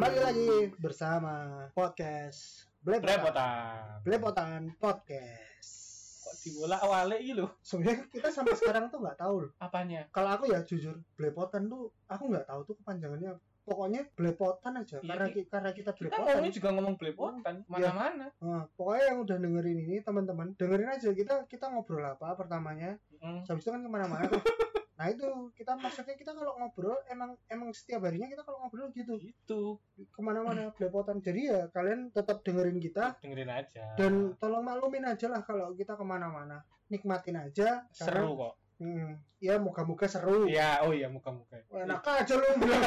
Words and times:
Kembali 0.00 0.16
lagi 0.16 0.72
bersama 0.80 1.68
podcast 1.76 2.72
Blepotan. 2.80 4.00
Blepotan 4.00 4.72
Podcast. 4.80 6.24
Kok 6.24 6.34
dibola 6.40 6.80
awalnya 6.80 7.20
lho. 7.20 7.52
Sebenarnya 7.60 8.08
kita 8.08 8.32
sampai 8.32 8.56
sekarang 8.56 8.88
tuh 8.88 9.04
nggak 9.04 9.20
tahu 9.20 9.44
loh. 9.44 9.52
Apanya? 9.60 10.08
Kalau 10.08 10.32
aku 10.32 10.48
ya 10.48 10.64
jujur, 10.64 10.96
Blepotan 11.20 11.68
tuh 11.68 11.92
aku 12.08 12.32
nggak 12.32 12.48
tahu 12.48 12.64
tuh 12.64 12.80
kepanjangannya. 12.80 13.36
Pokoknya 13.60 14.08
Blepotan 14.16 14.80
aja. 14.80 15.04
Iya, 15.04 15.04
karena 15.04 15.26
ki- 15.28 15.34
ki- 15.36 15.48
karena 15.52 15.70
kita 15.76 15.90
Kita 15.92 16.00
Blepotan. 16.00 16.24
ngomongnya 16.24 16.52
juga 16.56 16.68
ngomong 16.72 16.94
blepotan 16.96 17.54
mana-mana. 17.68 18.26
Nah, 18.40 18.64
pokoknya 18.80 19.04
yang 19.04 19.18
udah 19.20 19.36
dengerin 19.36 19.78
ini 19.84 19.96
teman-teman 20.00 20.56
dengerin 20.56 20.88
aja 20.96 21.12
kita 21.12 21.44
kita 21.44 21.68
ngobrol 21.68 22.08
apa 22.08 22.40
pertamanya. 22.40 22.96
Mm. 23.20 23.44
Habis 23.44 23.60
itu 23.60 23.68
kan 23.68 23.84
ke 23.84 23.90
mana-mana. 23.92 24.32
Nah 25.00 25.08
itu 25.08 25.24
kita 25.50 25.72
maksudnya 25.74 26.12
kita 26.12 26.30
kalau 26.30 26.52
ngobrol 26.54 26.92
emang 27.06 27.32
emang 27.48 27.72
setiap 27.72 28.04
harinya 28.04 28.28
kita 28.28 28.44
kalau 28.44 28.60
ngobrol 28.60 28.92
gitu 28.92 29.16
Gitu. 29.16 29.80
ke 30.06 30.20
mana-mana 30.20 30.68
belepotan 30.70 31.18
jadi 31.18 31.40
ya 31.42 31.60
kalian 31.68 32.08
tetap 32.10 32.44
dengerin 32.44 32.76
kita 32.76 33.16
Dengerin 33.18 33.48
aja. 33.48 33.96
dan 33.96 34.36
tolong 34.36 34.60
maklumin 34.60 35.04
aja 35.06 35.26
lah 35.26 35.40
kalau 35.40 35.72
kita 35.72 35.96
ke 35.96 36.04
mana-mana 36.04 36.60
nikmatin 36.86 37.40
aja 37.40 37.88
karena- 37.88 38.12
seru 38.12 38.36
kok. 38.36 38.54
hmm, 38.76 39.10
ya 39.38 39.56
moga-moga 39.56 40.04
seru 40.04 40.44
Iya, 40.44 40.84
oh 40.84 40.92
iya 40.92 41.08
muka-muka. 41.08 41.64
enak 41.70 42.04
aja 42.04 42.34
lu 42.34 42.48
bilang 42.58 42.84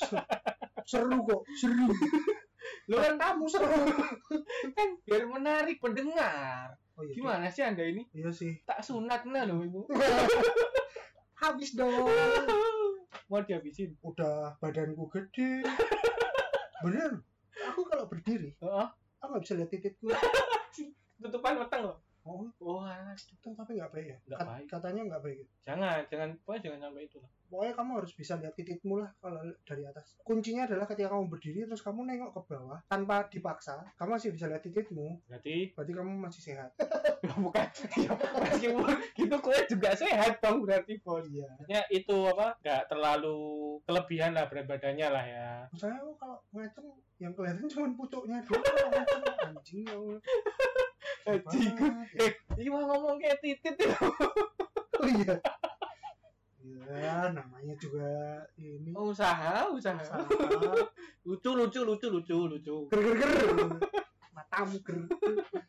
se- 0.00 0.26
seru 0.84 1.22
kok 1.22 1.46
seru 1.54 1.86
Lu 2.86 2.96
kan 2.96 3.14
kamu 3.14 3.46
seru 3.46 3.70
kan 4.72 4.88
biar 5.00 5.22
menarik 5.24 5.78
pendengar. 5.78 6.74
oh, 6.94 7.02
iya, 7.02 7.14
Gimana 7.14 7.46
sih 7.46 7.62
Anda 7.62 7.82
ini? 7.84 8.02
iya 8.10 8.30
sih 8.30 8.58
Tak 8.62 8.82
sunat 8.82 9.22
nah 9.24 9.42
lo 9.42 9.62
itu. 9.62 9.86
habis 11.36 11.72
dong 11.72 11.92
Mau 13.30 13.42
dihabisin. 13.42 13.98
udah 14.00 14.54
badanku 14.58 15.10
gede 15.10 15.66
bener 16.84 17.20
aku 17.66 17.82
kalau 17.84 18.06
berdiri 18.06 18.54
Heeh. 18.56 18.86
aku 19.18 19.28
nggak 19.28 19.42
bisa 19.42 19.54
lihat 19.56 19.70
titikku 19.70 20.06
Tutupan 21.22 21.56
matang 21.58 21.88
loh. 21.88 21.96
oh 22.22 22.46
tapi 22.52 22.85
nggak 23.76 23.90
baik 23.90 24.06
ya 24.06 24.18
Nggak 24.24 24.38
Kat- 24.38 24.48
baik. 24.48 24.66
katanya 24.68 25.02
nggak 25.06 25.22
baik 25.22 25.38
jangan, 25.62 25.98
jangan, 26.06 26.28
pokoknya 26.40 26.62
jangan 26.62 26.80
sampai 26.82 27.02
itu 27.02 27.16
lah. 27.18 27.30
pokoknya 27.46 27.72
kamu 27.74 27.90
harus 27.94 28.12
bisa 28.12 28.32
lihat 28.36 28.54
titikmu 28.54 28.94
lah 28.96 29.10
kalau 29.16 29.38
dari 29.62 29.82
atas 29.82 30.06
kuncinya 30.20 30.62
adalah 30.64 30.84
ketika 30.84 31.08
kamu 31.08 31.24
berdiri 31.26 31.60
terus 31.62 31.80
kamu 31.80 32.00
nengok 32.04 32.30
ke 32.32 32.40
bawah 32.48 32.78
tanpa 32.86 33.16
dipaksa 33.26 33.74
kamu 33.94 34.10
masih 34.12 34.30
bisa 34.30 34.46
lihat 34.46 34.60
titikmu 34.60 35.18
Berarti 35.26 35.70
berarti 35.72 35.92
kamu 35.92 36.10
masih 36.16 36.42
sehat 36.42 36.70
bukan 37.36 37.66
ya, 37.98 38.10
meskipun 38.40 38.86
gitu 39.12 39.36
kue 39.38 39.58
juga 39.66 39.90
sehat 39.92 40.38
dong 40.38 40.62
berarti 40.62 40.94
bos. 40.98 41.26
iya 41.26 41.50
Ya 41.66 41.82
itu 41.88 42.14
apa? 42.24 42.54
Nggak 42.60 42.82
terlalu 42.86 43.38
kelebihan 43.82 44.30
lah 44.30 44.46
berat 44.46 44.64
badannya 44.64 45.08
lah 45.08 45.24
ya. 45.24 45.48
misalnya 45.68 45.98
kalau 46.14 46.38
ngaceng 46.50 46.86
yang 47.16 47.32
kelihatan 47.32 47.66
cuma 47.66 47.90
pucuknya 47.92 48.38
doang 48.40 48.62
anjing 49.48 49.82
ya 51.24 51.32
ya. 51.32 51.88
Eh, 52.18 52.30
ini 52.56 52.68
mah 52.68 52.82
ngomong 52.84 53.16
kayak 53.16 53.38
titit 53.38 53.76
ya. 53.76 53.96
oh 54.96 55.08
iya 55.08 55.34
Iya, 56.66 57.30
namanya 57.30 57.74
juga 57.76 58.06
ini 58.56 58.90
Oh, 58.90 59.10
usaha, 59.10 59.66
usaha. 59.68 59.98
Usaha. 59.98 60.22
Lucu, 61.26 61.50
lucu, 61.52 61.80
lucu, 61.82 62.06
lucu, 62.08 62.36
lucu. 62.46 62.76
ger 62.88 63.00
ger 63.00 63.16
ger 63.18 63.30
matamu 64.30 64.78
ger 64.80 64.98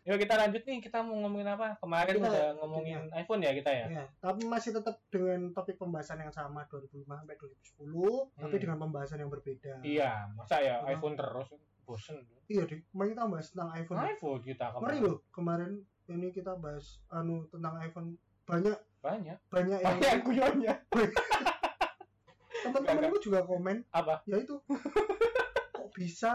Yuk 0.04 0.18
kita 0.18 0.36
lanjut 0.36 0.62
nih, 0.62 0.78
kita 0.80 1.02
mau 1.02 1.18
ngomongin 1.18 1.50
apa? 1.50 1.76
Kemarin 1.78 2.14
Kita- 2.16 2.28
udah 2.28 2.48
ngomongin 2.58 3.00
iPhone 3.12 3.42
ya 3.42 3.52
kita 3.52 3.72
ya. 3.72 3.86
ya 3.92 4.06
tapi 4.18 4.42
masih 4.44 4.72
tetap 4.72 5.02
dengan 5.08 5.52
topik 5.52 5.76
pembahasan 5.76 6.20
yang 6.20 6.30
sama 6.30 6.64
2005 6.66 6.94
sampai 7.18 7.36
2010 7.36 8.32
tapi 8.36 8.48
Hmm. 8.50 8.64
dengan 8.64 8.78
pembahasan 8.80 9.20
yang 9.20 9.30
berbeda 9.30 9.74
Iya, 9.82 10.12
masa 10.32 10.56
ya 10.60 10.80
Emang- 10.80 10.92
iPhone 10.94 11.16
terus 11.16 11.48
bosen. 11.88 12.20
Iya 12.46 12.64
deh, 12.64 12.84
kemarin 12.86 13.10
kita 13.14 13.26
bahas 13.26 13.48
tentang 13.48 13.70
iPhone. 13.74 13.98
iPhone 14.04 14.42
kita 14.42 14.66
Kemarin 14.70 14.78
kemarin. 14.78 15.00
loh, 15.02 15.18
kemarin 15.32 15.72
ini 16.08 16.28
kita 16.30 16.54
bahas 16.54 16.86
anu 17.10 17.48
tentang 17.48 17.80
iPhone 17.80 18.10
banyak 18.44 18.76
Banyak. 19.00 19.38
banyak 19.48 19.80
yang 19.80 19.98
Banyak 19.98 20.20
guyonnya. 20.22 20.74
teman-temanku 22.58 23.18
juga 23.22 23.40
komen 23.42 23.86
Apa? 23.90 24.20
ya 24.26 24.36
itu 24.36 24.60
kok 25.70 25.88
bisa 25.94 26.34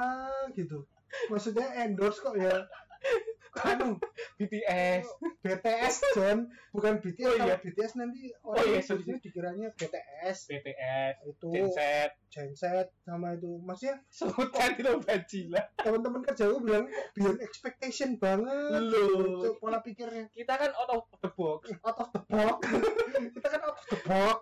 gitu 0.55 0.87
maksudnya 1.29 1.85
endorse 1.85 2.23
kok 2.23 2.33
ya 2.35 2.65
anu 3.69 3.99
BTS. 4.43 5.05
BTS 5.39 5.95
John 6.13 6.39
bukan 6.71 6.99
BTS 6.99 7.25
Oh, 7.25 7.35
iya. 7.37 7.55
BTS 7.57 7.93
nanti 7.95 8.31
Oh, 8.41 8.53
orang 8.53 8.67
iya, 8.69 8.79
di 8.79 8.85
sini 8.85 9.15
dikiranya 9.17 9.69
BTS 9.73 10.39
BTS. 10.49 11.15
itu 11.25 11.47
Genset. 11.49 12.11
genset 12.27 12.89
sama 13.01 13.33
itu 13.33 13.61
maksudnya 13.61 14.01
Sebutan 14.09 14.73
itu 14.75 14.93
bajila. 14.99 15.63
teman-teman 15.77 16.21
kerjaku 16.23 16.57
bilang 16.61 16.85
kok 16.87 17.07
beyond 17.13 17.39
expectation 17.41 18.17
banget 18.17 18.83
Loh. 18.83 19.53
Pola 19.57 19.79
pikirnya 19.79 20.27
Kita 20.29 20.55
kan 20.55 20.73
out 20.73 20.91
of 20.91 21.05
the 21.15 21.29
box. 21.29 21.69
out 21.79 21.99
of 21.99 22.09
the 22.11 22.23
box 22.25 22.59
kita 23.37 23.47
kan 23.49 23.61
out 23.61 23.75
of 23.75 23.85
the 23.87 23.99
box 24.03 24.41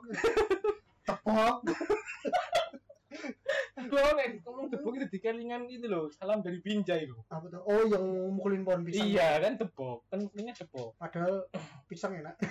tepok 1.10 1.56
Kan 3.70 3.86
ngomong 4.40 4.66
the 4.68 4.78
box 4.78 4.94
itu 4.94 5.06
di 5.08 5.18
kelingan 5.18 5.62
itu 5.66 5.84
loh. 5.84 6.10
Salam 6.10 6.40
dari 6.40 6.58
Binjai 6.58 7.04
loh. 7.04 7.22
apa 7.26 7.46
tuh 7.46 7.60
oh 7.60 7.82
yang 7.84 8.04
mukulin 8.30 8.62
pohon 8.62 8.82
pisang 8.82 9.06
Iya 9.06 9.38
kan 9.38 9.56
tebok, 9.56 10.04
kan 10.06 10.20
punya 10.26 10.52
tebok. 10.52 10.94
padahal 10.96 11.46
pisang 11.86 12.14
enak 12.14 12.34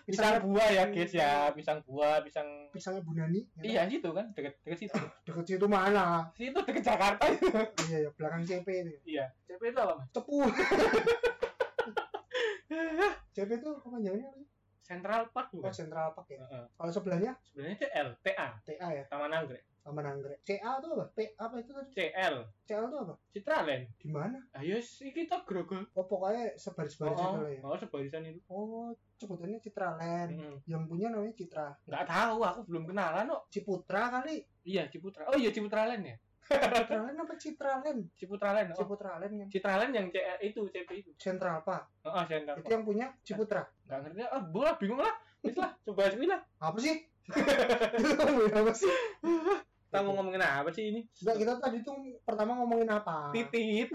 Pisang 0.00 0.42
buah 0.42 0.68
ya 0.68 0.84
guys 0.88 1.12
ya, 1.12 1.50
pisang 1.50 1.80
buah, 1.82 2.18
pisang. 2.20 2.66
pisangnya 2.70 3.00
Bu 3.00 3.12
Nani 3.12 3.46
enak. 3.52 3.62
Iya 3.64 3.80
gitu 3.86 4.10
kan, 4.10 4.26
deket 4.32 4.58
deket 4.60 4.78
situ. 4.80 4.98
deket 5.22 5.44
situ 5.46 5.66
mana 5.66 6.26
Situ 6.32 6.58
deket 6.58 6.82
Jakarta 6.82 7.24
itu. 7.26 7.46
iya 7.86 7.98
ya 8.04 8.10
belakang 8.12 8.42
CP 8.42 8.66
itu 8.66 8.92
Iya. 9.08 9.26
CP 9.44 9.62
itu 9.66 9.78
apa 9.78 9.94
mas? 9.96 10.08
cepu 10.10 10.36
CP 13.30 13.50
itu 13.52 13.70
kepanjangannya 13.76 14.26
apa 14.26 14.38
sih 14.38 14.49
Central 14.90 15.22
Park 15.30 15.48
oh 15.48 15.56
bukan? 15.56 15.70
Central 15.72 16.10
Park 16.10 16.28
ya 16.28 16.42
Heeh. 16.42 16.64
kalau 16.74 16.90
sebelahnya 16.90 17.32
Sebenarnya 17.44 17.76
itu 17.76 17.86
L, 17.88 18.08
TA, 18.20 18.48
TA 18.60 18.88
ya 18.90 19.02
Taman 19.06 19.30
Anggrek. 19.30 19.62
Taman 19.80 20.04
Anggrek 20.04 20.38
CA 20.40 20.76
itu 20.76 20.88
apa 20.90 21.06
P 21.08 21.18
apa 21.34 21.54
itu 21.56 21.70
tadi 21.70 21.88
CL, 21.90 22.34
CL 22.60 22.84
itu 22.84 22.96
apa 22.98 23.14
Citraland. 23.30 23.84
di 23.96 24.08
mana 24.08 24.36
Ayo 24.52 24.76
sih 24.76 25.08
kita 25.08 25.40
grogol. 25.40 25.86
oh 25.90 26.04
pokoknya 26.04 26.52
sebaris-barisan 26.54 27.16
Oh, 27.24 27.32
dulu 27.38 27.48
ya 27.48 27.60
oh, 27.62 27.78
sebarisan 27.78 28.22
itu. 28.24 28.40
oh 28.46 28.90
sebutannya 29.16 29.56
Citraland 29.58 30.30
Mm. 30.30 30.56
yang 30.66 30.84
punya 30.84 31.08
namanya 31.08 31.32
Citra 31.32 31.72
Nggak 31.86 32.04
tahu, 32.04 32.38
aku 32.40 32.60
belum 32.64 32.84
kenalan 32.84 33.24
kok. 33.26 33.42
Ciputra 33.48 34.10
kali 34.10 34.42
Iya 34.62 34.84
Ciputra. 34.86 35.24
Oh 35.24 35.34
iya 35.34 35.48
Ciputraland 35.48 36.02
ya. 36.04 36.16
Citraland 36.44 37.14
apa 37.14 37.19
Citraland 37.40 38.00
Ciputraland. 38.14 38.68
Oh. 38.70 38.76
Ciputraland 38.76 39.32
yang 39.34 39.48
Citraland 39.48 39.90
yang 39.90 40.06
CL 40.06 40.38
itu 40.40 40.60
CP 40.68 40.88
itu. 40.94 41.10
Central 41.16 41.64
Park 41.64 41.88
Oh, 42.04 42.12
oh 42.12 42.24
Central. 42.24 42.54
itu 42.54 42.68
yang 42.68 42.84
punya 42.84 43.06
Ciputra 43.20 43.64
Nggak 43.88 43.98
ngerti. 44.04 44.20
Ah, 44.26 44.42
bola 44.42 44.76
bingung 44.76 45.00
lah. 45.00 45.16
Wis 45.40 45.56
lah, 45.56 45.72
coba 45.84 46.04
aja 46.04 46.16
lah. 46.20 46.40
apa 46.60 46.76
sih 46.78 46.96
ngomongin 48.20 48.54
apa 48.54 48.72
sih 48.74 48.92
Kita 49.90 49.98
mau 50.02 50.12
ngomongin 50.14 50.38
apa 50.38 50.68
sih 50.70 50.84
ini? 50.86 51.00
Enggak, 51.18 51.36
kita 51.36 51.52
tadi 51.58 51.78
tuh 51.80 51.94
pertama 52.22 52.54
ngomongin 52.54 52.86
apa 52.86 53.32
Titit. 53.32 53.90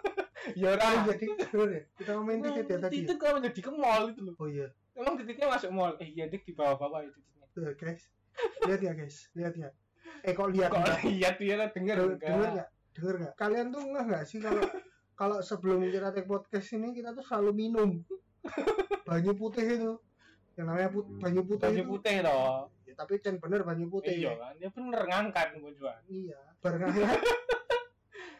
ya 0.60 0.76
Ah, 0.76 1.02
ora. 1.02 1.08
jadi 1.08 1.24
ya 1.48 1.80
kita 1.96 2.10
ngomongin 2.14 2.40
titit 2.44 2.66
ya 2.66 2.76
tadi 2.78 2.92
ya? 2.94 3.00
Titit 3.02 3.16
kok 3.16 3.32
menjadi 3.32 3.60
ke 3.60 3.70
mall 3.72 4.02
itu 4.08 4.20
loh. 4.22 4.34
oh 4.36 4.46
iya 4.46 4.68
Emang 4.94 5.18
titiknya 5.18 5.50
masuk 5.50 5.70
mall. 5.72 5.92
Eh 5.98 6.08
iya 6.08 6.28
dik 6.28 6.44
di 6.44 6.52
bawah-bawah 6.52 7.02
itu 7.02 7.16
titiknya. 7.16 7.46
tuh 7.50 7.72
guys 7.74 8.02
lihat 8.66 8.80
ya 8.80 8.92
guys 8.92 9.16
lihat 9.32 9.54
ya 9.54 9.68
eh 10.20 10.32
kok 10.32 10.48
lihat 10.50 10.68
Kok 10.68 10.78
enggak? 10.80 10.98
lihat 11.06 11.34
dia 11.38 11.54
lah 11.54 11.68
denger 11.70 11.96
Denger 12.16 12.48
enggak? 12.50 12.68
Denger 12.94 13.14
nggak 13.20 13.34
kalian 13.34 13.66
tuh 13.74 13.82
nggak 13.82 14.04
nggak 14.06 14.24
sih 14.24 14.38
kalau 14.38 14.62
kalau 15.20 15.38
sebelum 15.42 15.82
kita 15.90 16.10
take 16.14 16.26
podcast 16.26 16.68
ini 16.74 16.94
kita 16.94 17.10
tuh 17.14 17.22
selalu 17.26 17.50
minum 17.54 17.90
banyu 19.08 19.32
putih 19.34 19.66
itu 19.66 19.92
yang 20.54 20.70
namanya 20.70 20.88
put, 20.94 21.06
banyu 21.18 21.42
putih 21.42 21.66
itu 21.74 21.82
putih 21.82 22.22
loh. 22.22 22.70
ya, 22.86 22.94
tapi 22.94 23.18
can 23.18 23.42
bener 23.42 23.66
banyu 23.66 23.90
putih 23.90 24.14
Iya 24.14 24.38
kan, 24.38 24.54
dia 24.54 24.70
bener 24.70 25.02
ngangkat 25.02 25.46
tujuan. 25.58 25.98
iya 26.06 26.38
aja 26.62 27.06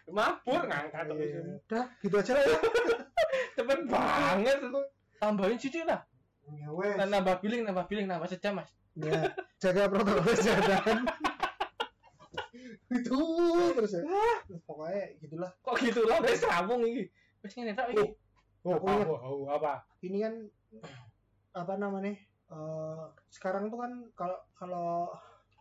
Mabur 0.15 0.63
ngangkat. 0.63 1.11
Iya. 1.11 1.41
udah 1.67 1.85
gitu 1.99 2.15
aja 2.15 2.33
lah 2.39 2.45
ya 2.47 2.59
Cepet 3.59 3.79
banget. 3.91 4.59
Tambahin 5.19 5.59
sih 5.59 5.83
lah. 5.83 6.07
ya 6.55 6.69
wes 6.71 6.95
nambah 7.03 7.43
billing, 7.43 7.67
nambah 7.67 7.85
billing, 7.91 8.07
nambah 8.07 8.31
sejam 8.31 8.63
mas. 8.63 8.71
ya 8.95 9.35
jaga 9.59 9.91
protokol 9.91 10.23
kesehatan 10.23 11.03
itu 12.93 13.21
terus 13.75 13.93
ya 13.97 14.03
Terus 14.45 14.63
pokoknya 14.69 15.03
gitulah 15.21 15.51
Kok 15.61 15.77
gitu 15.81 16.01
lah, 16.05 16.19
wes 16.21 16.41
sambung 16.41 16.83
ini. 16.85 17.05
Wes 17.41 17.53
ngene 17.55 17.73
tak 17.73 17.93
iki. 17.93 18.15
Oh, 18.65 18.81
ingat. 18.81 19.05
apa, 19.05 19.17
oh, 19.29 19.45
apa? 19.53 19.73
ini 20.01 20.25
kan 20.25 20.35
apa 21.53 21.75
namanya 21.77 22.17
eh 22.49 23.03
sekarang 23.29 23.69
tuh 23.69 23.79
kan 23.81 23.93
kalau 24.17 24.39
kalau 24.57 25.13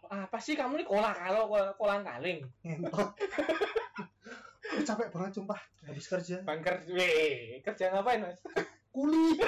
Apa 0.04 0.36
sih 0.36 0.54
kamu 0.54 0.84
nih 0.84 0.88
kolang 0.88 1.16
kalau 1.16 1.48
kolang 1.80 2.04
kaling? 2.04 2.44
ngentot 2.64 3.16
Aku 4.74 4.82
capek 4.84 5.10
banget 5.12 5.32
sumpah 5.36 5.60
habis 5.84 6.06
kerja 6.08 6.44
Bangker, 6.44 6.82
weh, 6.92 7.60
kerja 7.64 7.92
ngapain 7.92 8.24
mas? 8.24 8.40
kuli 8.92 9.40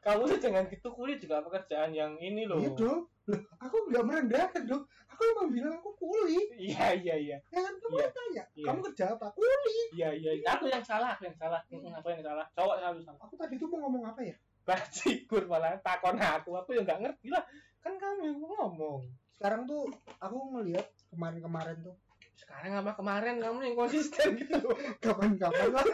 kamu 0.00 0.22
tuh 0.26 0.38
jangan 0.40 0.64
gitu 0.72 0.88
kulit 0.90 1.20
juga 1.20 1.44
pekerjaan 1.44 1.92
yang 1.92 2.16
ini 2.16 2.48
loh 2.48 2.56
Iya 2.58 2.70
dong. 2.72 3.00
Loh, 3.28 3.40
aku 3.60 3.76
nggak 3.92 4.04
merendahkan 4.08 4.62
dong. 4.64 4.84
Aku 5.20 5.28
emang 5.36 5.48
bilang 5.52 5.76
aku 5.76 5.92
kuli. 6.00 6.40
iya 6.56 6.96
iya 6.96 7.12
iya 7.12 7.36
Ya 7.52 7.60
kan 7.60 7.76
kamu 7.76 7.92
Iya. 7.92 8.08
tanya, 8.08 8.42
Iya. 8.56 8.64
kamu 8.72 8.78
kerja 8.88 9.04
apa? 9.12 9.26
Kuli. 9.36 9.76
iya 9.92 10.08
iya 10.16 10.32
aku 10.48 10.64
yang 10.64 10.80
salah 10.80 11.12
aku 11.12 11.28
yang 11.28 11.36
salah 11.36 11.60
Mm, 11.68 11.92
aku 11.92 12.08
yang 12.08 12.24
salah 12.24 12.48
cowok 12.50 12.80
selalu 12.80 13.00
salah 13.04 13.20
Aku 13.28 13.34
tadi 13.36 13.54
tuh 13.54 13.68
mau 13.68 13.84
ngomong 13.84 14.08
apa 14.08 14.20
ya? 14.24 14.32
bajigur 14.60 15.44
malah 15.44 15.76
takon 15.80 16.16
aku 16.16 16.56
aku 16.56 16.72
yang 16.72 16.84
nggak 16.84 17.00
ngerti 17.04 17.28
lah 17.28 17.44
kan 17.78 17.92
kamu 17.96 18.20
yang 18.24 18.38
ngomong 18.38 19.04
Sekarang 19.36 19.68
tuh 19.68 19.92
aku 20.16 20.36
ngelihat 20.56 20.88
kemarin-kemarin 21.08 21.76
tuh 21.80 21.96
sekarang 22.32 22.72
sama 22.74 22.92
kemarin 22.94 23.36
kamu 23.36 23.58
yang 23.62 23.76
konsisten 23.76 24.32
gitu 24.34 24.56
kapan-kapan 24.98 25.68
lah. 25.70 25.84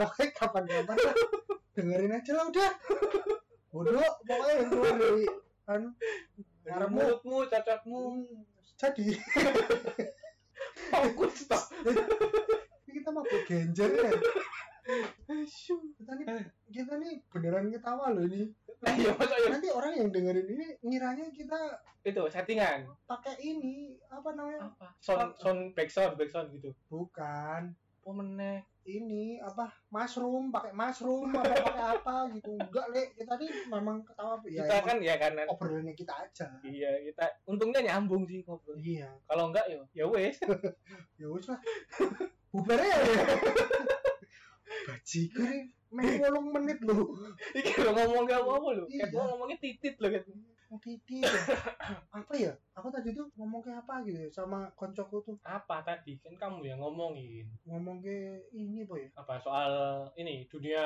Oke, 0.00 0.34
kapan-kapan 0.34 0.96
lah. 0.96 1.14
Dengerin 1.70 2.10
aja 2.12 2.32
lah 2.34 2.44
udah. 2.50 2.70
Bodoh, 3.68 4.02
pokoknya 4.20 4.54
yang 4.58 4.68
keluar 4.68 4.94
dari 4.96 5.24
anu 5.68 5.88
Ngarepmu. 6.68 6.96
mulutmu 7.00 7.36
cacatmu 7.48 8.00
Hmm, 8.12 8.44
jadi 8.78 9.04
fokus 10.88 11.48
toh 11.48 11.64
ini 12.84 12.90
kita 12.94 13.08
mau 13.10 13.24
genjer 13.44 13.90
ya. 13.90 14.12
Asyuh. 15.28 15.80
Kita 15.98 16.12
nih 16.16 16.26
kita 16.72 16.92
nih 16.96 17.20
beneran 17.28 17.68
ketawa 17.68 18.12
loh 18.12 18.24
ini. 18.24 18.48
iya 18.86 19.10
masa 19.12 19.34
ya 19.36 19.48
Nanti 19.50 19.68
orang 19.74 19.92
yang 19.98 20.08
dengerin 20.08 20.46
ini 20.48 20.66
ngiranya 20.80 21.26
kita 21.34 21.82
itu 22.06 22.22
settingan 22.30 22.86
pakai 23.04 23.34
ini 23.42 23.98
apa 24.06 24.30
namanya? 24.32 24.70
apa 24.70 24.94
sound 25.02 25.34
sound 25.42 25.74
back 25.74 25.90
sound 25.90 26.14
back 26.14 26.30
sound 26.30 26.48
gitu 26.54 26.70
Bukan 26.86 27.74
apa 27.74 28.10
meneh 28.14 28.62
ini 28.88 29.36
apa 29.44 29.68
mushroom 29.92 30.48
pakai 30.48 30.72
mushroom 30.72 31.28
apa 31.36 31.52
pakai 31.60 31.84
apa 32.00 32.14
gitu. 32.32 32.56
Enggak 32.56 32.86
le. 32.88 33.02
Kita 33.12 33.36
nih 33.36 33.50
memang 33.68 34.00
ketawa 34.00 34.40
ya 34.48 34.64
kita 34.64 34.76
kan 34.80 34.96
ya 35.04 35.14
kan 35.20 35.32
obrolannya 35.44 35.92
kita 35.92 36.14
aja. 36.16 36.48
Iya 36.64 36.90
kita 37.12 37.24
untungnya 37.44 37.84
nyambung 37.84 38.24
sih 38.24 38.40
ngobrol. 38.48 38.80
Iya. 38.80 39.12
Kalau 39.28 39.52
enggak 39.52 39.68
ya 39.68 39.78
ya 39.92 40.04
wes. 40.08 40.40
Ya 41.20 41.26
wis 41.28 41.50
lah. 41.50 41.60
Bubar 42.48 42.80
ya 42.80 42.96
bajigur 44.88 45.48
main 45.88 46.20
ngolong 46.20 46.46
menit 46.52 46.78
loh. 46.84 47.16
Iki 47.56 47.80
lo 47.80 47.90
ngomong 47.96 48.24
gak 48.28 48.40
apa 48.44 48.52
apa 48.60 48.68
lo 48.76 48.84
Iya. 48.88 49.08
kayak 49.08 49.12
gua 49.12 49.22
ngomongnya 49.32 49.58
titit 49.60 49.94
lo 50.00 50.08
titit 50.76 51.24
ya. 51.24 51.40
apa 52.20 52.32
ya? 52.36 52.52
Aku 52.76 52.92
tadi 52.92 53.16
tuh 53.16 53.32
ngomong 53.40 53.64
kayak 53.64 53.88
apa 53.88 54.04
gitu 54.04 54.28
ya, 54.28 54.28
sama 54.28 54.68
koncoku 54.76 55.24
tuh. 55.24 55.36
Apa 55.40 55.80
tadi? 55.80 56.20
Kan 56.20 56.36
kamu 56.36 56.68
yang 56.68 56.84
ngomongin. 56.84 57.48
Ngomong 57.64 58.04
kayak 58.04 58.52
ini 58.52 58.84
boy 58.84 59.08
apa? 59.16 59.40
Soal 59.40 59.72
ini 60.20 60.44
dunia 60.52 60.84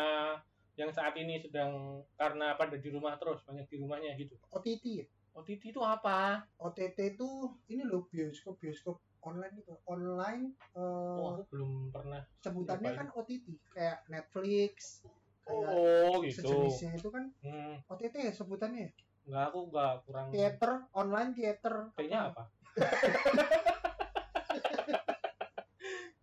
yang 0.79 0.95
saat 0.95 1.19
ini 1.19 1.43
sedang 1.43 2.01
karena 2.15 2.55
pada 2.55 2.79
di 2.79 2.89
rumah 2.89 3.19
terus 3.19 3.43
banyak 3.43 3.67
di 3.67 3.77
rumahnya 3.83 4.15
gitu. 4.15 4.39
OTT 4.55 4.85
ya? 5.03 5.07
OTT 5.35 5.75
itu 5.75 5.83
apa? 5.83 6.47
OTT 6.63 7.19
tuh 7.19 7.59
ini 7.67 7.83
loh 7.83 8.07
bioskop 8.07 8.63
bioskop 8.63 9.03
online 9.23 9.55
itu 9.55 9.75
online 9.87 10.51
eh, 10.75 10.83
oh 10.83 11.39
aku 11.39 11.43
belum 11.55 11.95
pernah 11.95 12.23
sebutannya 12.43 12.91
kan 12.91 13.09
OTT 13.15 13.47
kayak 13.71 14.03
Netflix 14.11 15.01
kayak 15.47 15.67
oh 15.71 16.23
gitu. 16.27 16.43
sejenisnya 16.43 16.91
itu 16.99 17.09
kan 17.11 17.25
hmm, 17.43 17.87
OTT 17.87 18.15
ya 18.19 18.33
sebutannya 18.35 18.91
ya? 18.91 18.93
Enggak 19.23 19.45
aku 19.51 19.59
enggak 19.71 19.93
kurang 20.07 20.27
theater 20.35 20.71
online 20.93 21.31
theater 21.37 21.75
kayaknya 21.95 22.19
apa? 22.33 22.43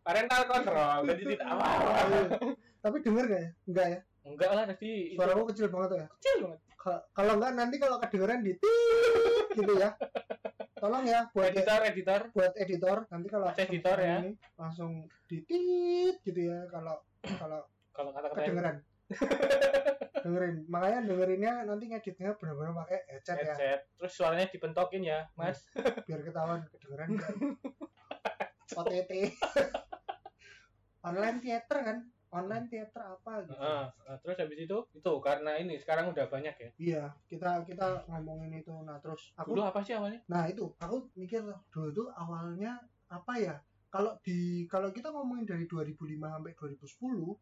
Parental 0.05 0.41
control 0.49 0.97
jadi 1.05 1.23
tidak 1.35 1.47
apa 1.47 1.67
tapi 2.79 2.97
denger 3.03 3.25
gak 3.27 3.41
ya? 3.43 3.51
Enggak 3.67 3.87
ya? 3.91 3.99
Enggak 4.23 4.49
lah 4.55 4.63
tadi 4.67 4.91
itu. 5.15 5.19
Suaraku 5.19 5.43
kecil 5.51 5.67
banget 5.67 5.89
ya? 5.91 6.05
Kecil 6.15 6.35
banget. 6.47 6.59
Ka- 6.79 7.03
kalau 7.11 7.33
enggak 7.35 7.51
nanti 7.59 7.75
kalau 7.75 7.95
kedengeran 7.99 8.39
di 8.39 8.53
gitu 9.53 9.73
ya. 9.75 9.89
Tolong 10.79 11.03
ya 11.03 11.27
buat 11.35 11.51
editor 11.51 11.81
editor. 11.91 12.21
buat 12.31 12.53
editor 12.55 12.97
nanti 13.11 13.27
kalau 13.27 13.47
editor 13.51 13.97
ya. 13.99 14.15
ini 14.23 14.31
langsung 14.55 15.11
di 15.27 15.43
gitu 16.23 16.39
ya 16.39 16.71
kalau 16.71 17.03
kalau 17.35 17.59
kalau 17.91 18.09
kata-kata 18.15 18.47
kedengeran 18.47 18.75
dengerin. 20.23 20.55
Makanya 20.69 20.99
dengerinnya 21.05 21.53
nanti 21.65 21.85
ngeditnya 21.89 22.35
benar-benar 22.37 22.73
pakai 22.85 22.99
headset 23.09 23.35
ya. 23.41 23.55
Headset. 23.55 23.79
Terus 23.97 24.11
suaranya 24.13 24.47
dipentokin 24.51 25.03
ya 25.03 25.25
mas. 25.33 25.65
Biar 26.07 26.21
ketahuan 26.21 26.61
kedengeran 26.69 27.07
nggak. 27.17 27.35
OTT 28.77 29.11
online 31.01 31.37
theater 31.41 31.77
kan? 31.81 31.97
Online 32.29 32.65
theater 32.69 33.01
apa 33.01 33.41
gitu. 33.41 33.57
Heeh, 33.57 33.85
eh, 33.89 34.17
terus 34.21 34.37
habis 34.37 34.59
itu 34.61 34.77
itu 34.93 35.11
karena 35.17 35.57
ini 35.57 35.81
sekarang 35.81 36.13
udah 36.13 36.29
banyak 36.29 36.53
ya? 36.53 36.69
Iya 36.77 37.03
kita 37.25 37.65
kita 37.65 38.05
ngomongin 38.05 38.61
itu. 38.61 38.69
Nah 38.85 39.01
terus 39.01 39.33
aku 39.33 39.57
dulu 39.57 39.65
apa 39.65 39.81
sih 39.81 39.97
awalnya? 39.97 40.21
Nah 40.29 40.45
itu. 40.45 40.69
Aku 40.77 41.09
mikir 41.17 41.41
dulu 41.73 41.89
tuh 41.89 42.07
awalnya 42.13 42.77
apa 43.09 43.33
ya 43.41 43.57
kalau 43.89 44.13
di 44.19 44.39
kalau 44.65 44.89
kita 44.89 45.09
ngomongin 45.09 45.45
dari 45.45 45.65
2005 45.65 45.97
sampai 46.21 46.53
2010 46.53 46.77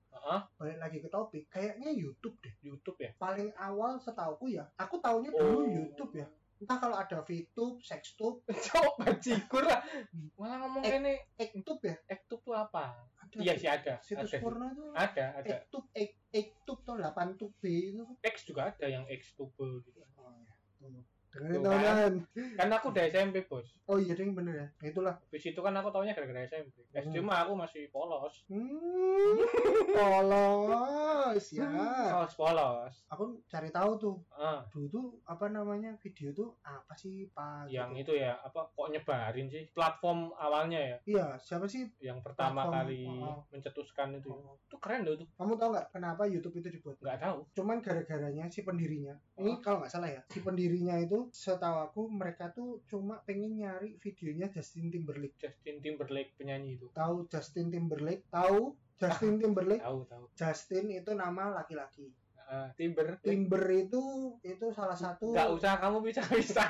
Heeh, 0.10 0.42
balik 0.56 0.78
lagi 0.78 0.98
ke 0.98 1.10
topik 1.10 1.44
kayaknya 1.48 1.92
YouTube 1.92 2.40
deh. 2.40 2.56
YouTube 2.62 2.98
ya? 2.98 3.12
Paling 3.16 3.52
awal 3.54 3.96
setauku 3.98 4.48
ya 4.50 4.64
aku 4.76 4.98
taunya 4.98 5.28
dulu 5.30 5.60
Oh. 5.60 5.68
YouTube 5.68 6.16
ya. 6.16 6.28
Entah 6.58 6.82
kalau 6.82 6.98
ada 6.98 7.22
VTube, 7.22 7.78
Sextube, 7.80 8.42
coba 8.66 9.14
cikur 9.16 9.62
lah. 9.62 9.78
Malah 10.34 10.58
ngomong 10.58 10.82
Eh, 10.82 10.98
ini 10.98 11.14
Ektube 11.38 11.86
ya? 11.86 11.96
Ektube 12.10 12.42
tuh 12.42 12.56
apa? 12.56 12.98
Ada 13.22 13.38
iya 13.38 13.54
sih. 13.54 13.70
ada. 13.70 14.02
Situs 14.02 14.26
ada 14.26 14.42
porno 14.42 14.66
tuh 14.74 14.90
ada 14.90 15.38
ada. 15.38 15.54
Ektube 15.62 15.86
Ek- 15.94 16.18
Ektube 16.34 16.82
tuh 16.82 16.96
8 16.98 17.38
tube 17.38 17.54
itu. 17.62 18.02
X 18.24 18.36
juga 18.44 18.74
ada 18.74 18.86
yang 18.88 19.06
Xtube 19.06 19.54
gitu. 19.86 20.02
Oh 20.18 20.34
ya 20.34 20.56
tuh 20.82 20.90
dengerin 21.38 21.62
Tuh 21.62 21.70
kan. 21.70 21.78
teman 21.78 22.14
kan 22.58 22.70
aku 22.74 22.86
udah 22.90 23.04
SMP 23.08 23.38
bos. 23.46 23.68
Oh 23.86 23.98
iya 23.98 24.14
ding 24.14 24.34
bener 24.34 24.54
ya. 24.54 24.68
Nah, 24.68 24.88
itulah. 24.90 25.16
Habis 25.22 25.46
itu 25.46 25.60
kan 25.60 25.74
aku 25.74 25.90
taunya 25.90 26.12
gara-gara 26.12 26.42
SMP 26.44 26.84
SD 26.92 27.16
Hmm. 27.16 27.30
mah 27.30 27.46
aku 27.46 27.54
masih 27.54 27.88
polos. 27.88 28.44
Hmm 28.50 29.38
polos 29.94 31.46
ya. 31.54 31.68
Polos 32.12 32.34
polos. 32.36 32.94
Aku 33.10 33.24
cari 33.46 33.70
tahu 33.70 33.92
tuh. 33.98 34.16
Ah. 34.32 34.66
Dulu 34.70 34.88
tuh 34.88 35.06
apa 35.24 35.48
namanya 35.48 35.96
video 36.00 36.32
tuh 36.32 36.50
apa 36.62 36.94
sih 36.94 37.30
pak? 37.32 37.70
Yang 37.70 38.04
gitu. 38.04 38.12
itu 38.18 38.24
ya 38.24 38.38
apa 38.40 38.68
kok 38.68 38.90
nyebarin 38.90 39.48
sih? 39.48 39.64
Platform 39.72 40.32
awalnya 40.36 40.80
ya? 40.80 40.98
Iya 41.06 41.28
siapa 41.38 41.66
sih? 41.66 41.88
Yang 42.00 42.24
pertama 42.24 42.66
Platform, 42.66 42.76
kali 42.84 43.02
oh. 43.08 43.40
mencetuskan 43.52 44.18
itu 44.18 44.30
ya. 44.30 44.38
Oh. 44.38 44.56
itu 44.58 44.76
keren 44.78 45.02
loh 45.04 45.16
tuh. 45.16 45.28
Kamu 45.36 45.54
tahu 45.56 45.70
nggak 45.74 45.88
kenapa 45.92 46.24
YouTube 46.26 46.56
itu 46.58 46.70
dibuat? 46.72 46.98
Nggak 47.00 47.20
tahu. 47.22 47.38
Cuman 47.54 47.78
gara-garanya 47.80 48.44
si 48.50 48.62
pendirinya. 48.62 49.16
Ini 49.38 49.52
Oh. 49.54 49.60
kalau 49.62 49.78
nggak 49.84 49.92
salah 49.92 50.10
ya 50.10 50.22
si 50.28 50.40
pendirinya 50.42 50.96
itu 50.98 51.27
setahu 51.32 51.78
aku 51.84 52.02
mereka 52.12 52.52
tuh 52.52 52.84
cuma 52.88 53.24
pengen 53.24 53.60
nyari 53.60 54.00
videonya 54.00 54.52
Justin 54.52 54.92
Timberlake. 54.94 55.36
Justin 55.40 55.80
Timberlake 55.80 56.36
penyanyi 56.36 56.78
itu. 56.80 56.88
Tahu 56.92 57.28
Justin 57.28 57.72
Timberlake? 57.72 58.28
Tahu 58.32 58.76
Justin 58.98 59.38
Timberlake? 59.38 59.84
tahu 59.86 60.00
tahu. 60.10 60.26
Justin 60.34 60.86
itu 60.90 61.12
nama 61.14 61.54
laki-laki. 61.54 62.10
Ah, 62.48 62.72
Timber. 62.80 63.20
Timber 63.20 63.64
itu 63.76 64.02
itu 64.40 64.66
salah 64.72 64.96
satu 64.96 65.36
nggak 65.36 65.52
usah 65.52 65.84
kamu 65.84 66.00
bisa 66.00 66.24
bisa 66.32 66.64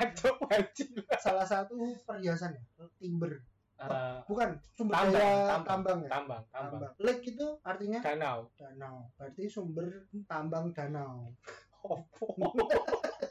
salah 1.22 1.46
satu 1.46 1.78
perhiasan 2.02 2.58
ya 2.58 2.62
timber. 2.98 3.38
Ah, 3.78 4.18
bukan 4.26 4.58
sumber 4.74 4.98
tambang, 4.98 5.14
daya 5.14 5.30
tambang, 5.30 5.62
tambang 5.70 5.98
ya? 6.02 6.10
Tambang 6.10 6.42
tambang. 6.50 6.80
Tambang. 6.82 6.92
Lake 6.98 7.22
itu 7.30 7.46
artinya? 7.62 8.00
Danau. 8.02 8.38
Danau. 8.58 8.96
Berarti 9.14 9.42
sumber 9.46 9.86
tambang 10.26 10.74
danau. 10.74 11.30
Opo 11.86 12.26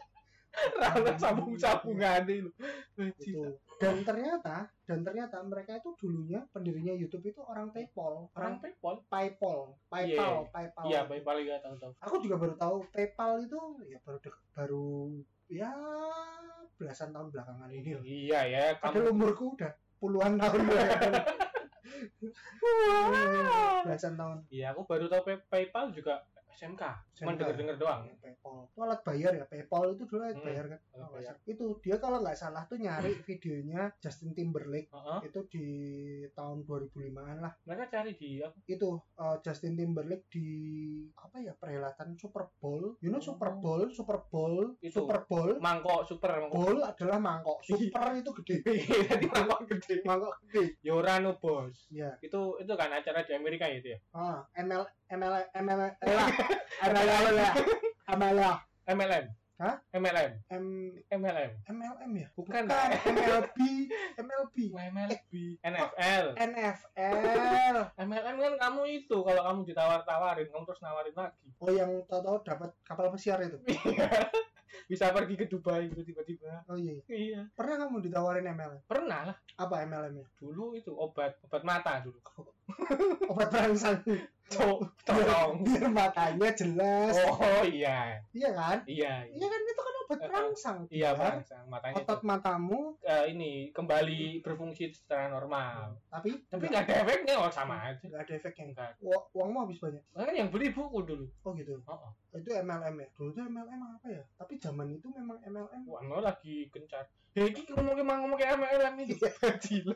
rana 0.73 1.11
sambung 1.15 1.55
sambungan 1.55 2.23
itu 2.25 2.49
itu 2.97 3.43
dan 3.77 4.01
ternyata 4.01 4.55
dan 4.83 4.99
ternyata 5.01 5.37
mereka 5.41 5.77
itu 5.77 5.93
dulunya 5.95 6.41
pendirinya 6.49 6.91
YouTube 6.91 7.23
itu 7.25 7.39
orang 7.39 7.69
PayPal 7.69 8.27
orang 8.33 8.57
orang 8.57 8.63
PayPal? 8.63 8.95
PayPal 9.05 9.59
Iya, 9.93 10.17
PayPal 10.17 10.43
PayPal. 10.49 10.85
Iya 10.85 10.99
PayPal 11.05 11.35
juga 11.39 11.55
tahu 11.59 11.75
tahu. 11.77 11.91
Aku 12.01 12.15
juga 12.19 12.35
baru 12.37 12.53
tahu 12.55 12.75
PayPal 12.89 13.31
itu 13.39 13.59
ya 13.85 13.99
baru 14.01 14.17
dek- 14.17 14.43
baru 14.51 14.87
ya 15.47 15.71
belasan 16.75 17.09
tahun 17.09 17.27
belakangan 17.29 17.69
ini 17.69 17.89
loh. 17.93 18.03
Iya 18.03 18.39
ya 18.45 18.63
padahal 18.75 19.05
kamu 19.05 19.13
umurku 19.13 19.45
udah 19.55 19.71
puluhan 19.97 20.33
tahun 20.37 20.59
belasan 23.83 24.13
tahun. 24.15 24.37
Iya 24.47 24.71
aku 24.71 24.81
baru 24.85 25.05
tahu 25.07 25.21
Pay- 25.23 25.45
PayPal 25.47 25.91
juga 25.91 26.21
SMK 26.57 26.83
cuman 27.13 27.33
SMK. 27.33 27.39
denger 27.39 27.55
denger 27.55 27.75
doang. 27.77 28.01
Ya, 28.03 28.13
PayPal. 28.17 28.57
Itu 28.67 28.79
alat 28.81 29.01
bayar 29.01 29.31
ya 29.31 29.45
PayPal 29.45 29.93
itu 29.93 30.03
dulu 30.03 30.21
alat 30.21 30.35
Hmm, 30.35 30.45
bayar 30.45 30.65
kan? 30.65 30.79
alat 30.81 30.97
nggak 30.97 31.11
bayar. 31.13 31.33
itu 31.45 31.65
dia 31.79 31.95
kalau 31.97 32.17
nggak 32.19 32.33
salah 32.35 32.63
tuh 32.65 32.77
nyari 32.77 33.13
videonya 33.19 33.81
Justin 33.97 34.31
Timberlake. 34.31 34.89
Heeh. 34.89 35.19
itu 35.23 35.39
di 35.47 35.67
tahun 36.31 36.63
2005an 36.63 37.37
lah. 37.37 37.53
Mereka 37.63 37.83
cari 37.87 38.11
di 38.13 38.39
apa? 38.39 38.57
Itu 38.65 38.89
uh, 39.15 39.37
Justin 39.39 39.73
Timberlake 39.73 40.25
di 40.27 40.47
apa 41.15 41.37
ya 41.37 41.53
perhelatan 41.53 42.15
Super 42.15 42.49
Bowl. 42.55 42.97
You 42.99 43.09
know 43.09 43.17
Oh. 43.17 43.25
Super 43.27 43.51
Bowl? 43.55 43.81
Super 43.91 44.17
Bowl? 44.25 44.77
Itu. 44.79 44.97
Super 44.97 45.25
Bowl? 45.25 45.57
Mangkok 45.59 46.05
super 46.05 46.31
mangkok. 46.31 46.53
Bowl 46.55 46.77
adalah 46.79 47.19
mangkok. 47.19 47.59
Super 47.61 48.07
itu 48.19 48.31
gede. 48.41 48.55
Jadi 49.03 49.25
mangkok 49.27 49.59
gede. 49.67 49.95
Mangkok 50.01 50.33
gede. 50.43 50.79
Yorano 50.81 51.35
bos. 51.35 51.85
Ya 51.89 52.15
itu 52.19 52.39
itu 52.57 52.73
kan 52.73 52.89
acara 52.89 53.21
di 53.21 53.33
Amerika 53.33 53.65
ya 53.65 53.77
itu 53.77 53.89
ya? 53.91 53.99
Ah 54.11 54.41
ML 54.55 54.81
ML 55.07 55.33
ML 55.55 55.79
ML 56.03 56.27
ML 56.83 57.07
ML 58.07 58.39
MLM. 58.87 59.25
Hah? 59.57 59.73
MLM. 59.89 60.31
M 60.53 60.65
MLM. 61.09 61.51
MLM 61.65 62.11
ya 62.13 62.29
Bukan. 62.37 62.69
MLB 62.69 63.57
MLB 64.15 64.55
MLB. 64.69 65.31
NFL. 65.65 66.25
NFL 66.37 67.75
MLM 67.97 68.35
kan 68.37 68.53
kamu 68.61 68.81
itu 69.01 69.17
kalau 69.17 69.41
kamu 69.43 69.59
ditawar-tawarin 69.65 70.45
kamu 70.47 70.61
terus 70.61 70.81
nawarin 70.85 71.15
lagi. 71.17 71.49
oh 71.57 71.73
yang 71.73 71.89
tahu-tahu 72.05 72.37
dapat 72.45 72.69
kapal 72.85 73.09
pesiar 73.09 73.41
itu 73.41 73.57
Bisa 74.87 75.09
pergi 75.09 75.33
ke 75.35 75.49
Dubai 75.49 75.89
gitu 75.89 76.05
tiba-tiba. 76.05 76.61
oh 76.69 76.77
iya 76.77 77.01
Iya. 77.09 77.41
pernah 77.57 77.81
kamu 77.81 78.05
ditawarin 78.05 78.45
MLM 78.45 78.85
Pernah 78.85 79.33
lah 79.33 79.37
apa 79.57 79.75
MLM 79.89 80.21
nya 80.21 80.25
dulu 80.37 80.77
itu 80.77 80.93
obat 80.93 81.33
obat 81.41 81.65
mata 81.65 81.97
dulu. 82.05 82.21
obat 83.33 83.49
perangsang 83.49 84.05
Cok, 84.47 84.79
tolong. 85.03 85.59
biar 85.59 85.85
matanya 85.87 86.49
jelas 86.53 87.13
Oh 87.27 87.61
iya. 87.61 88.15
iya 88.31 88.49
kan 88.49 88.79
Iya. 88.83 89.27
Iya, 89.27 89.35
iya 89.35 89.45
kan 89.45 89.59
itu 89.61 89.73
kan 89.77 89.93
obat 89.97 90.19
perangsang 90.21 90.77
iya 90.87 91.11
biar 91.11 91.19
perangsang 91.35 91.65
matanya 91.67 91.95
otot 91.97 92.17
itu, 92.17 92.25
matamu 92.25 92.79
eh, 93.01 93.25
ini 93.27 93.51
kembali 93.69 94.39
berfungsi 94.39 94.87
secara 94.89 95.27
normal. 95.27 95.99
tapi 96.07 96.39
Tapi 96.45 96.63
nggak 96.65 96.83
ada 96.85 96.95
efeknya 97.03 97.33
oh 97.37 97.49
sama 97.49 97.75
aja. 97.85 97.99
nggak 98.01 98.21
ada 98.21 98.33
efeknya 98.33 98.63
Enggak. 98.67 98.91
Uang- 98.99 99.27
uangmu 99.33 99.57
habis 99.63 99.77
banyak 99.77 100.03
Kan 100.09 100.31
yang 100.33 100.47
beli 100.47 100.67
buku 100.69 100.99
dulu. 101.03 101.25
oh 101.41 101.51
gitu 101.53 101.75
Oh, 101.83 101.99
oh. 102.01 102.11
itu 102.33 102.47
MLM 102.49 102.95
ya 102.95 103.07
dulu 103.13 103.29
tuh 103.31 103.43
MLM 103.43 103.81
apa 103.91 104.07
ya 104.07 104.23
tapi 104.33 104.53
zaman 104.57 104.87
itu 104.89 105.07
memang 105.09 105.37
MLM 105.41 105.81
Wah, 105.85 106.21
lagi 106.21 106.67
gencar. 106.69 107.03
Ya 107.33 107.45
iki 107.45 107.69
ngomong 107.69 107.93
emang 107.95 108.17
ngomong 108.19 108.33
kayak 108.35 108.57
MLM 108.57 108.93
ini. 108.99 109.13
Gila. 109.61 109.93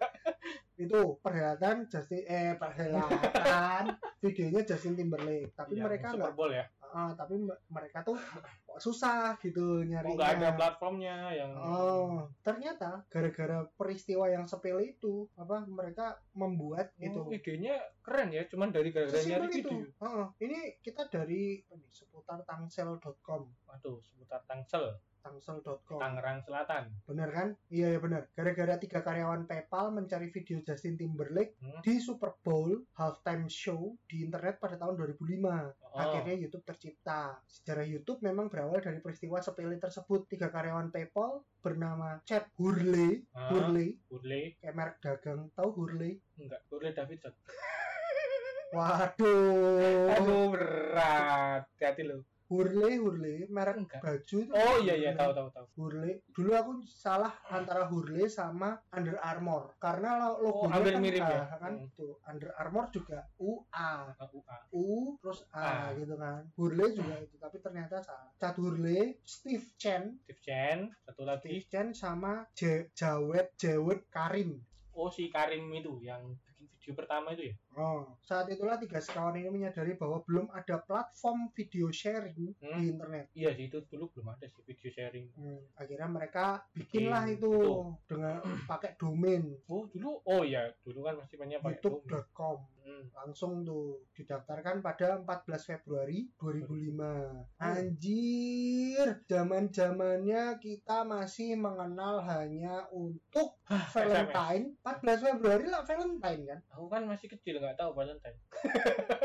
Itu 0.81 0.99
perhelatan 1.19 1.85
Justin 1.85 2.21
eh 2.23 2.53
perhelatan 2.55 3.83
videonya 4.23 4.61
Justin 4.63 4.93
Timberlake 4.93 5.53
tapi 5.53 5.75
Iya, 5.75 5.83
mereka 5.83 6.07
Super 6.09 6.19
nggak 6.27 6.51
ya. 6.51 6.65
ah, 6.91 7.11
tapi 7.13 7.33
me- 7.37 7.61
mereka 7.67 8.03
tuh 8.03 8.19
kok 8.61 8.77
susah 8.77 9.37
gitu 9.37 9.79
Oh, 9.79 9.81
nyarinya 9.81 10.11
nggak 10.13 10.31
ada 10.37 10.49
platformnya 10.53 11.15
yang 11.31 11.51
Oh, 11.55 12.27
ternyata 12.41 13.07
gara-gara 13.07 13.63
peristiwa 13.71 14.27
yang 14.27 14.43
sepele 14.43 14.91
itu, 14.91 15.25
apa 15.33 15.63
mereka 15.65 16.19
membuat 16.33 16.91
Oh, 16.93 17.01
itu. 17.01 17.21
idenya 17.31 17.79
keren 18.01 18.29
ya, 18.29 18.43
cuman 18.45 18.69
dari 18.69 18.91
gara-gara 18.91 19.21
nyari 19.21 19.47
itu. 19.49 19.71
video. 19.71 19.87
Heeh. 19.97 20.25
ini 20.41 20.59
kita 20.81 21.07
dari 21.07 21.63
apa 21.63 21.73
nih, 21.73 21.87
seputar 21.87 22.39
tangsel.com, 22.43 23.41
Waduh, 23.63 23.97
seputar 24.01 24.43
Tangsel, 24.43 24.91
tangsel.com. 25.21 25.97
Tangerang 25.97 26.41
Selatan. 26.41 26.83
Bener 27.03 27.29
kan? 27.29 27.47
Iya 27.67 27.93
ya 27.93 27.99
bener. 27.99 28.27
Gara-gara 28.31 28.75
tiga 28.75 28.99
karyawan 28.99 29.45
PayPal 29.45 29.89
mencari 29.89 30.27
video 30.27 30.59
Justin 30.59 30.95
Timberlake 30.95 31.55
Hmm. 31.57 31.79
di 31.79 31.97
Super 31.97 32.33
Bowl 32.39 32.83
halftime 32.93 33.45
show 33.45 33.93
di 34.05 34.21
internet 34.21 34.57
pada 34.57 34.75
tahun 34.75 34.97
2005. 34.97 35.71
Oh, 35.83 35.95
Akhirnya 35.95 36.35
YouTube 36.35 36.63
tercipta. 36.63 37.37
Sejarah 37.45 37.83
YouTube 37.83 38.19
memang 38.19 38.47
berawal 38.47 38.79
dari 38.79 38.97
peristiwa 38.97 39.39
sepele 39.39 39.77
tersebut. 39.77 40.27
Tiga 40.27 40.47
karyawan 40.47 40.89
PayPal 40.89 41.43
bernama 41.57 42.17
Chad 42.23 42.49
Hurley, 42.55 43.21
Ah. 43.31 43.49
Hurley, 43.49 43.95
Hurley, 44.07 44.57
kayak 44.57 44.73
merek 44.73 44.97
dagang, 44.99 45.47
tahu 45.51 45.69
Hurley? 45.75 46.17
enggak, 46.35 46.61
Hurley 46.67 46.91
Davidson. 46.91 47.33
Waduh, 48.71 50.15
Aduh, 50.15 50.47
berat. 50.49 51.67
Hati-hati 51.75 52.03
lo. 52.03 52.23
Hurley, 52.51 52.99
Hurley, 52.99 53.47
merek 53.47 53.79
Enggak. 53.79 54.03
baju 54.03 54.35
itu. 54.37 54.51
Oh 54.51 54.75
iya 54.77 54.91
iya, 54.93 55.11
tahu 55.15 55.31
tahu 55.31 55.47
tahu. 55.49 55.65
Hurley. 55.79 56.19
Dulu 56.29 56.51
aku 56.51 56.71
salah 56.83 57.31
antara 57.47 57.87
Hurley 57.87 58.27
sama 58.27 58.75
Under 58.91 59.15
Armour 59.17 59.79
karena 59.79 60.19
lo- 60.19 60.43
Oh, 60.43 60.67
hampir 60.67 60.91
kan, 60.91 60.99
mirip 60.99 61.23
ya? 61.23 61.47
kan 61.55 61.79
Hmm. 61.79 61.87
itu 61.87 62.19
Under 62.21 62.51
Armour 62.53 62.91
juga 62.91 63.23
UA, 63.39 63.71
Ah, 63.71 64.27
UA. 64.27 64.57
U 64.69 64.85
terus 65.17 65.47
A 65.49 65.63
Ah. 65.63 65.95
gitu 65.95 66.13
kan. 66.13 66.43
Hurley 66.53 66.91
juga 66.91 67.15
itu, 67.17 67.39
tapi 67.39 67.57
ternyata 67.57 68.03
salah. 68.03 68.27
Chad 68.35 68.59
Hurley, 68.59 69.15
Steve 69.23 69.71
Chen, 69.77 70.19
Steve 70.19 70.41
Chen, 70.41 70.91
satu 71.01 71.23
lagi. 71.23 71.47
Steve 71.47 71.67
Chen 71.67 71.87
sama 71.93 72.43
J 72.51 72.91
Jawed 72.91 73.55
Jawed 73.55 74.11
Karim. 74.11 74.59
Oh 74.91 75.07
si 75.07 75.31
Karim 75.31 75.71
itu 75.71 76.03
yang 76.03 76.35
video 76.81 76.97
pertama 76.97 77.29
itu 77.31 77.53
ya. 77.53 77.55
Oh, 77.77 78.17
saat 78.19 78.49
itulah 78.49 78.73
tiga 78.75 78.97
sekawan 78.97 79.37
ini 79.37 79.53
menyadari 79.53 79.93
bahwa 79.93 80.25
belum 80.25 80.49
ada 80.49 80.81
platform 80.81 81.53
video 81.53 81.93
sharing 81.93 82.57
Hmm. 82.57 82.73
di 82.73 82.89
internet. 82.89 83.29
Iya 83.37 83.53
sih 83.53 83.69
itu 83.69 83.85
dulu 83.85 84.09
belum 84.11 84.33
ada 84.33 84.49
sih 84.49 84.65
video 84.65 84.89
sharing. 84.89 85.29
Hmm, 85.37 85.61
akhirnya 85.77 86.09
mereka 86.09 86.65
bikinlah 86.73 87.29
Bikin, 87.29 87.37
itu 87.37 87.51
betul. 87.53 87.85
dengan 88.09 88.35
pakai 88.65 88.97
domain 88.97 89.43
Oh 89.69 89.85
dulu, 89.85 90.25
oh 90.25 90.41
iya 90.41 90.73
dulu 90.81 91.05
kan 91.05 91.21
masih 91.21 91.37
banyak 91.37 91.61
pakai 91.61 91.77
youtube.com 91.77 92.57
Hmm. 92.81 93.05
langsung 93.13 93.61
tuh 93.61 94.01
didaftarkan 94.17 94.81
pada 94.81 95.21
14 95.21 95.69
Februari 95.69 96.25
2005 96.41 97.61
anjir 97.61 99.21
zaman 99.29 99.69
zamannya 99.69 100.57
kita 100.57 101.05
masih 101.05 101.53
mengenal 101.61 102.25
hanya 102.25 102.89
untuk 102.89 103.61
Valentine. 103.93 104.75
14 104.83 105.27
Februari 105.31 105.65
lah 105.69 105.85
Valentine 105.85 106.41
kan? 106.43 106.59
Aku 106.75 106.89
kan 106.91 107.05
masih 107.07 107.31
kecil 107.31 107.61
nggak 107.61 107.77
tahu 107.79 107.95
Valentine. 107.95 108.35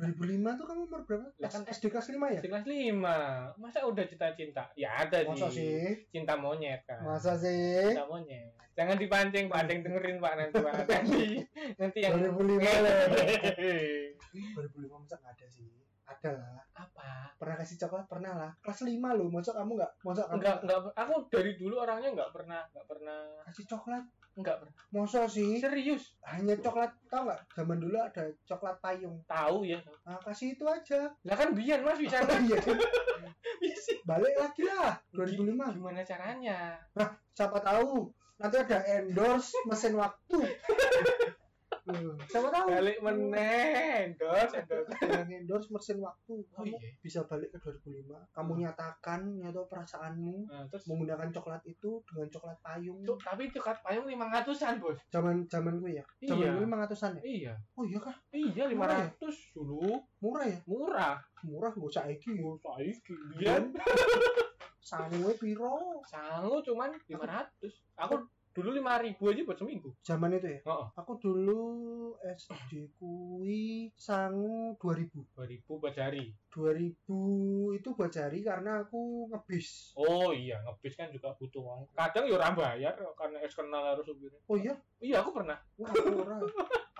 2005 0.00 0.56
tuh 0.56 0.64
kamu 0.64 0.80
umur 0.88 1.00
berapa? 1.04 1.28
Lah 1.36 1.50
kan 1.52 1.62
SD 1.68 1.84
kelas 1.92 2.08
5 2.08 2.16
ya? 2.32 2.40
Kelas 2.40 2.64
5 2.64 3.60
Masa 3.60 3.78
udah 3.84 4.04
cinta-cinta? 4.08 4.64
Ya 4.72 4.96
ada 4.96 5.20
Masa 5.28 5.52
sih. 5.52 5.60
sih? 5.60 6.08
Cinta 6.08 6.40
monyet 6.40 6.80
kan. 6.88 7.04
Masa 7.04 7.36
sih? 7.36 7.92
Cinta 7.92 8.08
monyet. 8.08 8.56
Jangan 8.72 8.96
dipancing, 8.96 9.52
Pak. 9.52 9.58
Ada 9.60 9.70
yang 9.76 9.82
dengerin 9.84 10.16
Pak 10.24 10.32
nanti 10.40 10.56
Pak. 10.56 10.72
Nanti, 10.88 11.24
nanti 11.76 11.98
yang 12.00 12.16
2005 12.16 12.64
lah. 12.64 12.96
2005 14.56 15.02
masa 15.04 15.14
nggak 15.20 15.32
ada 15.36 15.46
sih? 15.52 15.68
Ada 16.08 16.30
lah. 16.34 16.58
apa? 16.74 17.36
Pernah 17.36 17.56
kasih 17.60 17.76
coklat? 17.86 18.06
Pernah 18.08 18.32
lah. 18.34 18.50
Kelas 18.64 18.80
5 18.82 18.96
loh. 19.20 19.28
Masa 19.28 19.50
kamu 19.52 19.70
nggak? 19.76 19.92
Masa 20.00 20.22
kamu 20.26 20.34
Enggak, 20.40 20.56
enggak. 20.64 20.78
Aku 20.96 21.14
dari 21.28 21.52
dulu 21.60 21.74
orangnya 21.76 22.08
enggak 22.10 22.30
pernah, 22.32 22.64
enggak 22.72 22.86
pernah, 22.88 23.20
kasih 23.46 23.64
coklat? 23.68 24.04
Enggak 24.38 24.62
pernah. 24.62 24.74
Masa 24.90 25.26
sih? 25.30 25.58
Serius? 25.58 26.18
Hanya 26.26 26.58
coklat, 26.58 26.90
tau 27.06 27.26
nggak? 27.26 27.40
Zaman 27.54 27.78
dulu 27.78 27.96
ada 27.98 28.24
coklat 28.46 28.76
payung. 28.82 29.22
Tahu 29.26 29.66
ya. 29.66 29.78
Nah, 30.06 30.18
kasih 30.22 30.58
itu 30.58 30.64
aja. 30.66 31.10
Lah 31.26 31.36
kan 31.38 31.54
biar 31.54 31.82
Mas 31.82 31.98
bisa 31.98 32.22
Oh, 32.26 32.38
iya. 32.42 32.58
bisa. 33.62 33.92
Balik 34.06 34.34
lagi 34.38 34.62
lah. 34.66 34.98
2005. 35.14 35.78
Gimana 35.78 36.00
caranya? 36.06 36.78
Siapa 37.34 37.58
tahu 37.62 38.10
nanti 38.40 38.56
ada 38.56 38.78
endorse 38.88 39.52
mesin 39.68 39.94
waktu. 39.98 40.38
Hmm, 41.90 42.14
Siapa 42.24 42.48
tahu? 42.48 42.66
Balik 42.70 42.98
meneh, 43.00 44.06
endorse, 44.06 44.54
endorse. 44.56 44.90
Endorse 45.26 45.68
mesin 45.68 45.98
waktu. 45.98 46.32
Oh 46.32 46.42
Kamu 46.56 46.74
iya. 46.74 46.90
bisa 46.98 47.20
balik 47.24 47.50
ke 47.50 47.58
2005. 47.58 48.14
Kamu 48.30 48.52
nyatakan, 48.56 49.20
nyata 49.36 49.60
perasaanmu 49.66 50.36
Nah, 50.46 50.64
terus 50.66 50.84
menggunakan 50.86 51.28
coklat 51.30 51.62
itu 51.64 51.90
dengan 52.04 52.28
coklat 52.28 52.58
payung. 52.60 53.00
Cuk, 53.02 53.18
tapi 53.18 53.42
coklat 53.50 53.78
payung 53.80 54.06
500-an, 54.06 54.74
Bos. 54.78 54.98
Zaman 55.08 55.36
zaman 55.46 55.74
gue 55.78 55.98
ya. 55.98 56.04
Zaman 56.22 56.38
Iya. 56.40 56.50
gue 56.54 56.66
500-an 56.66 57.10
ya. 57.18 57.22
Iya. 57.22 57.52
Oh 57.74 57.84
iya 57.84 57.98
kah? 57.98 58.16
Iya, 58.30 58.64
Murah 58.70 59.10
500 59.18 59.54
dulu. 59.54 59.82
Murah 60.20 60.46
ya? 60.46 60.58
Murah. 60.64 61.16
Murah 61.42 61.72
gue 61.72 61.90
saiki. 61.90 62.38
Oh, 62.40 62.56
saiki 62.56 63.14
biyen 63.34 63.72
Sangue 64.80 65.32
piro? 65.36 66.00
sangu 66.02 66.58
cuman 66.64 66.90
500. 67.06 67.52
Aku 68.00 68.16
dulu 68.50 68.68
5000 68.74 69.16
aja 69.30 69.42
buat 69.46 69.58
seminggu. 69.58 69.90
Zaman 70.02 70.36
itu 70.36 70.48
ya. 70.48 70.60
Heeh. 70.66 70.86
Aku 70.98 71.12
dulu 71.22 71.62
SD 72.20 72.96
kui 72.98 73.90
sangu 73.94 74.74
2000. 74.78 75.36
2000 75.36 75.80
buat 75.80 75.94
jari. 75.94 76.34
2000 76.50 77.78
itu 77.78 77.88
buat 77.94 78.10
jari 78.10 78.42
karena 78.42 78.82
aku 78.82 79.30
ngebis. 79.30 79.94
Oh 79.94 80.34
iya, 80.34 80.58
ngebis 80.66 80.98
kan 80.98 81.08
juga 81.14 81.34
butuh 81.38 81.62
uang. 81.62 81.80
Kadang 81.94 82.26
ya 82.26 82.34
ora 82.36 82.50
bayar 82.52 82.94
karena 83.14 83.38
eksternal 83.42 83.94
harus 83.94 84.06
supirnya. 84.06 84.40
Oh 84.50 84.58
iya? 84.58 84.74
Iya, 85.00 85.24
aku 85.24 85.30
pernah. 85.32 85.56
Wah, 85.80 85.88
aku 85.88 86.12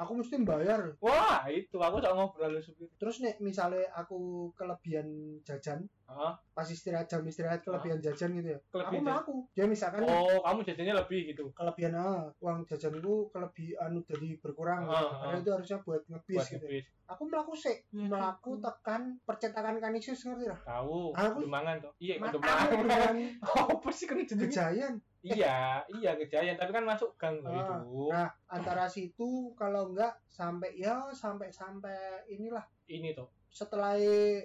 aku 0.01 0.13
mesti 0.17 0.41
bayar. 0.41 0.97
Wah, 1.05 1.45
itu 1.53 1.77
aku 1.77 2.01
tak 2.01 2.17
ngobrol 2.17 2.57
supir. 2.65 2.89
Terus 2.97 3.21
nek 3.21 3.37
misalnya 3.45 3.85
aku 3.93 4.51
kelebihan 4.57 5.41
jajan, 5.45 5.85
Heeh. 6.11 6.33
pas 6.51 6.67
istirahat 6.67 7.07
jam 7.07 7.23
istirahat 7.23 7.63
kelebihan 7.63 8.03
jajan 8.03 8.35
gitu 8.35 8.51
ya. 8.51 8.59
aku 8.59 8.69
Kelebihan. 8.75 9.03
melaku. 9.07 9.37
Dia 9.51 9.65
misalkan 9.65 10.03
Oh, 10.03 10.43
kamu 10.43 10.61
jajannya 10.61 10.95
lebih 10.97 11.21
gitu. 11.31 11.45
kelebihan 11.55 11.95
ah, 11.95 12.27
uang 12.37 12.67
jajanku 12.67 13.31
kelebih 13.31 13.79
anu 13.79 14.03
jadi 14.03 14.35
berkurang 14.37 14.85
gitu. 14.85 15.07
Ah, 15.07 15.23
Karena 15.23 15.39
itu 15.39 15.51
harusnya 15.53 15.79
buat 15.81 16.03
ngebis 16.05 16.37
Buat 16.37 16.49
gitu. 16.51 16.67
ngebis. 16.67 16.87
Aku 17.07 17.23
melaku 17.27 17.55
sih, 17.55 17.77
Ya, 17.89 18.07
melaku 18.07 18.51
gitu. 18.53 18.63
tekan 18.65 19.03
percetakan 19.23 19.79
kanisius 19.79 20.23
ngerti 20.25 20.47
lah. 20.47 20.61
Tahu, 20.61 21.11
Aku- 21.13 21.41
demangan 21.41 21.77
toh. 21.81 21.93
Iya, 21.97 22.15
demangan. 22.19 23.15
aku 23.41 23.59
Oh, 23.71 23.79
pasti 23.81 24.05
jenenge. 24.07 24.35
gejayan. 24.45 24.95
Iya, 25.21 25.85
iya 25.93 26.11
kejayan, 26.17 26.57
tapi 26.57 26.71
kan 26.71 26.83
masuk 26.83 27.13
gang 27.15 27.39
Ah, 27.43 27.53
itu. 27.53 28.09
Nah, 28.09 28.29
antara 28.47 28.87
situ 28.87 29.53
kalau 29.55 29.91
enggak 29.91 30.17
sampai 30.27 30.75
ya 30.75 31.13
sampai 31.13 31.51
sampai 31.51 31.95
inilah 32.27 32.65
Ini 32.85 33.13
tuh. 33.13 33.29
Setelah 33.51 33.99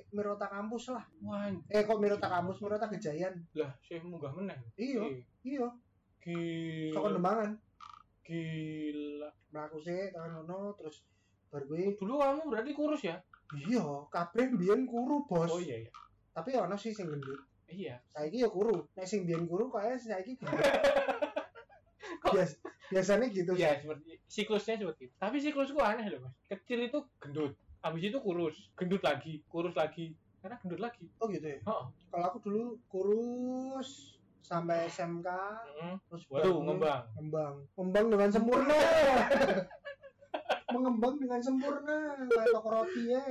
Mirota 0.09 0.49
kampus 0.49 0.89
lah. 0.91 1.05
Wah, 1.21 1.45
Eh 1.69 1.85
kok 1.85 2.01
Mirota 2.01 2.25
kampus, 2.25 2.57
Mirota 2.59 2.89
Gejayan. 2.89 3.37
lah, 3.53 3.71
saya 3.79 4.01
munggah 4.01 4.33
meneh. 4.33 4.57
Iya, 4.75 5.21
iya. 5.45 5.67
Saka 6.89 7.05
Gila. 7.05 7.13
Dembangan. 7.13 7.49
Gila. 8.25 9.29
Melaku 9.53 9.77
sih 9.79 10.09
tangan 10.09 10.41
ngono 10.41 10.73
terus 10.73 11.05
baru 11.47 11.69
gue 11.69 11.95
Dulu 11.95 12.13
kamu 12.17 12.41
berarti 12.49 12.71
kurus 12.73 13.05
ya? 13.05 13.15
iya 13.53 13.85
kabeh 14.09 14.49
mbiyen 14.51 14.89
kuru 14.89 15.21
bos 15.29 15.47
Oh 15.47 15.61
iya 15.61 15.85
iya. 15.85 15.91
tapi 16.33 16.57
ono 16.57 16.73
sih 16.73 16.89
sing 16.89 17.05
gendut 17.05 17.37
Iya. 17.69 18.01
saiki 18.09 18.41
ya 18.41 18.49
kuru 18.49 18.89
nek 18.97 19.05
sing 19.05 19.23
mbiyen 19.23 19.45
kuru 19.45 19.69
kaya 19.69 19.93
saiki 19.95 20.33
gendut 20.41 20.65
Bias, 22.25 22.57
biasanya 22.89 23.29
gitu 23.29 23.53
sih. 23.53 23.61
Iya, 23.61 23.77
seperti 23.85 24.17
siklusnya 24.25 24.81
seperti 24.81 25.01
itu. 25.07 25.15
Tapi 25.15 25.37
siklusku 25.37 25.77
aneh 25.77 26.09
loh, 26.09 26.25
Mas. 26.25 26.33
Kecil 26.49 26.89
itu 26.89 26.99
gendut, 27.21 27.53
habis 27.85 28.01
itu 28.09 28.17
kurus, 28.17 28.57
gendut 28.73 29.05
lagi, 29.05 29.45
kurus 29.45 29.77
lagi, 29.77 30.17
karena 30.41 30.57
gendut 30.65 30.81
lagi. 30.81 31.05
oh 31.21 31.29
gitu 31.29 31.45
ya 31.45 31.59
Oh, 31.69 31.93
kalau 32.09 32.25
aku 32.33 32.37
dulu 32.41 32.81
kurus 32.89 34.17
sampai 34.41 34.89
SMK 34.89 35.25
mm. 35.81 35.97
terus 36.09 36.25
baru 36.29 36.61
ngembang. 36.65 37.01
ngembang 37.17 37.55
ngembang 37.77 38.05
dengan 38.13 38.29
sempurna 38.29 38.77
mengembang 40.75 41.15
dengan 41.17 41.39
sempurna 41.41 42.19
kayak 42.29 42.51
toko 42.51 42.69
roti 42.69 43.01
ya 43.09 43.21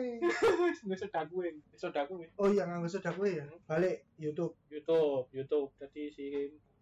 Nggak 0.87 0.99
soda 1.06 1.20
gue, 1.28 1.49
soda 1.76 2.02
gue. 2.08 2.26
oh 2.40 2.49
iya 2.50 2.66
nggak 2.66 2.90
sudah 2.90 3.12
gue 3.14 3.30
ya 3.42 3.46
balik 3.68 4.06
YouTube 4.18 4.56
YouTube, 4.73 5.28
YouTube. 5.30 5.70
Jadi 5.78 6.02
si 6.11 6.26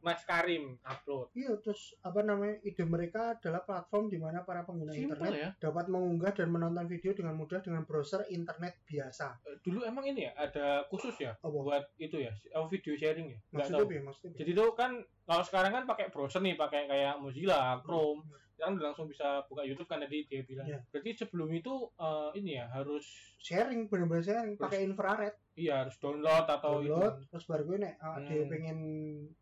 Mas 0.03 0.23
Karim 0.23 0.77
upload. 0.83 1.31
iya 1.33 1.55
terus 1.59 1.95
apa 2.03 2.21
namanya 2.21 2.59
ide 2.61 2.83
mereka 2.83 3.39
adalah 3.39 3.63
platform 3.63 4.11
di 4.11 4.19
mana 4.19 4.43
para 4.43 4.63
pengguna 4.63 4.91
Simple 4.91 5.15
internet 5.15 5.33
ya. 5.33 5.49
dapat 5.63 5.87
mengunggah 5.87 6.33
dan 6.35 6.49
menonton 6.51 6.87
video 6.87 7.15
dengan 7.15 7.35
mudah 7.35 7.63
dengan 7.63 7.87
browser 7.87 8.27
internet 8.29 8.83
biasa 8.85 9.39
Eh, 9.47 9.57
Dulu 9.63 9.87
emang 9.87 10.03
ini 10.05 10.27
ya, 10.27 10.33
ada 10.35 10.67
khusus 10.91 11.15
ya 11.17 11.39
Apa? 11.39 11.49
buat 11.49 11.85
itu 11.97 12.19
ya, 12.19 12.35
oh, 12.55 12.67
video 12.67 12.93
sharing 12.93 13.31
ya. 13.31 13.39
Nggak 13.39 13.71
maksudnya 13.71 13.79
tahu. 13.79 13.95
ya 13.95 14.03
maksudnya 14.03 14.31
ya? 14.35 14.39
Jadi 14.43 14.51
itu 14.53 14.65
kan 14.75 14.91
kalau 15.23 15.43
sekarang 15.47 15.71
kan 15.73 15.85
pakai 15.87 16.07
browser 16.11 16.43
nih, 16.43 16.59
pakai 16.59 16.91
kayak 16.91 17.15
Mozilla, 17.23 17.79
Chrome, 17.81 18.27
kan 18.63 18.79
langsung 18.79 19.05
bisa 19.05 19.43
buka 19.45 19.63
YouTube 19.63 19.85
kan 19.85 19.99
tadi 19.99 20.23
dia 20.25 20.43
bilang. 20.43 20.65
Iya. 20.65 20.79
Berarti 20.87 21.11
sebelum 21.17 21.51
itu 21.51 21.75
eh, 21.93 22.31
ini 22.35 22.51
ya 22.55 22.71
harus 22.71 23.03
sharing 23.37 23.91
bener-bener 23.91 24.23
sharing 24.23 24.55
pakai 24.55 24.87
infrared 24.87 25.35
iya 25.53 25.83
harus 25.83 25.99
download 25.99 26.47
atau 26.47 26.79
download 26.79 27.19
itu 27.19 27.27
terus 27.29 27.45
baru 27.45 27.63
gue 27.67 27.79
nek 27.81 27.95
ah, 27.99 28.15
Hmm. 28.15 28.25
dia 28.25 28.47
pengen 28.47 28.79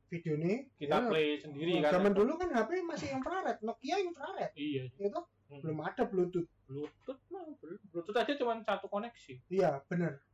video 0.09 0.35
nih 0.35 0.57
kita 0.75 0.97
ya, 0.97 1.07
play 1.07 1.29
sendiri 1.37 1.73
oh, 1.73 1.83
kan. 1.85 1.93
zaman 1.95 2.13
dulu 2.13 2.33
kan 2.35 2.49
HP 2.49 2.71
masih 2.83 3.09
infrared 3.13 3.59
Nokia 3.61 3.97
infrared 4.01 4.51
Iya. 4.57 4.89
itu 4.91 5.21
Hmm. 5.51 5.61
belum 5.61 5.79
ada 5.83 6.03
Bluetooth 6.03 6.47
Bluetooth 6.65 7.21
mah. 7.29 7.43
Bluetooth 7.91 8.15
aja 8.17 8.33
cuma 8.35 8.57
satu 8.61 8.87
koneksi. 8.87 9.35
iya 9.51 9.83
bener 9.85 10.17
Pa- 10.17 10.30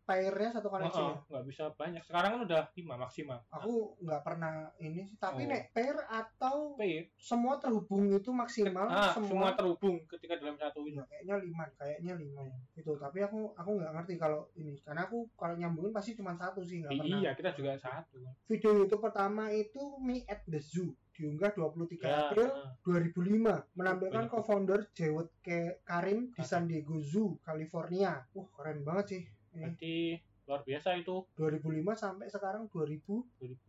pairnya 0.00 0.50
satu 0.50 0.66
koneksi 0.66 0.96
Heeh, 0.96 1.12
ya. 1.12 1.28
nggak 1.28 1.44
bisa 1.46 1.64
banyak. 1.72 2.02
Sekarang 2.02 2.30
kan 2.32 2.40
udah 2.42 2.60
lima 2.72 2.94
maksimal. 2.96 3.38
aku 3.48 3.72
nggak 4.00 4.22
pernah 4.22 4.52
ini 4.78 5.02
sih 5.02 5.16
tapi 5.16 5.42
Oh. 5.42 5.48
nek 5.48 5.70
pair 5.70 5.96
atau 6.02 6.56
P 6.74 6.82
semua 7.14 7.56
terhubung 7.56 8.10
itu 8.10 8.30
maksimal 8.30 8.84
ah, 8.84 9.10
semua, 9.10 9.28
semua, 9.28 9.50
terhubung 9.52 9.96
ketika 10.06 10.34
dalam 10.36 10.54
satu 10.54 10.82
ini. 10.82 10.96
Ya, 10.96 11.04
kayaknya 11.06 11.36
lima 11.40 11.64
kayaknya 11.74 12.12
lima 12.14 12.42
ya 12.42 12.56
itu 12.74 12.92
tapi 12.96 13.18
aku 13.20 13.38
aku 13.54 13.70
nggak 13.74 13.92
ngerti 13.92 14.14
kalau 14.16 14.40
ini 14.54 14.74
karena 14.80 15.04
aku 15.04 15.28
kalau 15.34 15.54
nyambungin 15.54 15.90
pasti 15.90 16.12
cuma 16.12 16.32
satu 16.32 16.60
sih 16.60 16.80
nggak 16.80 16.92
pernah 16.94 17.18
Iya, 17.18 17.30
kita 17.32 17.50
juga 17.52 17.72
satu. 17.76 18.18
video 18.44 18.70
YouTube 18.76 19.00
pertama 19.00 19.48
itu 19.48 19.78
Me 19.98 20.24
at 20.24 20.42
the 20.44 20.58
Zoo 20.58 20.90
diunggah 21.12 21.52
23 21.52 22.00
Ya, 22.00 22.16
April 22.26 22.48
heeh. 22.48 22.68
2005 22.80 23.76
menampilkan 23.76 24.24
co-founder 24.26 24.88
Jewet 24.90 25.28
Ke 25.38 25.76
Karim 25.82 26.32
di 26.32 26.34
Karim. 26.34 26.48
San 26.48 26.64
Diego 26.64 26.96
Zoo, 26.98 27.36
California. 27.40 28.24
Wah, 28.30 28.48
keren 28.50 28.80
banget 28.80 29.04
sih. 29.06 29.22
Berarti 29.54 30.18
luar 30.50 30.66
biasa 30.66 30.98
itu 30.98 31.22
2005 31.38 31.94
sampai 31.94 32.26
sekarang 32.26 32.66
2000 32.74 32.98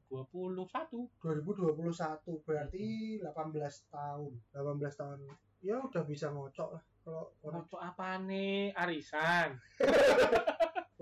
2021. 0.09 1.09
2021 1.21 2.45
berarti 2.45 2.85
18 3.21 3.93
tahun. 3.93 4.31
18 4.49 4.99
tahun. 4.99 5.17
Ya 5.61 5.77
udah 5.77 6.03
bisa 6.09 6.33
ngocok 6.33 6.69
lah 6.73 6.83
kalau 7.01 7.33
Untuk 7.41 7.81
apa 7.81 8.17
nih? 8.21 8.73
Arisan. 8.77 9.57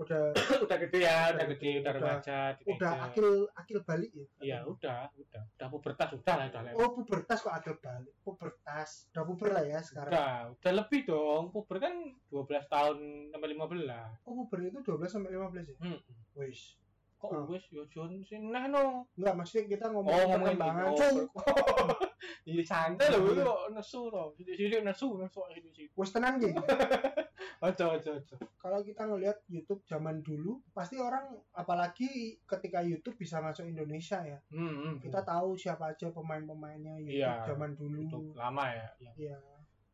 udah 0.00 0.22
udah 0.64 0.76
gede 0.80 0.98
ya, 1.04 1.18
udah 1.28 1.36
Udah 1.36 1.46
gede, 1.52 1.70
udah 1.70 1.80
udah- 1.82 1.94
remaja, 1.94 2.38
udah 2.66 2.90
teenager. 2.90 3.04
akil 3.04 3.28
akil 3.52 3.78
balik 3.84 4.10
ya. 4.10 4.26
Iya, 4.40 4.58
udah, 4.64 5.00
udah. 5.12 5.42
Udah 5.52 5.68
pubertas, 5.68 6.08
udah 6.10 6.34
lah, 6.34 6.46
udah. 6.48 6.72
Oh, 6.74 6.88
pubertas 6.96 7.38
kok 7.40 7.52
akil 7.52 7.74
balik. 7.76 8.14
Pubertas. 8.20 8.88
Udah 9.12 9.24
puber 9.24 9.48
lah 9.52 9.64
ya 9.64 9.80
sekarang. 9.80 10.10
Udah, 10.10 10.32
udah 10.50 10.72
lebih 10.72 11.00
dong. 11.04 11.44
Puber 11.50 11.76
kan 11.78 11.94
12 12.28 12.40
tahun 12.66 12.96
sampai 13.28 13.48
15. 13.52 14.24
Oh, 14.24 14.32
puber 14.34 14.58
itu 14.64 14.78
12 14.80 15.06
sampai 15.06 15.30
15 15.30 15.68
ya? 15.68 15.76
Hmm. 15.78 15.98
Wis. 16.34 16.80
Kok 17.20 17.30
Oh. 17.30 17.44
wes 17.46 17.68
yo 17.68 17.84
Jon 17.86 18.24
sing 18.24 18.48
nah 18.48 18.64
no. 18.64 19.04
Enggak, 19.14 19.34
maksudnya 19.36 19.68
kita 19.68 19.86
ngomong 19.88 20.08
Oh, 20.08 20.24
ngomongin 20.26 20.56
perkembangan. 20.56 20.88
gitu. 20.88 21.22
Cung. 21.28 21.88
Iya 22.40 22.62
santai 22.64 23.06
lho 23.10 23.20
itu 23.28 23.44
nesu 23.70 24.00
to. 24.08 24.24
Sithik-sithik 24.34 24.80
nesu, 24.82 25.08
nesu 25.14 25.40
sithik-sithik. 25.46 25.92
Wis 25.92 26.10
tenang 26.10 26.40
gitu. 26.40 26.56
Aja 27.60 27.84
aja 27.92 28.10
aja. 28.14 28.36
kalau 28.56 28.80
kita 28.80 29.04
ngelihat 29.04 29.36
YouTube 29.46 29.84
zaman 29.84 30.20
dulu, 30.20 30.64
pasti 30.70 30.96
orang 30.96 31.24
apalagi 31.52 32.08
ketika 32.42 32.80
YouTube 32.80 33.16
bisa 33.16 33.40
masuk 33.40 33.64
Indonesia 33.66 34.20
ya. 34.22 34.40
Hmm, 34.48 34.72
hmm. 34.72 34.94
Kita 35.00 35.20
tahu 35.20 35.56
siapa 35.56 35.92
aja 35.92 36.08
pemain-pemainnya 36.08 36.96
YouTube 36.98 37.20
Iya, 37.20 37.44
zaman 37.46 37.70
dulu. 37.74 38.00
YouTube 38.00 38.28
lama 38.34 38.64
ya 38.66 38.88
yang, 38.98 39.14
Iya, 39.18 39.36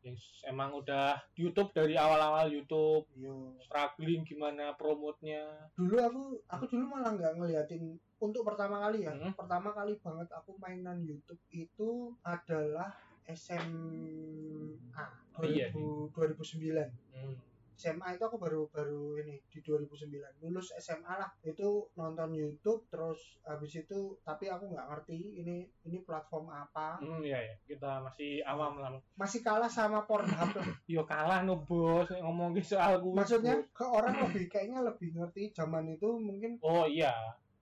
yang 0.05 0.15
emang 0.47 0.71
udah 0.77 1.17
YouTube 1.35 1.73
dari 1.73 1.97
awal-awal 1.97 2.47
YouTube 2.47 3.09
iya. 3.17 3.33
struggling 3.65 4.23
gimana 4.23 4.71
promotnya 4.77 5.43
Dulu 5.73 5.95
aku 5.97 6.21
aku 6.47 6.63
dulu 6.69 6.85
malah 6.95 7.17
nggak 7.17 7.33
ngeliatin 7.37 7.97
untuk 8.17 8.41
pertama 8.41 8.81
kali 8.81 9.05
ya. 9.05 9.13
Hmm. 9.13 9.33
Pertama 9.37 9.69
kali 9.77 9.93
banget 10.01 10.29
aku 10.33 10.57
mainan 10.57 11.05
YouTube 11.05 11.41
itu 11.53 12.13
adalah 12.25 12.97
SMA 13.29 14.09
Iya, 15.37 15.69
2000, 15.69 16.09
2009. 16.17 16.89
hmm. 17.13 17.35
SMA 17.77 18.17
itu 18.17 18.23
aku 18.25 18.41
baru 18.41 18.65
baru 18.73 19.21
ini 19.21 19.37
di 19.53 19.61
2009 19.61 20.41
lulus 20.41 20.73
SMA 20.81 21.13
lah. 21.13 21.29
Itu 21.45 21.93
nonton 21.93 22.33
YouTube 22.33 22.89
terus 22.89 23.37
habis 23.45 23.77
itu 23.77 24.17
tapi 24.25 24.49
aku 24.49 24.73
nggak 24.73 24.87
ngerti 24.89 25.45
ini 25.45 25.69
ini 25.85 25.97
platform 26.01 26.49
apa. 26.49 26.97
Hmm, 26.97 27.21
iya 27.21 27.37
ya 27.37 27.55
kita 27.69 28.01
masih 28.01 28.41
awam 28.49 28.81
lah. 28.81 28.97
Masih 29.13 29.45
kalah 29.45 29.69
sama 29.69 30.03
Pornhub 30.09 30.57
lah. 30.57 30.67
yo 30.91 31.05
kalah 31.05 31.45
no 31.45 31.61
bos. 31.61 32.09
Ngomongin 32.09 32.65
soal 32.65 32.97
gue 32.97 33.13
maksudnya 33.13 33.61
ke 33.71 33.85
orang 33.85 34.25
lebih 34.25 34.49
kayaknya 34.49 34.81
lebih 34.81 35.13
ngerti 35.13 35.53
zaman 35.53 35.93
itu 35.93 36.17
mungkin. 36.17 36.57
Oh 36.65 36.89
iya 36.89 37.13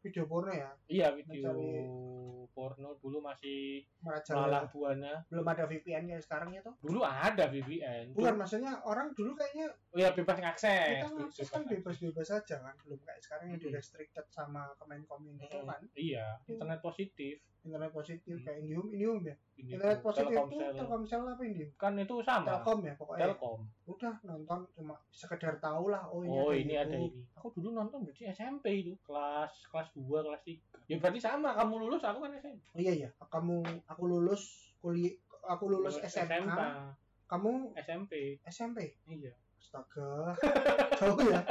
video 0.06 0.24
porno 0.24 0.54
ya? 0.54 0.70
Iya 0.86 1.08
video 1.12 1.50
Mencari- 1.50 2.14
porno 2.56 2.96
dulu 2.96 3.20
masih 3.20 3.84
malah 4.32 4.64
buana. 4.66 5.20
Belum 5.28 5.44
ada 5.44 5.68
VPN 5.68 6.08
kayak 6.08 6.24
sekarang 6.24 6.56
itu 6.56 6.72
dulu 6.80 7.04
ada 7.04 7.52
VPN 7.52 8.16
bukan 8.16 8.40
maksudnya 8.40 8.80
orang 8.82 9.12
dulu 9.12 9.36
kayaknya 9.36 9.68
oh 9.92 9.98
iya 9.98 10.16
bebas 10.16 10.40
ngakses. 10.40 11.04
Kita 11.04 11.10
ngakses 11.12 11.48
kan 11.50 11.68
bebas-bebas 11.68 12.30
aja 12.32 12.56
kan. 12.62 12.76
Belum 12.80 13.00
kayak 13.02 13.20
sekarang 13.20 13.46
yang 13.50 13.60
Hmm. 13.60 13.66
di 13.66 13.76
restricted 13.76 14.26
sama 14.30 14.72
Kemenkom 14.80 15.28
itu 15.28 15.44
Hmm, 15.52 15.68
kan. 15.68 15.82
Iya. 15.96 16.28
internet 16.48 16.80
positif 16.80 17.44
internet 17.66 17.92
positif 17.92 18.36
Hmm. 18.38 18.46
kayak 18.46 18.58
Indihome 18.62 18.90
Indihome 18.94 19.24
ya? 19.26 19.36
Ini 19.58 19.72
internet 19.76 20.00
positif 20.06 20.30
itu 20.30 20.38
Telkomsel. 20.38 20.72
Telkomsel 20.78 21.22
apa 21.26 21.42
Indihome? 21.44 21.74
Kan 21.76 21.94
itu 21.98 22.16
sama. 22.22 22.46
Telkom 22.46 22.80
ya 22.86 22.94
pokoknya. 22.94 23.26
Telkom. 23.26 23.60
Udah 23.90 24.14
nonton 24.24 24.60
cuma 24.78 24.96
sekedar 25.10 25.54
tahu 25.58 25.84
lah 25.90 26.04
oh 26.08 26.22
ini 26.22 26.38
oh 26.38 26.50
ada 26.54 26.62
ini 26.62 26.74
ada 26.78 26.96
YouTube. 26.96 27.18
ini. 27.18 27.22
Aku 27.36 27.48
dulu 27.58 27.70
nonton 27.74 27.98
berarti 28.06 28.24
SMP 28.30 28.66
itu. 28.86 28.94
Kelas 29.02 29.54
kelas 29.74 29.88
2 29.98 30.06
kelas 30.06 30.42
3 30.46 30.94
ya 30.94 30.96
berarti 31.02 31.20
sama. 31.20 31.50
Kamu 31.58 31.74
lulus 31.82 32.02
aku 32.06 32.20
kan 32.22 32.32
SMP 32.38 32.62
oh 32.72 32.80
iya 32.80 32.94
iya. 32.94 33.10
Kamu 33.18 33.58
aku 33.90 34.04
lulus 34.06 34.44
kuliah 34.80 35.18
aku 35.50 35.66
lulus 35.70 35.98
SMA 36.06 36.94
kamu 37.26 37.74
SMP 37.74 38.38
SMP 38.46 38.94
iya. 39.10 39.34
Astaga. 39.58 40.38
Jauh 41.02 41.18
ya 41.26 41.42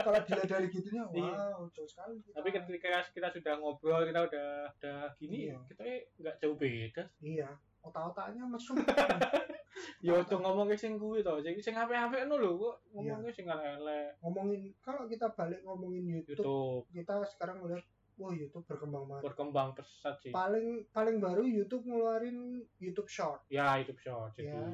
kalau 0.00 0.18
dilihat 0.20 0.48
dari 0.48 0.66
gitunya 0.68 1.04
Iya. 1.10 1.32
wow 1.32 1.62
jauh 1.70 1.86
sekali 1.86 2.18
kita. 2.20 2.34
tapi 2.36 2.48
ketika 2.50 2.88
kita 3.10 3.28
sudah 3.30 3.54
ngobrol 3.56 4.02
kita 4.04 4.20
udah 4.26 4.48
udah 4.74 5.00
gini 5.16 5.48
Iya. 5.48 5.56
kita 5.68 5.82
nggak 6.18 6.36
jauh 6.38 6.56
beda 6.56 7.04
iya 7.20 7.48
otak-otaknya 7.80 8.44
mesum 8.44 8.76
ya 10.04 10.12
udah 10.14 10.38
ngomongin 10.40 10.76
sing 10.76 10.92
kuwi 11.00 11.24
to 11.24 11.40
sing 11.40 11.56
sing 11.56 11.72
apik-apik 11.72 12.28
no 12.28 12.36
lho 12.36 12.52
kok 12.54 12.76
Iya. 12.76 13.16
ngomongin 13.16 13.32
sing 13.32 13.46
elek 13.48 14.08
ngomongin 14.20 14.60
kalau 14.80 15.04
kita 15.06 15.26
balik 15.32 15.60
ngomongin 15.62 16.04
YouTube, 16.04 16.40
YouTube 16.40 16.84
kita 16.92 17.14
sekarang 17.26 17.60
ngeliat 17.60 17.84
wah 18.20 18.30
YouTube 18.30 18.62
berkembang 18.62 19.04
banget. 19.06 19.22
Berkembang 19.24 19.68
pesat 19.72 20.14
sih. 20.18 20.28
Paling 20.30 20.84
paling 20.90 21.16
baru 21.16 21.42
YouTube 21.42 21.82
ngeluarin 21.82 22.36
YouTube 22.76 23.08
Short. 23.08 23.40
Ya 23.48 23.74
YouTube 23.76 23.96
Short 23.98 24.36
jadi 24.36 24.52
Ya. 24.52 24.68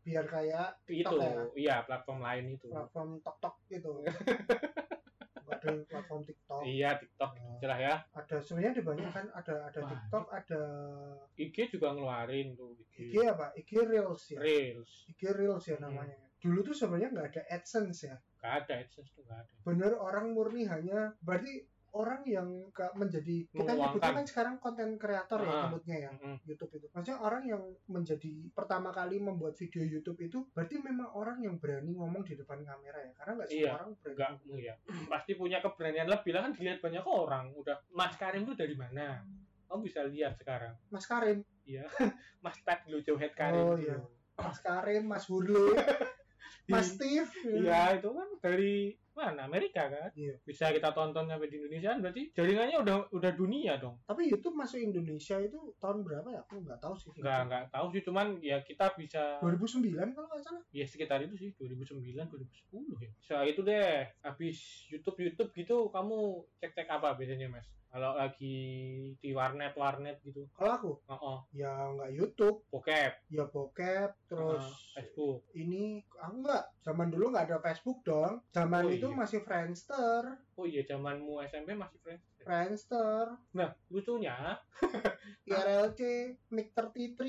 biar 0.00 0.24
kayak 0.24 0.68
itu 0.86 1.02
ya. 1.12 1.34
iya 1.54 1.76
platform 1.82 2.22
lain 2.22 2.54
itu. 2.54 2.70
Platform 2.70 3.18
Tok 3.20 3.36
Tok 3.38 3.54
gitu. 3.66 3.90
Nggak 5.44 5.60
ada 5.60 5.70
platform 5.84 6.20
TikTok. 6.22 6.60
Iya 6.62 6.90
TikTok 6.96 7.30
Nah. 7.34 7.58
jelas 7.58 7.78
ya. 7.78 7.94
Ada 8.14 8.36
sebenarnya 8.38 8.70
ada 8.72 8.82
banyak 8.82 9.08
kan 9.10 9.26
ada 9.30 9.54
ada 9.62 9.78
Banyak. 9.78 9.90
TikTok 9.92 10.26
ada 10.30 10.62
IG 11.36 11.56
juga 11.70 11.88
ngeluarin 11.92 12.48
tuh 12.54 12.72
IG 12.94 13.14
apa? 13.24 13.52
IG 13.54 13.70
Reels 13.82 14.22
ya? 14.30 14.38
Reels. 14.40 14.90
IG 15.06 15.20
Reels 15.30 15.64
ya 15.66 15.76
Hmm. 15.76 15.90
namanya. 15.90 16.16
Dulu 16.38 16.60
tuh 16.62 16.72
sebenarnya 16.72 17.08
nggak 17.10 17.28
ada 17.30 17.42
AdSense 17.50 18.00
ya? 18.04 18.16
Gak 18.36 18.54
ada 18.64 18.72
AdSense 18.78 19.08
tuh 19.10 19.24
gak 19.24 19.36
ada. 19.38 19.52
Bener 19.64 19.92
orang 19.94 20.32
murni 20.32 20.64
hanya 20.64 21.12
berarti 21.18 21.64
orang 21.94 22.26
yang 22.26 22.48
gak 22.70 22.90
menjadi 22.92 23.46
kita 23.46 23.72
nyebutnya 23.72 24.10
kan 24.12 24.26
sekarang 24.26 24.54
konten 24.58 24.94
kreator 24.94 25.38
ya 25.38 25.46
Ah. 25.48 25.60
nyebutnya 25.64 25.96
ya 25.96 26.10
Mm-mm. 26.10 26.36
YouTube 26.42 26.72
itu. 26.74 26.86
Maksudnya 26.90 27.18
orang 27.18 27.42
yang 27.44 27.62
menjadi 27.86 28.34
pertama 28.50 28.90
kali 28.90 29.16
membuat 29.16 29.54
video 29.54 29.80
YouTube 29.80 30.18
itu 30.20 30.42
berarti 30.50 30.76
memang 30.76 31.08
orang 31.10 31.38
yang 31.38 31.54
berani 31.56 31.94
ngomong 31.94 32.20
di 32.20 32.34
depan 32.34 32.60
kamera 32.60 32.98
ya. 32.98 33.12
Karena 33.14 33.32
nggak 33.36 33.48
semua 33.48 33.62
Iya, 33.62 33.70
orang 33.72 33.90
berani. 33.94 34.14
enggak 34.14 34.30
ya 34.58 34.74
pasti 35.12 35.32
punya 35.34 35.58
keberanian 35.58 36.08
lebih 36.08 36.30
lah 36.30 36.42
kan 36.42 36.52
dilihat 36.52 36.78
banyak 36.78 37.04
orang 37.04 37.44
udah 37.54 37.76
Mas 37.90 38.14
Karim 38.14 38.42
tuh 38.42 38.54
dari 38.54 38.74
mana 38.74 39.22
kamu 39.64 39.80
bisa 39.82 40.02
lihat 40.04 40.34
sekarang 40.34 40.74
Mas 40.88 41.06
Karim, 41.06 41.42
Mas 42.44 42.58
Ted 42.60 42.80
Head 42.90 43.34
Karim 43.34 43.62
Oh, 43.64 43.74
tuh. 43.74 43.80
iya. 43.80 43.96
Mas 44.34 44.58
Karim, 44.58 45.02
Mas 45.06 45.24
Hurle, 45.24 45.78
Mas 46.66 46.90
Steve. 46.90 47.30
Iya 47.44 47.96
itu 47.96 48.10
kan 48.10 48.28
dari 48.42 48.98
mana 49.14 49.46
Amerika 49.46 49.86
kan 49.86 50.10
Iya. 50.12 50.34
bisa 50.42 50.68
kita 50.68 50.90
tonton 50.90 51.24
sampai 51.24 51.46
di 51.46 51.56
Indonesia 51.56 51.94
kan 51.94 52.00
berarti 52.02 52.22
jaringannya 52.34 52.76
udah 52.82 52.96
udah 53.10 53.32
dunia 53.32 53.78
dong 53.78 53.96
Tapi 54.04 54.28
YouTube 54.28 54.54
masuk 54.54 54.78
Indonesia 54.78 55.38
itu 55.38 55.58
tahun 55.78 56.02
berapa 56.02 56.28
ya? 56.28 56.40
Aku 56.44 56.60
nggak 56.60 56.78
tahu 56.78 56.94
sih. 56.98 57.08
nggak 57.16 57.40
nggak 57.46 57.64
tahu 57.70 57.86
sih 57.90 58.02
cuman 58.02 58.26
ya 58.42 58.58
kita 58.60 58.92
bisa 58.94 59.38
2009 59.40 60.12
kalau 60.12 60.26
nggak 60.26 60.42
salah. 60.42 60.62
ya 60.70 60.84
sekitar 60.84 61.22
itu 61.22 61.34
sih 61.38 61.50
2009 61.56 62.26
2010 62.26 63.02
ya 63.02 63.10
setelah 63.18 63.46
itu 63.46 63.60
deh 63.62 63.90
habis 64.20 64.56
YouTube 64.90 65.18
YouTube 65.20 65.50
gitu 65.54 65.76
kamu 65.88 66.18
cek 66.58 66.74
cek 66.74 66.88
apa 66.90 67.14
biasanya 67.14 67.48
mas 67.48 67.66
kalau 67.88 68.18
lagi 68.18 68.58
di 69.22 69.30
warnet 69.30 69.70
warnet 69.78 70.18
gitu 70.26 70.50
Kalau 70.50 70.72
aku 70.74 70.90
oh, 71.06 71.14
oh. 71.14 71.38
ya 71.54 71.70
nggak 71.94 72.10
YouTube, 72.10 72.66
bokep 72.66 73.22
ya 73.30 73.46
bokep, 73.46 74.10
terus 74.26 74.58
Ah, 74.58 74.74
Facebook 74.98 75.46
ini 75.54 76.02
aku 76.18 76.42
nggak 76.42 76.64
zaman 76.82 77.14
dulu 77.14 77.30
nggak 77.30 77.46
ada 77.46 77.62
Facebook 77.62 78.02
dong. 78.02 78.42
Zaman 78.50 78.82
Oh, 78.82 78.90
itu 78.90 79.03
iya. 79.10 79.18
masih 79.18 79.40
Friendster, 79.42 80.22
oh 80.54 80.64
iya 80.64 80.80
zamanmu 80.86 81.42
SMP 81.44 81.74
masih 81.74 81.98
friends 82.00 82.24
Friendster, 82.40 83.36
nah 83.52 83.74
lucunya 83.90 84.56
IRLC, 85.48 86.00
Mic 86.52 86.72
33, 86.72 87.20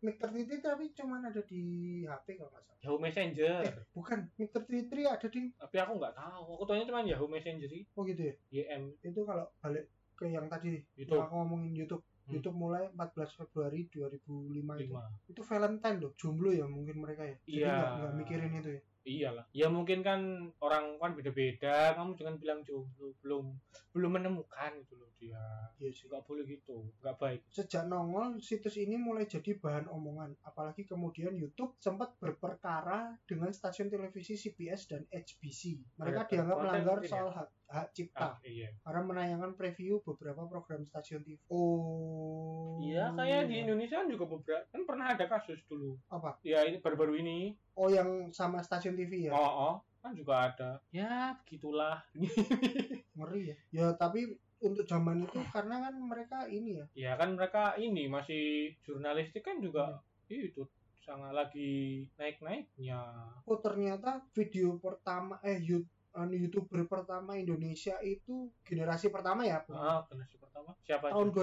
Mic 0.00 0.16
33 0.20 0.60
tapi 0.60 0.92
cuman 0.92 1.24
ada 1.24 1.40
di 1.44 1.62
HP 2.04 2.36
kalau 2.36 2.50
nggak 2.52 2.64
salah. 2.64 2.78
Yahoo 2.82 2.98
Messenger 2.98 3.62
Eh, 3.62 3.74
bukan, 3.94 4.18
Mic 4.36 4.50
33 4.50 5.06
ada 5.08 5.26
di 5.30 5.40
tapi 5.54 5.76
aku 5.78 5.92
nggak 5.96 6.14
tahu 6.16 6.44
aku 6.56 6.64
tahunya 6.66 6.86
cuma 6.88 7.00
Yahoo 7.04 7.28
Messenger 7.30 7.68
sih 7.68 7.82
Oh 7.94 8.02
gitu 8.02 8.22
ya. 8.26 8.34
YM 8.50 8.92
Itu 9.00 9.22
kalau 9.22 9.46
balik 9.60 9.86
ke 10.12 10.28
yang 10.28 10.46
tadi 10.46 10.80
YouTube 10.94 11.18
yang 11.18 11.26
aku 11.26 11.34
ngomongin 11.40 11.72
YouTube. 11.74 12.02
Hmm. 12.22 12.38
YouTube 12.38 12.54
mulai 12.54 12.86
14 12.94 13.34
Februari 13.34 13.90
2005 13.90 14.78
itu. 14.78 14.94
5 14.94 15.32
Itu 15.34 15.40
Valentine 15.42 15.98
loh, 15.98 16.12
jomblo 16.14 16.54
ya 16.54 16.66
mungkin 16.70 17.02
mereka 17.02 17.26
ya. 17.26 17.34
Jadi 17.42 17.58
Iya. 17.58 17.72
nggak 17.74 17.90
nggak 17.98 18.12
mikirin 18.14 18.52
itu 18.62 18.70
ya. 18.78 18.82
Iyalah 19.02 19.44
ya 19.50 19.66
mungkin 19.66 20.00
kan 20.00 20.20
orang 20.62 20.98
kan 20.98 21.12
beda-beda 21.12 21.92
kamu 21.94 22.14
jangan 22.14 22.36
bilang 22.38 22.60
jomblo 22.62 23.12
belum 23.22 23.44
belum 23.92 24.10
menemukan 24.14 24.70
gitu 24.82 24.94
loh 24.96 25.10
dia 25.18 25.42
Iya 25.78 25.90
sih. 25.90 26.06
nggak 26.06 26.22
boleh 26.24 26.44
gitu 26.46 26.86
nggak 27.02 27.16
baik 27.18 27.40
Sejak 27.50 27.84
nongol, 27.84 28.38
situs 28.38 28.80
ini 28.80 28.96
mulai 28.96 29.28
jadi 29.28 29.54
bahan 29.54 29.86
omongan. 29.86 30.32
Apalagi 30.42 30.88
kemudian 30.88 31.36
YouTube 31.36 31.76
sempat 31.76 32.16
berperkara 32.16 33.18
dengan 33.28 33.52
stasiun 33.52 33.92
televisi 33.92 34.34
CBS 34.34 34.88
dan 34.88 35.04
HBC. 35.12 35.78
Mereka 36.00 36.26
dianggap 36.26 36.56
melanggar 36.58 36.98
ya? 37.04 37.10
soal 37.12 37.28
hak, 37.28 37.48
hak 37.72 37.88
cipta 37.90 38.20
ah, 38.22 38.34
iya 38.44 38.68
karena 38.78 39.00
menayangkan 39.02 39.52
preview 39.52 39.98
beberapa 39.98 40.44
program 40.44 40.84
stasiun 40.84 41.24
TV. 41.24 41.40
Oh. 41.48 42.76
iya 42.78 43.08
kayak 43.10 43.48
di 43.48 43.64
Indonesia 43.64 43.98
kan 43.98 44.08
juga 44.08 44.28
beberapa 44.28 44.64
kan 44.68 44.82
pernah 44.84 45.06
ada 45.10 45.24
kasus 45.24 45.64
dulu 45.64 45.96
Apa? 46.06 46.36
ya 46.42 46.62
ini 46.62 46.78
baru-baru 46.78 47.16
ini 47.18 47.56
Oh, 47.72 47.88
yang 47.88 48.28
sama 48.30 48.60
stasiun 48.60 48.94
TV 48.94 49.26
ya? 49.26 49.32
oh, 49.32 49.40
oh 49.70 49.74
kan 49.98 50.12
juga 50.12 50.46
ada 50.46 50.70
ya 50.90 51.32
begitulah 51.38 52.02
Ngeri 53.16 53.42
ya. 53.48 53.56
Ya, 53.70 53.86
tapi 53.94 54.34
untuk 54.58 54.84
zaman 54.84 55.22
itu 55.22 55.40
karena 55.48 55.78
kan 55.80 55.94
mereka 55.96 56.38
ini 56.46 56.76
ya. 56.76 56.86
ya 56.92 57.12
kan 57.14 57.32
mereka 57.32 57.74
ini 57.76 58.06
masih 58.06 58.74
jurnalistik 58.82 59.42
kan 59.42 59.58
juga 59.58 59.98
itu 60.28 60.62
sangat 60.98 61.34
lagi 61.34 62.06
naik-naiknya 62.14 63.00
Oh, 63.42 63.58
ternyata 63.58 64.22
video 64.30 64.78
pertama 64.78 65.38
eh 65.42 65.58
you- 65.58 65.86
anu, 66.14 66.34
youtuber 66.36 66.84
pertama 66.88 67.36
Indonesia 67.36 67.96
itu 68.04 68.52
generasi 68.64 69.08
pertama 69.08 69.44
ya, 69.44 69.64
Bu? 69.64 69.76
ah 69.76 70.04
generasi 70.08 70.36
pertama. 70.38 70.76
Siapa 70.84 71.12
tahun 71.12 71.28
aja? 71.32 71.36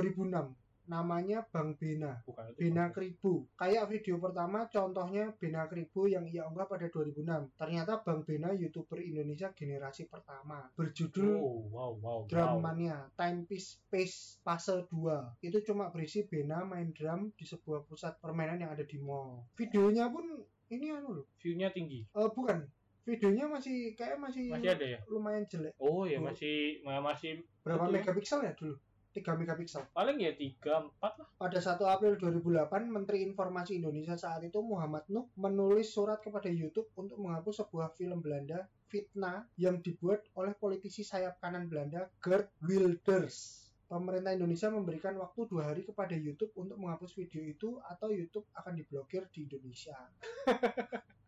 2006 0.53 0.69
namanya 0.89 1.45
Bang 1.45 1.77
Bena. 1.77 2.17
Bukan 2.25 2.49
itu 2.49 2.57
Bena 2.57 2.89
Kribo 2.89 3.45
kayak 3.53 3.85
video 3.93 4.17
pertama 4.17 4.65
contohnya 4.65 5.29
Bena 5.37 5.69
Kribo 5.69 6.09
yang 6.09 6.25
ia 6.25 6.49
unggah 6.49 6.65
pada 6.65 6.89
2006 6.89 7.53
ternyata 7.55 8.01
Bang 8.01 8.25
Bena 8.25 8.49
youtuber 8.57 8.97
Indonesia 8.97 9.53
generasi 9.53 10.09
pertama. 10.09 10.65
Berjudul 10.73 11.37
oh 11.37 11.69
wow 11.69 11.93
wow 12.01 12.19
wow. 12.25 13.05
Time 13.13 13.45
Piece 13.45 13.77
Space 13.77 14.41
Puzzle 14.41 14.89
2 14.89 15.45
itu 15.45 15.61
cuma 15.61 15.93
berisi 15.93 16.25
Bena 16.25 16.65
main 16.65 16.89
drum 16.89 17.29
di 17.37 17.45
sebuah 17.45 17.85
pusat 17.85 18.17
permainan 18.17 18.65
yang 18.65 18.73
ada 18.73 18.83
di 18.83 18.97
mall. 18.97 19.45
Videonya 19.53 20.09
pun 20.09 20.25
ini 20.73 20.89
anu 20.93 21.21
loh 21.21 21.25
view-nya 21.37 21.69
tinggi? 21.73 22.05
Eh, 22.13 22.29
bukan 22.33 22.65
videonya 23.09 23.45
masih 23.49 23.97
kayak 23.97 24.21
masih, 24.21 24.53
masih 24.53 24.69
ada 24.69 24.85
ya 24.85 24.99
lumayan 25.09 25.43
jelek 25.43 25.73
oh 25.81 26.05
ya 26.05 26.21
Oh. 26.21 26.29
masih 26.29 26.85
ma- 26.85 27.01
masih 27.01 27.41
berapa 27.65 27.89
Betul. 27.89 27.95
megapiksel 27.97 28.39
ya 28.45 28.53
dulu 28.53 28.77
3 29.09 29.25
megapiksel 29.41 29.89
paling 29.89 30.21
ya 30.21 30.37
tiga 30.37 30.85
empat 30.85 31.17
lah 31.17 31.27
Pada 31.33 31.57
1 31.57 31.81
April 31.81 32.13
2008, 32.15 32.69
Menteri 32.85 33.25
Informasi 33.25 33.81
Indonesia 33.81 34.13
saat 34.13 34.45
itu 34.45 34.61
Muhammad 34.61 35.09
Nuh 35.09 35.33
menulis 35.33 35.89
surat 35.89 36.21
kepada 36.21 36.45
YouTube 36.45 36.85
untuk 36.93 37.17
menghapus 37.17 37.65
sebuah 37.65 37.97
film 37.97 38.21
Belanda, 38.21 38.69
Fitnah, 38.85 39.49
yang 39.57 39.81
dibuat 39.81 40.29
oleh 40.37 40.53
politisi 40.53 41.01
sayap 41.01 41.41
kanan 41.41 41.65
Belanda, 41.65 42.05
Gert 42.21 42.53
Wilders. 42.61 43.65
Pemerintah 43.89 44.29
Indonesia 44.29 44.69
memberikan 44.69 45.17
waktu 45.17 45.41
dua 45.49 45.73
hari 45.73 45.81
kepada 45.81 46.13
YouTube 46.13 46.53
untuk 46.53 46.77
menghapus 46.77 47.17
video 47.17 47.41
itu 47.41 47.81
atau 47.81 48.13
YouTube 48.13 48.45
akan 48.53 48.77
diblokir 48.77 49.25
di 49.33 49.49
Indonesia. 49.49 49.97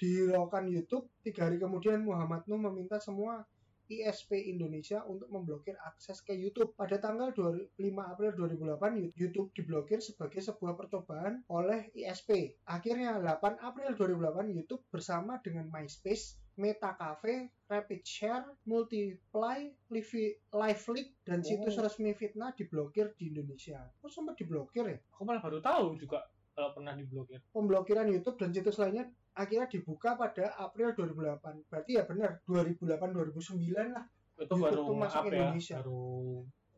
Dihiraukan 0.00 0.64
YouTube, 0.64 1.12
tiga 1.20 1.44
hari 1.44 1.60
kemudian 1.60 2.00
Muhammad 2.00 2.48
Nuh 2.48 2.56
meminta 2.56 2.96
semua 2.96 3.44
ISP 3.90 4.48
Indonesia 4.48 5.04
untuk 5.04 5.28
memblokir 5.28 5.76
akses 5.82 6.24
ke 6.24 6.32
YouTube. 6.32 6.72
Pada 6.72 6.96
tanggal 6.96 7.34
5 7.36 7.76
April 7.84 8.32
2008, 8.32 9.12
YouTube 9.12 9.52
diblokir 9.52 10.00
sebagai 10.00 10.40
sebuah 10.40 10.78
percobaan 10.78 11.44
oleh 11.52 11.92
ISP. 11.92 12.56
Akhirnya 12.64 13.18
8 13.20 13.60
April 13.60 13.92
2008, 13.98 14.56
YouTube 14.56 14.80
bersama 14.88 15.36
dengan 15.42 15.68
MySpace, 15.68 16.38
Meta 16.56 16.96
Cafe, 16.96 17.50
Rapid 17.68 18.02
Share, 18.06 18.46
Multiply, 18.64 19.68
Live, 19.90 20.14
LiveLeak, 20.54 21.08
dan 21.28 21.44
situs 21.44 21.76
Oh. 21.76 21.84
resmi 21.84 22.16
Fitnah 22.16 22.56
diblokir 22.56 23.12
di 23.20 23.34
Indonesia. 23.34 23.84
Oh, 24.00 24.08
sempat 24.08 24.38
diblokir 24.40 24.86
ya? 24.86 24.96
aku 25.12 25.28
malah 25.28 25.44
baru 25.44 25.60
tahu 25.60 26.00
juga 26.00 26.24
kalau 26.60 26.76
pernah 26.76 26.92
diblokir 26.92 27.40
Pemblokiran 27.56 28.06
YouTube 28.12 28.36
dan 28.36 28.52
situs 28.52 28.76
lainnya 28.76 29.08
akhirnya 29.32 29.72
dibuka 29.72 30.20
pada 30.20 30.52
April 30.60 30.92
2008. 30.92 31.72
Berarti 31.72 31.90
ya 31.96 32.04
benar, 32.04 32.44
2008-2009 32.44 33.96
lah. 33.96 34.04
itu 34.40 34.56
YouTube 34.56 34.60
baru 34.60 34.80
tuh 34.84 34.96
masuk 34.96 35.20
apa 35.24 35.32
ya 35.32 35.40
Indonesia. 35.48 35.76
baru 35.80 36.04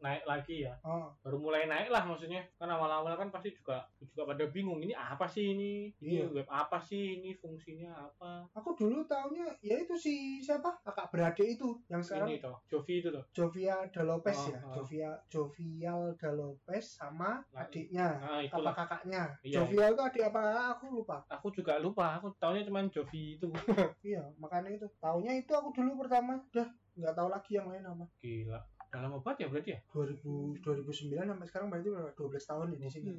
naik 0.02 0.24
lagi 0.24 0.66
ya. 0.66 0.74
Oh, 0.82 1.14
baru 1.22 1.38
mulai 1.38 1.64
naik 1.64 1.88
lah 1.88 2.02
maksudnya. 2.02 2.42
Kan 2.58 2.66
awal-awal 2.66 3.14
kan 3.14 3.30
pasti 3.30 3.54
juga 3.54 3.80
juga 3.96 4.28
pada 4.28 4.44
bingung 4.46 4.78
ini 4.78 4.92
apa 4.92 5.24
sih 5.24 5.54
ini? 5.54 5.88
Ini 5.96 6.26
Iya. 6.28 6.34
web 6.34 6.48
apa 6.48 6.76
sih? 6.76 7.22
Ini 7.22 7.38
fungsinya 7.38 7.94
apa? 7.94 8.44
Aku 8.52 8.74
dulu 8.74 9.06
taunya 9.06 9.46
ya 9.60 9.78
itu 9.78 9.94
si 9.94 10.14
siapa? 10.38 10.74
Kakak 10.82 11.08
beradik 11.08 11.54
itu 11.54 11.70
yang 11.86 12.02
sekarang 12.02 12.28
ini 12.28 12.38
toh 12.38 12.58
Jovi 12.66 12.98
itu 12.98 13.08
toh. 13.08 13.24
Jovia 13.30 13.76
Dalopes 13.88 14.38
Oh, 14.38 14.50
ya? 14.50 14.58
oh. 14.60 14.74
Jovia 14.74 15.10
Jovial 15.30 16.00
Dalopes 16.16 16.98
sama 16.98 17.38
Nah, 17.48 17.62
adiknya 17.62 18.18
nah 18.18 18.42
apa 18.42 18.70
kakaknya? 18.74 19.22
Iya. 19.40 19.62
Jovial 19.62 19.94
itu 19.94 20.02
adik 20.02 20.24
apa 20.26 20.42
aku 20.74 20.84
lupa. 20.92 21.22
Aku 21.28 21.48
juga 21.48 21.78
lupa 21.78 22.18
aku 22.18 22.34
tahunya 22.36 22.66
cuma 22.66 22.82
Jovi 22.86 23.38
itu. 23.38 23.46
Iya 24.02 24.22
makanya 24.36 24.72
itu. 24.72 24.86
Taunya 24.98 25.32
itu 25.32 25.52
aku 25.52 25.70
dulu 25.70 26.02
pertama. 26.02 26.34
Dah 26.50 26.66
nggak 26.92 27.14
tahu 27.14 27.28
lagi 27.28 27.56
yang 27.56 27.70
lain 27.70 27.84
apa. 27.84 28.04
Gila 28.18 28.58
udah 28.92 29.08
lama 29.08 29.18
banget 29.24 29.38
ya 29.44 29.48
berarti 29.48 29.70
ya? 29.72 29.80
2000 29.96 30.60
2009 30.60 31.32
sampai 31.32 31.46
sekarang 31.48 31.68
berarti 31.72 31.88
berapa? 31.88 32.12
12 32.12 32.44
tahun 32.44 32.66
di 32.76 32.88
sini 32.92 33.16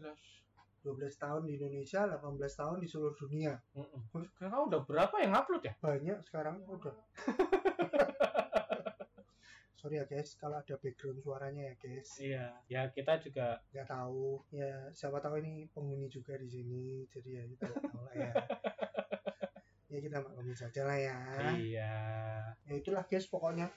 12 0.86 1.18
tahun 1.18 1.42
di 1.50 1.52
Indonesia 1.58 2.06
18 2.06 2.38
tahun 2.38 2.78
di 2.78 2.88
seluruh 2.92 3.16
dunia. 3.18 3.58
Mm-mm. 3.74 4.22
Sekarang 4.38 4.70
udah 4.70 4.86
berapa 4.86 5.16
yang 5.18 5.34
upload 5.34 5.66
ya? 5.66 5.74
Banyak 5.82 6.22
sekarang 6.30 6.62
udah. 6.70 6.94
Sorry 9.82 10.00
ya 10.00 10.06
guys 10.06 10.38
kalau 10.38 10.62
ada 10.62 10.78
background 10.78 11.26
suaranya 11.26 11.64
ya 11.72 11.74
guys. 11.82 12.10
Iya 12.22 12.46
ya 12.70 12.82
kita 12.94 13.18
juga 13.26 13.58
nggak 13.74 13.90
tahu. 13.90 14.46
Ya 14.54 14.94
siapa 14.94 15.18
tahu 15.26 15.42
ini 15.42 15.66
penghuni 15.74 16.06
juga 16.06 16.38
di 16.38 16.54
sini 16.54 17.10
jadi 17.10 17.42
ya 17.42 17.44
kita 17.50 17.66
nggak 17.66 17.84
tahu 17.90 18.02
lah 18.06 18.14
ya. 18.14 18.32
Ya 19.94 20.02
kita 20.02 20.26
maklumin 20.26 20.58
saja 20.58 20.90
lah 20.90 20.98
ya. 20.98 21.18
Iya. 21.54 21.94
Ya 22.66 22.74
itulah 22.74 23.06
guys 23.06 23.30
pokoknya 23.30 23.70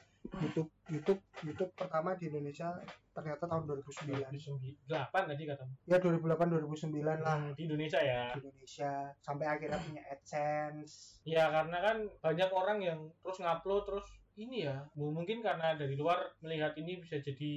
YouTube 0.43 0.71
YouTube 0.91 1.21
YouTube 1.43 1.73
pertama 1.75 2.15
di 2.15 2.31
Indonesia 2.31 2.73
ternyata 3.17 3.49
tahun 3.49 3.65
2009 3.65 4.87
delapan 4.87 5.23
tadi 5.25 5.43
katamu? 5.49 5.73
Ya 5.89 5.97
2008 5.99 6.53
2009 6.53 7.25
lah. 7.25 7.39
Di 7.57 7.63
Indonesia 7.65 8.01
ya? 8.01 8.31
Di 8.37 8.41
Indonesia 8.45 8.93
sampai 9.25 9.47
akhirnya 9.49 9.79
punya 9.81 10.03
AdSense. 10.13 11.25
Ya 11.25 11.49
karena 11.49 11.79
kan 11.81 11.97
banyak 12.21 12.51
orang 12.53 12.79
yang 12.85 12.99
terus 13.25 13.41
ngupload 13.41 13.83
terus 13.89 14.07
ini 14.37 14.69
ya 14.69 14.85
mu- 14.93 15.17
mungkin 15.17 15.41
karena 15.41 15.73
dari 15.81 15.97
luar 15.97 16.37
melihat 16.45 16.77
ini 16.77 17.01
bisa 17.01 17.17
jadi 17.25 17.53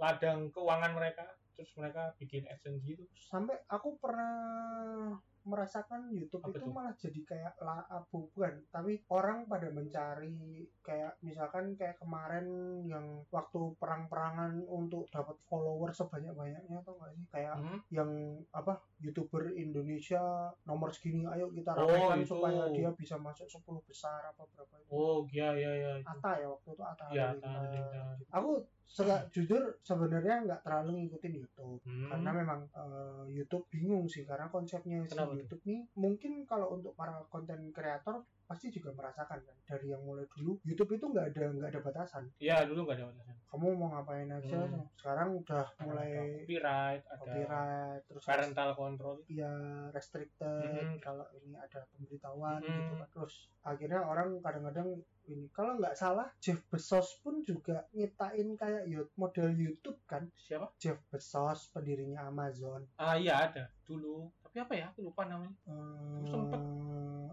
ladang 0.00 0.48
keuangan 0.48 0.96
mereka 0.96 1.28
terus 1.52 1.68
mereka 1.76 2.16
bikin 2.16 2.48
adsense 2.48 2.80
gitu. 2.88 3.04
Sampai 3.28 3.60
aku 3.68 4.00
pernah 4.00 5.12
merasakan 5.44 6.08
YouTube 6.08 6.40
Apa 6.40 6.50
itu 6.52 6.60
tuh? 6.60 6.70
malah 6.70 6.94
jadi 6.94 7.20
kayak 7.22 7.52
la 7.58 7.82
abu 7.86 8.26
bukan 8.28 8.54
tapi 8.68 9.02
orang 9.08 9.44
pada 9.44 9.68
mencari 9.68 10.34
kayak 10.80 11.18
misalkan 11.20 11.74
kayak 11.74 11.96
kemarin 11.96 12.46
yang 12.84 13.04
waktu 13.28 13.58
perang-perangan 13.76 14.62
untuk 14.64 15.06
dapat 15.08 15.34
follower 15.44 15.90
sebanyak-banyaknya 15.90 16.78
atau 16.78 16.94
nggak 16.94 17.12
sih 17.12 17.26
kayak 17.28 17.54
Hmm? 17.54 17.78
yang 17.88 18.10
apa 18.50 18.74
youtuber 18.98 19.50
Indonesia 19.52 20.22
nomor 20.62 20.90
segini 20.90 21.26
ayo 21.26 21.48
kita 21.48 21.72
Oh, 21.72 21.84
ramaikan 21.84 22.18
itu. 22.18 22.32
supaya 22.32 22.62
dia 22.70 22.90
bisa 22.92 23.16
masuk 23.16 23.46
10 23.46 23.60
besar 23.84 24.22
apa 24.24 24.42
berapa 24.46 24.74
itu 24.76 24.88
oh 24.88 25.26
iya 25.26 25.52
iya 25.52 25.72
iya 25.72 25.92
Ata 26.02 26.32
ya 26.36 26.48
waktu 26.48 26.68
itu 26.70 26.82
Ata 26.82 27.04
Iya, 27.08 27.26
Halilintar. 27.28 27.50
Atta 27.50 27.58
Halilintar. 27.60 28.14
aku 28.30 28.50
sega- 28.92 29.24
jujur 29.30 29.62
sebenarnya 29.80 30.44
nggak 30.44 30.60
terlalu 30.62 30.90
ngikutin 31.02 31.34
YouTube 31.34 31.80
Hmm. 31.82 32.08
karena 32.08 32.30
memang 32.34 32.60
eh, 32.70 33.24
YouTube 33.32 33.64
bingung 33.66 34.04
sih 34.04 34.22
karena 34.22 34.46
konsepnya 34.46 35.00
si 35.02 35.12
Kenapa 35.12 35.32
tuh? 35.32 35.38
YouTube 35.38 35.62
nih 35.64 35.80
mungkin 35.94 36.32
kalau 36.44 36.68
untuk 36.70 36.92
para 36.92 37.24
konten 37.26 37.70
kreator 37.70 38.20
pasti 38.44 38.68
juga 38.68 38.92
merasakan 38.92 39.40
kan 39.40 39.56
dari 39.64 39.88
yang 39.88 40.02
mulai 40.02 40.28
dulu 40.28 40.60
YouTube 40.62 40.92
itu 40.92 41.08
nggak 41.08 41.24
ada 41.26 41.44
nggak 41.50 41.70
ada 41.70 41.80
batasan 41.80 42.24
Iya 42.36 42.68
dulu 42.68 42.84
nggak 42.84 42.98
ada 42.98 43.06
batasan. 43.08 43.36
kamu 43.48 43.66
mau 43.74 43.88
ngapain 43.90 44.28
aja 44.28 44.58
Hmm. 44.62 44.84
sekarang 44.94 45.28
udah 45.34 45.64
Ada 45.64 45.82
mulai 45.82 46.10
copyright, 46.38 47.02
ada 47.02 47.16
copyright 47.18 48.00
terus 48.04 48.22
parental 48.22 48.70
control. 48.74 49.16
ya 49.26 49.52
restricted 49.90 50.68
Mhm. 50.84 51.00
kalau 51.00 51.24
ini 51.34 51.54
ada 51.54 51.80
pemberitahuan 51.88 52.60
Mhm. 52.60 52.68
gitu 52.68 52.92
kan 52.94 53.08
terus 53.10 53.34
akhirnya 53.62 54.00
orang 54.02 54.36
kadang-kadang 54.38 54.88
ini 55.24 55.46
kalau 55.50 55.78
nggak 55.78 55.94
salah 55.94 56.28
Jeff 56.38 56.58
Bezos 56.66 57.22
pun 57.22 57.40
juga 57.40 57.86
nyiptain 57.90 58.54
kayak 58.54 58.84
model 59.14 59.48
YouTube 59.50 60.02
kan 60.04 60.26
Siapa? 60.34 60.74
Jeff 60.76 60.98
Bezos 61.08 61.70
pendirinya 61.70 62.26
Amazon 62.26 62.82
Ah 62.96 63.14
iya 63.14 63.46
ada 63.46 63.70
dulu. 63.82 64.30
Tapi 64.42 64.56
apa 64.58 64.72
ya? 64.74 64.84
Aku 64.88 65.00
lupa 65.04 65.24
namanya. 65.24 65.52
eh, 65.64 66.24
Sempet. 66.26 66.60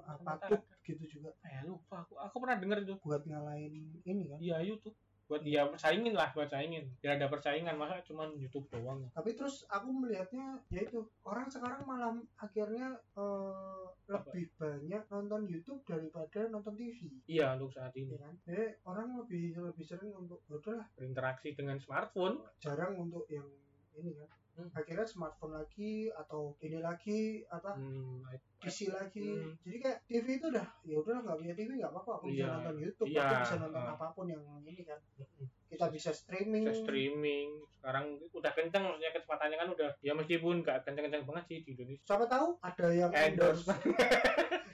apa 0.03 0.31
Sempet 0.39 0.49
tuh 0.49 0.61
gitu 0.83 1.03
juga 1.19 1.29
Eh 1.43 1.63
lupa 1.63 2.03
aku. 2.03 2.15
Aku 2.15 2.35
pernah 2.39 2.57
dengar 2.59 2.77
itu. 2.79 2.95
buat 2.99 3.23
ngalahin 3.23 3.73
ini 4.03 4.23
kan 4.27 4.37
Iya 4.39 4.57
YouTube. 4.63 4.95
Buat 5.29 5.45
dia 5.45 5.61
persaingin 5.63 6.11
lah, 6.11 6.33
buat 6.33 6.49
saingin. 6.49 6.89
Biar 6.97 7.15
ada 7.15 7.29
persaingan 7.29 7.77
masa 7.77 8.01
cuman 8.01 8.33
YouTube 8.33 8.65
doang. 8.67 9.05
tapi 9.13 9.37
terus 9.37 9.61
aku 9.69 9.93
melihatnya 9.93 10.57
yaitu 10.67 11.05
orang 11.21 11.45
sekarang 11.45 11.85
malah 11.85 12.17
akhirnya 12.35 12.97
eh, 13.13 13.85
lebih 14.09 14.49
banyak 14.57 15.03
nonton 15.05 15.45
YouTube 15.45 15.85
daripada 15.85 16.49
nonton 16.49 16.73
TV 16.73 16.97
Iya 17.29 17.53
untuk 17.53 17.69
saat 17.69 17.93
ini 17.93 18.09
ya 18.09 18.19
kan 18.19 18.33
jadi 18.41 18.65
orang 18.83 19.07
lebih 19.15 19.53
lebih 19.53 19.85
sering 19.85 20.09
untuk 20.11 20.41
"Ya 20.49 20.57
udahlah 20.57 20.87
berinteraksi 20.97 21.53
dengan 21.53 21.77
smartphone. 21.77 22.41
jarang 22.57 22.97
untuk 22.97 23.29
yang 23.29 23.45
ini 23.93 24.17
kan 24.17 24.29
Hmm. 24.57 24.67
akhirnya 24.75 25.07
smartphone 25.07 25.55
lagi 25.55 26.11
atau 26.11 26.51
ini 26.59 26.81
lagi 26.81 27.19
apa 27.47 27.77
Hmm, 27.77 28.19
PC 28.59 28.79
lagi 28.89 29.23
Hmm. 29.23 29.55
jadi 29.61 29.77
kayak 29.79 29.97
TV 30.03 30.27
itu 30.35 30.45
udah 30.47 30.67
ya 30.83 30.95
udah 30.95 31.15
nggak 31.17 31.37
punya 31.37 31.53
TV 31.53 31.69
nggak 31.73 31.89
apa-apa 31.89 32.11
aku 32.13 32.25
bisa 32.27 32.37
Iya. 32.37 32.51
nonton 32.53 32.75
YouTube 32.77 33.07
Iya. 33.07 33.21
aku 33.21 33.33
bisa 33.39 33.55
nonton 33.57 33.81
Ah. 33.81 33.93
apa 33.93 34.05
pun 34.11 34.25
yang 34.25 34.43
ini 34.61 34.81
kan 34.81 34.99
Mm-mm. 35.15 35.45
kita 35.65 35.85
bisa 35.87 36.09
streaming 36.11 36.63
bisa 36.63 36.75
streaming. 36.81 37.47
Sekarang 37.71 38.05
udah 38.29 38.51
kencang 38.51 38.83
maksudnya 38.83 39.11
kecepatannya 39.11 39.55
kan 39.55 39.69
udah 39.69 39.89
ya 39.99 40.11
meskipun 40.11 40.55
nggak 40.59 40.77
kencang-kencang 40.83 41.23
banget 41.23 41.43
sih 41.45 41.57
di 41.61 41.69
Indonesia. 41.73 42.03
siapa 42.05 42.25
tahu 42.25 42.47
ada 42.59 42.87
yang 42.89 43.11
Endorse. 43.11 43.63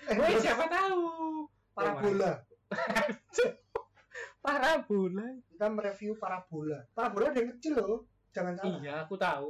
Woi 0.08 0.26
endorse 0.26 0.42
siapa 0.42 0.66
tahu? 0.66 1.02
parabola 1.72 2.32
Parabola. 4.40 5.26
kita 5.48 5.66
mereview 5.68 6.14
parabola 6.16 6.80
parabola 6.92 7.26
ada 7.28 7.40
yang 7.40 7.50
kecil 7.54 7.74
loh 7.76 8.00
jangan 8.30 8.54
salah 8.54 8.78
Iya 8.80 8.94
aku 9.02 9.16
tahu. 9.16 9.48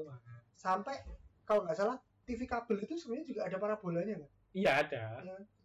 sampai 0.53 0.95
kalau 1.43 1.63
nggak 1.63 1.75
salah 1.75 1.97
TV 2.25 2.43
kabel 2.43 2.77
itu 2.79 2.93
sebenarnya 2.95 3.25
juga 3.25 3.41
ada 3.45 3.57
parabolanya 3.57 4.15
kan 4.17 4.29
Iya 4.51 4.71
ada. 4.81 5.03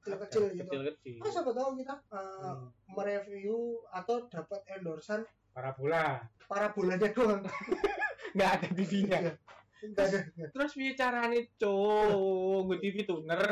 kecil-kecil 0.00 0.42
gitu 0.52 0.66
Kecil-kecil. 0.66 1.16
Oh, 1.18 1.30
siapa 1.30 1.50
tahu 1.50 1.68
kita 1.76 1.94
uh, 2.10 2.18
Hmm. 2.52 2.68
mereview 2.90 3.58
atau 3.88 4.26
dapat 4.26 4.60
endorsan 4.68 5.22
Parabola. 5.50 6.20
parabolanya 6.44 7.08
doang. 7.08 7.42
Nggak 8.34 8.50
ada 8.50 8.66
TV-nya. 8.72 9.18
Iya. 9.20 9.32
Enggak 9.80 10.04
ada. 10.06 10.18
Terus 10.48 10.70
piye 10.72 10.92
carane 10.92 11.38
cowok 11.56 12.60
nge 12.66 12.76
TV 12.78 12.96
tuner? 13.02 13.42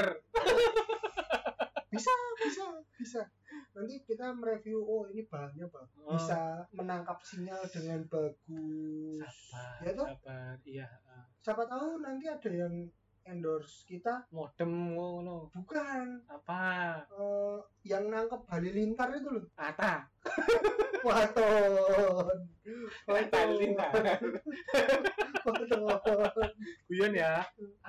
Bisa, 1.89 2.13
bisa, 2.37 2.65
bisa. 2.95 3.23
Nanti 3.73 4.03
kita 4.05 4.31
mereview, 4.33 4.79
oh 4.79 5.07
ini 5.07 5.25
bahannya 5.25 5.67
bagus. 5.67 6.03
Oh. 6.03 6.13
Bisa 6.13 6.39
menangkap 6.71 7.19
sinyal 7.23 7.63
dengan 7.69 8.05
bagus. 8.07 9.23
Sabar, 9.25 9.79
Ya 9.81 9.91
toh? 9.95 10.07
sabar. 10.09 10.55
Iya. 10.63 10.89
Siapa 11.39 11.63
tahu 11.65 11.99
nanti 11.99 12.27
ada 12.27 12.51
yang 12.51 12.75
endorse 13.29 13.85
kita. 13.85 14.25
Modem 14.33 14.97
ngono. 14.97 15.53
Bukan. 15.53 16.25
Apa? 16.27 17.05
eh, 17.07 17.57
yang 17.85 18.09
nangkep 18.09 18.41
halilintar 18.49 19.13
itu 19.13 19.29
loh. 19.29 19.45
Ata. 19.55 20.09
Waton. 21.07 22.37
Halilintar. 23.07 23.93
Waton. 25.45 26.51
Guyon 26.89 27.13
ya. 27.15 27.45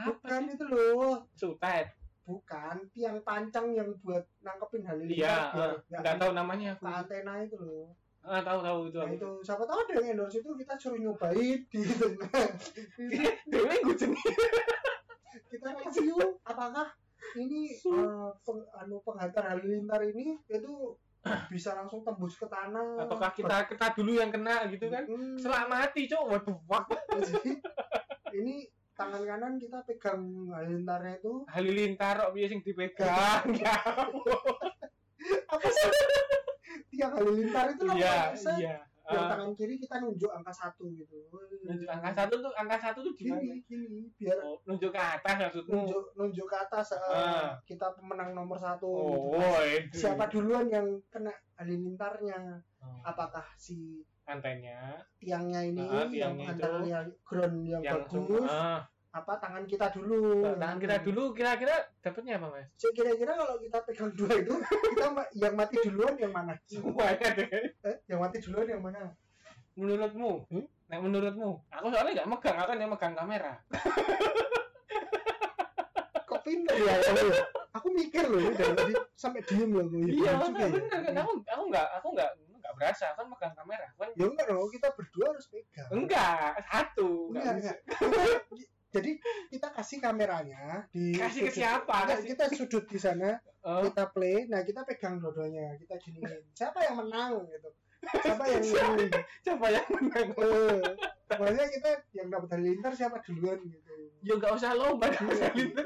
Bukan 0.05 0.41
itu 0.49 0.65
loh. 0.67 1.23
Sutet. 1.33 1.95
bukan 2.29 2.77
tiang 2.93 3.17
pancang 3.25 3.73
yang 3.73 3.89
buat 4.05 4.21
nangkepin 4.45 4.85
Iya, 4.85 4.93
halilintar 4.93 5.33
ah. 5.33 5.49
nggak 5.49 5.97
nggak 5.97 6.15
tahu 6.21 6.31
namanya 6.37 6.77
aku. 6.77 6.85
antena 6.85 7.41
itu 7.41 7.57
loh 7.57 7.89
Ah, 8.21 8.37
tahu 8.45 8.61
tahu 8.61 8.79
itu. 8.85 9.01
nah 9.01 9.09
itu 9.09 9.29
siapa 9.41 9.65
tahu 9.65 9.81
ada 9.81 9.93
yang 9.97 10.13
endorse 10.13 10.37
itu 10.37 10.51
kita 10.53 10.77
suruh 10.77 11.01
nyobain 11.01 11.57
di 11.73 11.81
tengah 11.81 12.45
Dewe 13.49 13.73
gue 13.81 13.95
jeneng. 13.97 14.21
Kita 15.47 15.69
review 15.73 16.17
apakah 16.43 16.87
ini 17.35 17.71
eh, 17.71 18.29
peng- 18.41 18.69
anu 18.75 18.99
penghantar 18.99 19.43
halilintar 19.47 20.01
ini 20.03 20.39
itu 20.45 20.97
bisa 21.51 21.75
langsung 21.75 22.01
tembus 22.01 22.35
ke 22.35 22.47
tanah 22.47 23.03
Ataukah 23.03 23.31
kita 23.31 23.67
kita 23.67 23.91
dulu 23.91 24.15
yang 24.15 24.31
kena 24.31 24.71
gitu 24.71 24.87
kan? 24.87 25.03
Hmm, 25.03 25.35
Selak 25.35 25.67
mati, 25.67 26.07
cok. 26.07 26.23
Waduh, 26.25 26.57
wah. 26.63 26.83
jadi 27.11 27.59
ini 28.33 28.63
tangan 28.95 29.23
kanan 29.23 29.53
kita 29.55 29.83
pegang 29.83 30.23
halilintarnya 30.47 31.19
itu 31.19 31.33
Halilintar 31.47 32.15
kok 32.19 32.31
sing 32.35 32.61
dipegang. 32.63 33.43
Ya. 33.59 33.75
apa 35.49 35.67
sih 35.67 35.91
tiang 36.89 37.13
halilintar 37.13 37.75
itu 37.75 37.85
Iya, 37.93 38.31
iya. 38.55 38.77
Yang 39.09 39.25
Ah, 39.25 39.29
tangan 39.31 39.51
kiri 39.51 39.75
kita 39.75 39.95
nunjuk 39.97 40.29
angka 40.29 40.53
satu 40.53 40.85
gitu 40.89 41.17
nunjuk 41.63 41.89
angka 41.89 42.11
satu 42.13 42.33
tuh 42.39 42.51
angka 42.53 42.77
satu 42.79 42.99
tuh 43.01 43.13
gimana? 43.13 43.41
gini 43.41 43.57
gini 43.63 44.01
biar 44.15 44.37
Oh, 44.39 44.61
nunjuk 44.63 44.89
ke 44.89 45.01
atas 45.01 45.35
maksudmu? 45.35 45.73
nunjuk 45.73 46.03
nunjuk 46.13 46.45
ke 46.45 46.57
atas 46.59 46.87
eh, 46.91 47.01
Ah. 47.09 47.57
kita 47.63 47.89
pemenang 47.91 48.31
nomor 48.31 48.55
satu 48.55 48.85
gitu. 48.85 49.33
Oh, 49.33 49.59
itu. 49.63 49.95
siapa 49.95 50.25
duluan 50.27 50.67
yang 50.67 50.85
kena 51.09 51.33
halilintarnya 51.55 52.61
Oh. 52.79 53.01
apakah 53.03 53.43
si 53.55 54.05
Antennya 54.23 55.01
tiangnya 55.17 55.65
ini 55.65 55.81
yang 55.81 56.07
tiangnya 56.07 56.53
yang 56.85 57.07
ground 57.23 57.65
yang, 57.65 57.81
yang 57.81 58.05
bagus 58.05 58.45
ah, 58.45 58.85
apa 59.09 59.33
tangan 59.37 59.65
kita 59.65 59.89
dulu 59.89 60.45
tangan 60.55 60.77
kita 60.77 60.95
dulu 61.01 61.33
kira-kira 61.33 61.73
dapatnya 61.99 62.37
apa 62.37 62.47
mas? 62.51 62.67
So, 62.77 62.93
kira-kira 62.93 63.33
kalau 63.33 63.57
kita 63.57 63.77
pegang 63.81 64.09
dua 64.13 64.31
itu 64.37 64.53
kita 64.93 65.07
ma- 65.09 65.31
yang 65.33 65.53
mati 65.53 65.75
duluan 65.81 66.13
yang 66.15 66.29
mana 66.29 66.53
Semuanya 66.63 67.27
deh. 67.33 67.47
eh, 67.81 67.95
yang 68.05 68.19
mati 68.21 68.37
duluan 68.39 68.67
yang 68.67 68.79
mana 68.79 69.09
Menurutmu? 69.73 70.31
Hmm? 70.51 70.65
Nah, 70.85 70.97
menurutmu? 70.99 71.49
Aku 71.71 71.85
soalnya 71.87 72.11
nggak 72.21 72.29
megang, 72.29 72.55
aku 72.57 72.67
kan 72.67 72.77
yang 72.77 72.91
megang 72.91 73.13
kamera. 73.15 73.53
kok 76.29 76.41
pinter 76.43 76.75
ya 76.77 76.93
kamu 77.01 77.25
ya? 77.25 77.35
aku 77.69 77.87
mikir 77.89 78.23
loh 78.27 78.41
dari 78.51 78.73
tadi 78.75 78.93
sampai 79.15 79.41
diem 79.45 79.69
loh 79.71 79.85
gue 79.87 80.03
Iya, 80.11 80.31
ya. 80.37 80.67
bener 80.69 80.99
kan? 81.01 81.13
Aku, 81.17 81.31
aku 81.41 81.63
nggak, 81.71 81.87
aku 81.97 82.07
nggak, 82.13 82.29
nggak 82.59 82.73
berasa. 82.77 83.03
Aku 83.13 83.17
kan 83.23 83.27
megang 83.31 83.53
kamera. 83.55 83.85
Aku 83.89 83.97
kan 84.03 84.09
ya 84.13 84.25
enggak 84.27 84.45
dong 84.45 84.69
kita 84.69 84.87
berdua 84.93 85.25
harus 85.31 85.45
pegang 85.49 85.89
enggak 85.89 86.53
satu. 86.67 87.33
Enggak. 87.33 87.79
Kita- 88.89 88.95
jadi 88.95 89.11
kita 89.47 89.67
kasih 89.71 89.97
kameranya 89.99 90.89
di 90.89 91.13
Kasih 91.13 91.45
ke 91.45 91.47
sudut- 91.47 91.55
siapa? 91.55 91.93
Enggak, 91.95 92.09
Kasih- 92.15 92.27
kita 92.27 92.45
sudut 92.51 92.85
di 92.85 92.99
sana 92.99 93.29
Oh, 93.61 93.83
kita 93.83 94.09
play 94.09 94.47
nah 94.47 94.63
kita 94.63 94.81
pegang 94.83 95.19
dua-duanya 95.19 95.77
kita 95.77 95.99
giniin 95.99 96.41
siapa 96.49 96.79
yang 96.79 96.95
menang 96.97 97.43
gitu 97.45 97.69
siapa 98.17 98.43
yang 98.47 98.63
ini 98.63 99.07
siapa 99.41 99.65
yang 99.67 99.83
menang? 99.91 100.27
eh 100.31 100.81
pokoknya 101.27 101.65
kita 101.69 101.89
yang 102.13 102.27
dapat 102.29 102.49
halilintar 102.51 102.91
siapa 102.93 103.19
duluan 103.21 103.59
gitu 103.61 103.91
Ya 104.19 104.33
nggak 104.33 104.51
usah 104.53 104.71
lomba, 104.73 105.07
nggak 105.07 105.27
usah 105.29 105.47
Iya. 105.49 105.55
linter. 105.55 105.85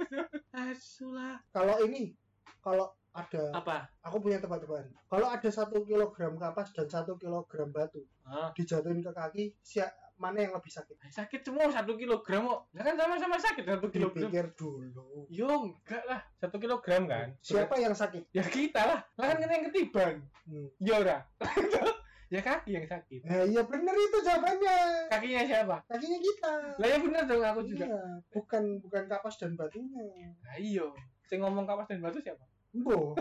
Asulah. 0.53 1.35
kalau 1.49 1.75
ini 1.81 2.13
kalau 2.59 2.87
ada 3.11 3.43
Apa? 3.51 3.89
aku 4.01 4.17
punya 4.19 4.37
tebak-tebakan 4.37 4.89
kalau 5.07 5.27
ada 5.27 5.49
satu 5.49 5.81
kilogram 5.81 6.33
kapas 6.35 6.69
dan 6.71 6.85
satu 6.87 7.13
kilogram 7.15 7.69
batu 7.69 8.05
Ah, 8.23 8.53
dijatuhin 8.53 9.01
ke 9.01 9.11
kaki 9.11 9.43
siap 9.59 9.89
mana 10.23 10.37
yang 10.39 10.53
lebih 10.55 10.69
sakit 10.69 10.95
sakit 11.11 11.39
semua 11.43 11.67
satu 11.67 11.93
kilogram 11.93 12.47
kok. 12.47 12.59
Ya 12.71 12.81
kan 12.81 12.93
sama-sama 12.95 13.35
sakit 13.35 13.63
satu 13.67 13.87
kilogram. 13.87 14.31
dipikir 14.31 14.45
dulu 14.55 15.27
Yo 15.27 15.47
enggak 15.67 16.03
lah, 16.07 16.19
satu 16.33 16.55
kilogram 16.57 17.03
kan. 17.05 17.27
siapa 17.39 17.75
yang 17.75 17.91
sakit 17.91 18.31
Ya 18.31 18.41
kita 18.41 18.79
lah, 18.79 18.99
lah 19.13 19.23
kan 19.27 19.35
kita 19.37 19.51
yang 19.51 19.65
ketiban. 19.67 20.13
Hmm. 20.47 20.67
Ya 20.79 20.93
ora. 20.95 21.17
ya 22.33 22.39
kaki 22.39 22.71
yang 22.71 22.83
sakit. 22.83 23.19
nah 23.23 23.43
iya 23.43 23.61
bener 23.61 23.93
itu 23.93 24.17
jawabannya 24.19 24.77
Kakinya 25.05 25.41
siapa? 25.43 25.75
kakinya 25.85 26.17
kita 26.17 26.51
Lah 26.79 26.87
ya 26.87 26.97
bener 26.97 27.21
dong 27.27 27.43
aku 27.43 27.61
juga. 27.63 27.83
Iya, 27.85 28.01
bukan 28.31 28.63
bukan 28.79 29.03
kapas 29.05 29.35
dan 29.37 29.53
batunya 29.53 30.01
Nah, 30.41 30.55
iyo. 30.57 30.95
Saya 31.27 31.43
ngomong 31.43 31.63
kapas 31.63 31.85
dan 31.85 31.99
batu 31.99 32.17
siapa? 32.17 32.41
Bo, 32.73 33.13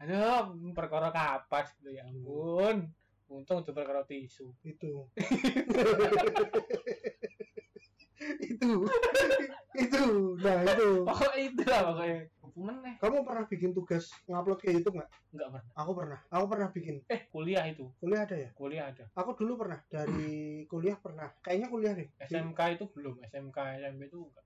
Aduh, 0.00 0.56
perkara 0.72 1.10
kapas 1.10 1.76
gitu 1.76 1.92
ya 1.92 2.06
ampun. 2.08 2.88
Untung 3.30 3.62
itu 3.62 3.70
perkara 3.70 4.02
tisu. 4.02 4.50
itu 4.62 5.06
itu 8.42 8.68
itu 9.74 10.02
nah 10.36 10.60
itu 10.60 10.88
Pokoknya 11.06 11.36
itu 11.40 11.62
lah 11.64 11.80
pokoknya. 11.88 12.18
Apa 12.40 12.58
meneh? 12.58 12.94
kamu 12.98 13.16
pernah 13.22 13.44
bikin 13.46 13.70
tugas 13.70 14.04
ngupload 14.26 14.58
ke 14.58 14.68
YouTube 14.70 14.98
nggak 14.98 15.08
Enggak 15.32 15.48
pernah. 15.48 15.64
aku 15.72 15.90
pernah 15.94 16.18
aku 16.28 16.44
pernah 16.46 16.68
bikin 16.68 16.96
Eh, 17.06 17.20
kuliah 17.30 17.64
itu. 17.64 17.86
kuliah 17.96 18.26
ada 18.26 18.36
ya 18.36 18.50
Kuliah 18.52 18.84
ada. 18.90 19.04
aku 19.14 19.30
dulu 19.34 19.52
pernah 19.56 19.78
dari 19.86 20.34
kuliah 20.66 20.98
pernah 20.98 21.30
kayaknya 21.40 21.68
kuliah 21.70 21.92
deh 21.94 22.08
SMK 22.20 22.60
itu 22.76 22.84
belum. 22.90 23.14
SMK 23.24 23.56
SMP 23.80 24.00
itu 24.04 24.18
enggak. 24.20 24.44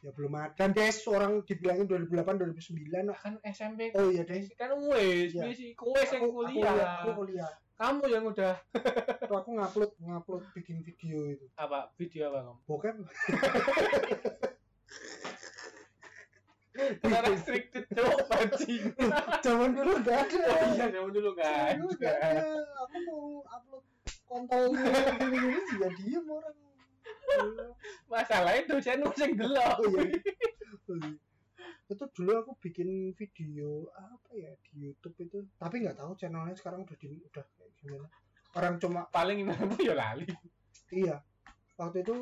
ya 0.00 0.10
belum 0.16 0.32
ada 0.32 0.64
des 0.64 0.96
orang 1.04 1.44
dibilangin 1.44 1.84
2008 1.84 2.40
2009 2.40 3.04
lah. 3.04 3.18
Kan 3.18 3.34
SMP 3.44 3.92
oh 3.92 4.08
iya 4.08 4.24
des 4.24 4.48
kan 4.54 4.72
wes, 4.80 5.36
Iya. 5.36 5.44
wes 5.44 5.60
yang 5.60 5.76
aku, 5.76 5.84
aku, 6.24 6.24
kuliah. 6.40 7.04
aku 7.04 7.10
kuliah 7.18 7.52
Kamu 7.80 8.04
yang 8.12 8.28
udah 8.28 8.60
Tuh 9.24 9.36
aku 9.40 9.56
ngupload 9.56 9.96
ngupload 10.04 10.44
bikin 10.52 10.84
video 10.84 11.32
itu 11.32 11.48
apa? 11.56 11.88
Video 11.96 12.28
apa 12.28 12.44
kamu? 12.44 12.60
bokep 12.68 12.96
Udah 16.80 17.20
restricted 17.28 17.84
cowok 17.92 18.24
bajing. 18.28 18.84
zaman 19.44 19.72
dulu 19.76 19.92
nggak 20.00 20.28
ada 20.28 20.40
Oh 20.48 20.64
iya, 20.76 20.86
zaman 20.92 21.10
dulu 21.12 21.30
kan. 21.36 21.76
Zaman 21.76 21.88
dulu 21.88 22.04
ada 22.20 22.44
aku 22.84 22.96
mau 23.08 23.24
upload 23.48 23.84
kontol 24.28 24.64
gini-gini 24.76 25.60
juga 25.72 25.88
diem 25.96 26.24
orang 26.28 26.56
Masalahnya 28.12 28.62
dosen 28.68 29.00
oh 29.08 29.12
iya 29.16 29.72
Oh, 29.80 30.96
iya. 31.00 31.29
Itu 31.90 32.04
dulu 32.12 32.30
aku 32.38 32.52
bikin 32.60 32.88
video 33.12 33.68
apa 33.90 34.30
ya 34.32 34.52
di 34.62 34.86
YouTube 34.86 35.16
itu 35.18 35.38
tapi 35.56 35.82
nggak 35.82 35.96
tahu 35.96 36.14
channelnya 36.14 36.54
sekarang 36.54 36.82
udah 36.82 36.96
di 36.96 37.18
udah 37.20 37.44
kayak 37.50 37.70
gimana 37.76 38.06
orang 38.52 38.74
cuma 38.76 39.00
Paling 39.08 39.42
ini 39.42 39.52
ya 39.80 39.94
lali. 39.94 40.26
iya 40.90 41.18
waktu 41.74 42.02
itu 42.02 42.16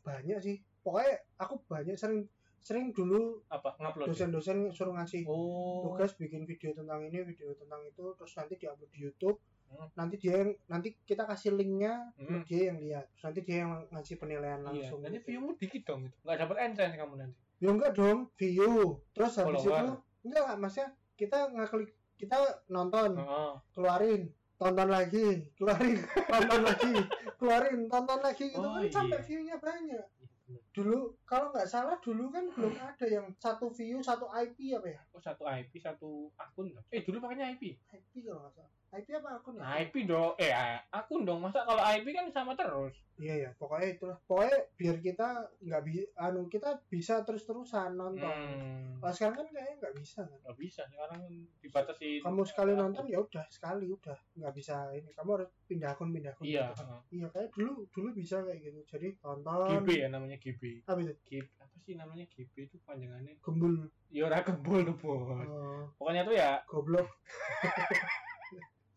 banyak 0.00 0.38
sih 0.38 0.56
pokoknya 0.80 1.12
aku 1.36 1.54
banyak 1.64 1.94
sering 1.94 2.26
sering 2.58 2.90
dulu 2.90 3.44
Apa? 3.46 3.76
Ngupload. 3.76 4.08
ya? 4.08 4.10
dosen-dosen 4.10 4.58
suruh 4.70 4.94
ngasih 4.94 5.24
Oh. 5.24 5.84
tugas 5.86 6.12
bikin 6.14 6.42
video 6.42 6.72
tentang 6.72 7.04
ini 7.04 7.20
video 7.22 7.52
tentang 7.52 7.80
itu 7.82 8.02
terus 8.14 8.32
nanti 8.34 8.54
diupload 8.56 8.90
di 8.90 9.00
YouTube 9.00 9.38
Hmm. 9.64 9.90
nanti 9.96 10.20
dia 10.20 10.38
yang 10.38 10.52
nanti 10.68 10.92
kita 11.02 11.24
kasih 11.24 11.50
linknya 11.52 12.12
Hmm. 12.14 12.44
dia 12.44 12.70
yang 12.70 12.78
lihat 12.78 13.10
terus 13.10 13.24
nanti 13.26 13.40
dia 13.42 13.56
yang 13.64 13.72
ngasih 13.88 14.16
penilaian 14.16 14.60
Iya, 14.60 14.66
langsung 14.86 15.00
nanti 15.00 15.18
gitu. 15.18 15.26
viewmu 15.26 15.50
dikit 15.56 15.82
dong 15.82 16.00
itu. 16.04 16.16
Enggak 16.20 16.36
dapat 16.38 16.56
entrance 16.62 16.94
kamu 16.94 17.14
nanti. 17.16 17.38
Ya 17.56 17.68
enggak 17.68 17.92
dong 17.92 18.28
view 18.34 18.74
terus 19.10 19.34
habis 19.34 19.60
Follower. 19.60 19.84
itu 19.84 19.94
enggak 20.24 20.46
maksudnya 20.56 20.88
kita 21.14 21.38
ngeklik 21.50 21.90
kita 22.14 22.36
nonton 22.66 23.14
Heeh. 23.14 23.52
keluarin 23.70 24.22
tonton 24.54 24.88
lagi 24.88 25.26
keluarin 25.54 25.98
tonton 26.30 26.60
lagi 26.62 26.94
keluarin 27.36 27.80
tonton 27.86 28.20
lagi 28.20 28.44
gitu 28.48 28.60
Oh, 28.60 28.74
kan 28.74 28.86
sampai 28.88 29.18
iya. 29.18 29.26
view-nya 29.26 29.56
banyak 29.58 30.06
Iya, 30.44 30.60
dulu 30.76 31.16
kalau 31.24 31.48
nggak 31.50 31.64
salah 31.64 31.96
dulu 31.98 32.28
kan 32.28 32.44
belum 32.52 32.76
ada 32.76 33.06
yang 33.08 33.32
satu 33.34 33.72
view 33.72 34.04
satu 34.04 34.28
IP 34.28 34.76
apa 34.76 34.92
ya 34.92 35.00
Oh, 35.08 35.16
satu 35.16 35.48
IP, 35.48 35.80
satu 35.80 36.28
akun. 36.36 36.68
Eh, 36.92 37.00
dulu 37.00 37.16
pakainya 37.18 37.48
IP. 37.48 37.72
IP 37.80 38.12
kalau 38.20 38.44
nggak 38.44 38.52
salah 38.54 38.68
IP 38.94 39.08
apa 39.12 39.30
akun 39.34 39.54
ya 39.56 39.66
IP 39.80 39.94
dong. 40.04 40.32
Eh, 40.36 40.54
akun 40.88 41.22
dong. 41.22 41.40
Masa 41.40 41.62
kalau 41.62 41.82
IP 41.82 42.06
kan 42.10 42.30
sama 42.30 42.54
terus. 42.54 42.94
iya 43.14 43.46
ya 43.46 43.50
pokoknya 43.54 43.94
itulah 43.94 44.18
pokoknya 44.24 44.58
biar 44.74 44.98
kita 44.98 45.28
nggak 45.60 45.82
bisa 45.84 46.02
anu 46.18 46.50
kita 46.50 46.82
bisa 46.84 47.22
terus 47.22 47.42
terusan 47.42 47.94
nonton 47.94 48.26
Hmm. 48.26 48.98
kalau 48.98 49.14
sekarang 49.14 49.36
kan 49.36 49.46
kayaknya 49.48 49.74
nggak 49.78 49.94
bisa 49.94 50.20
kan 50.20 50.34
Nggak 50.36 50.58
bisa 50.58 50.82
sekarang 50.84 51.22
dibatasi. 51.56 52.08
kamu 52.18 52.42
sekali 52.42 52.72
nonton 52.74 53.06
ya 53.06 53.18
udah 53.20 53.46
sekali 53.48 53.86
udah 53.88 54.18
nggak 54.34 54.50
bisa 54.52 54.90
ini 54.92 55.14
kamu 55.14 55.30
harus 55.32 55.50
pindah 55.64 55.90
akun 55.90 56.10
pindah 56.10 56.34
akun 56.34 56.42
Iya. 56.42 56.66
gitu 56.66 56.82
kan. 56.82 56.98
iya 57.08 57.26
kayak 57.30 57.48
dulu 57.54 57.72
dulu 57.88 58.08
bisa 58.12 58.36
kayak 58.42 58.58
gitu 58.60 58.80
jadi 58.84 59.08
tonton 59.16 59.62
GB 59.62 59.88
ya 59.94 60.08
namanya 60.08 60.36
GB. 60.36 60.62
apa 60.82 60.98
itu 61.00 61.14
GB 61.24 61.46
apa 61.56 61.74
sih 61.80 61.94
namanya 61.94 62.24
GB 62.26 62.54
itu 62.66 62.76
panjangannya? 62.82 63.38
gembul 63.38 63.74
Ya 64.10 64.26
ora 64.26 64.42
kebul 64.42 64.82
tuh. 64.84 64.98
Oh, 65.02 65.86
Pokoknya 65.96 66.22
tuh 66.22 66.34
ya 66.34 66.58
goblok 66.64 67.06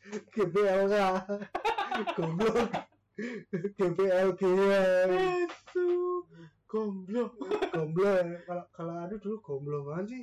GBLK 0.07 0.95
goblok 2.15 2.69
GBLG 3.75 4.41
goblok. 6.67 7.31
goblok 7.71 8.19
kalau 8.43 8.65
kalau 8.75 8.95
ada 9.07 9.15
dulu 9.17 9.35
goblok 9.39 9.83
banget 9.87 10.05
sih 10.11 10.21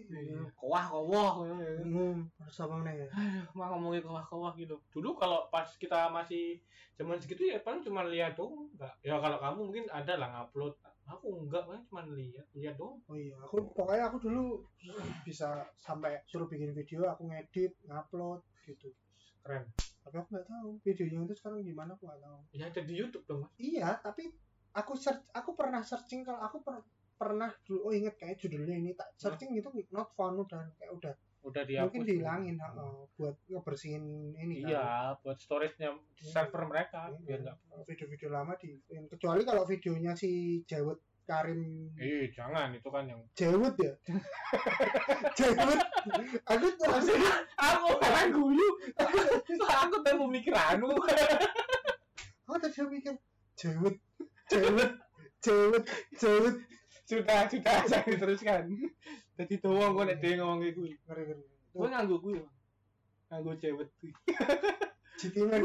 Kowah 0.61 0.85
kowah. 0.93 1.33
hmm 1.81 2.29
apa 2.45 2.75
nih 2.85 3.09
Aduh, 3.09 3.45
mah 3.57 3.67
ngomongin 3.75 4.05
kowah-kowah 4.05 4.53
gitu. 4.61 4.77
Dulu 4.93 5.17
kalau 5.17 5.49
pas 5.49 5.67
kita 5.81 6.13
masih 6.13 6.61
zaman 7.01 7.17
segitu 7.17 7.49
ya 7.49 7.59
paling 7.65 7.83
cuma 7.83 8.07
lihat 8.07 8.37
dong, 8.37 8.71
enggak. 8.77 8.95
Ya 9.03 9.19
kalau 9.19 9.41
kamu 9.41 9.61
mungkin 9.73 9.85
ada 9.91 10.15
lah 10.21 10.29
ngupload. 10.31 10.77
Aku 11.05 11.49
enggak, 11.49 11.65
paling 11.67 11.85
cuma 11.89 12.03
lihat, 12.13 12.47
lihat 12.55 12.77
dong. 12.77 13.01
oh 13.09 13.17
iya 13.17 13.35
aku 13.41 13.65
pokoknya 13.75 14.05
aku 14.13 14.17
dulu 14.23 14.45
bisa 15.27 15.65
sampai 15.81 16.21
suruh 16.29 16.47
bikin 16.47 16.77
video 16.77 17.09
aku 17.09 17.27
ngedit 17.27 17.73
ngupload 17.89 18.45
gitu 18.69 18.93
Keren. 19.45 19.65
tapi 20.01 20.17
aku 20.17 20.29
nggak 20.31 20.47
tahu 20.47 20.69
videonya 20.81 21.21
itu 21.23 21.35
sekarang 21.35 21.61
gimana 21.61 21.93
aku 21.93 22.05
nggak 22.05 22.17
tahu 22.19 22.39
Ya 22.51 22.65
ada 22.67 22.81
di 22.81 22.95
YouTube 22.95 23.25
dong, 23.25 23.45
Mas. 23.45 23.53
iya 23.57 23.89
tapi 23.99 24.33
aku 24.73 24.93
search 24.95 25.21
aku 25.31 25.53
pernah 25.53 25.81
searching 25.81 26.21
kalau 26.23 26.41
aku 26.41 26.61
per- 26.61 26.85
pernah 27.15 27.53
dulu 27.63 27.81
oh 27.83 27.93
inget 27.93 28.15
kayak 28.15 28.37
judulnya 28.37 28.75
ini 28.75 28.91
tak 28.93 29.13
searching 29.15 29.53
gitu 29.53 29.69
not 29.91 30.11
found 30.13 30.41
udah 30.41 30.65
kayak 30.75 30.93
udah 30.93 31.15
Udah 31.45 31.61
dihapus. 31.61 31.85
mungkin 31.85 32.09
dihilangin 32.09 32.57
heeh, 32.57 32.97
buat 33.15 33.37
ngebersihin 33.45 34.05
ini 34.35 34.65
kan. 34.65 34.69
Iya, 34.71 34.87
buat 35.21 35.37
storage-nya 35.37 35.93
di 36.11 36.25
server 36.25 36.65
mereka 36.65 37.13
Iya. 37.13 37.21
biar 37.21 37.39
enggak. 37.45 37.57
video-video 37.85 38.29
lama 38.33 38.53
di 38.57 38.81
kecuali 39.07 39.45
kalau 39.45 39.63
videonya 39.63 40.17
si 40.17 40.31
Jawet 40.65 40.97
Karim 41.25 41.89
Eh, 41.97 42.29
jangan 42.37 42.77
itu 42.77 42.89
kan 42.93 43.09
yang 43.09 43.21
Jawet 43.33 43.75
ya 43.81 43.93
Jawet 45.39 45.81
aku 46.45 46.67
tuh 46.77 46.89
aku 47.57 47.89
kan 48.01 48.29
guyu. 48.29 48.69
aku 49.81 49.97
tuh 50.05 50.15
pemikiranmu. 50.21 50.93
aku 52.45 52.57
tadi 52.61 52.81
mikir 52.93 53.15
Jawet 53.57 53.97
Jawet 54.53 54.93
Jawet 55.41 55.85
Jawet 56.21 56.57
sudah, 57.05 57.45
sudah 57.53 57.77
jangan 57.85 58.09
diteruskan. 58.17 58.65
Jadi 59.37 59.55
doang 59.61 59.93
kok 59.93 60.05
nek 60.09 60.19
dhewe 60.25 60.41
ngomong 60.41 60.65
iku. 60.65 60.89
ngeri 60.89 61.23
ngeri 61.29 61.45
Gue 61.75 61.89
nganggo 61.91 62.17
gue. 62.23 62.41
Nganggo 63.29 63.53
cewek 63.61 63.89
kuwi. 64.01 64.11
Citimen 65.21 65.63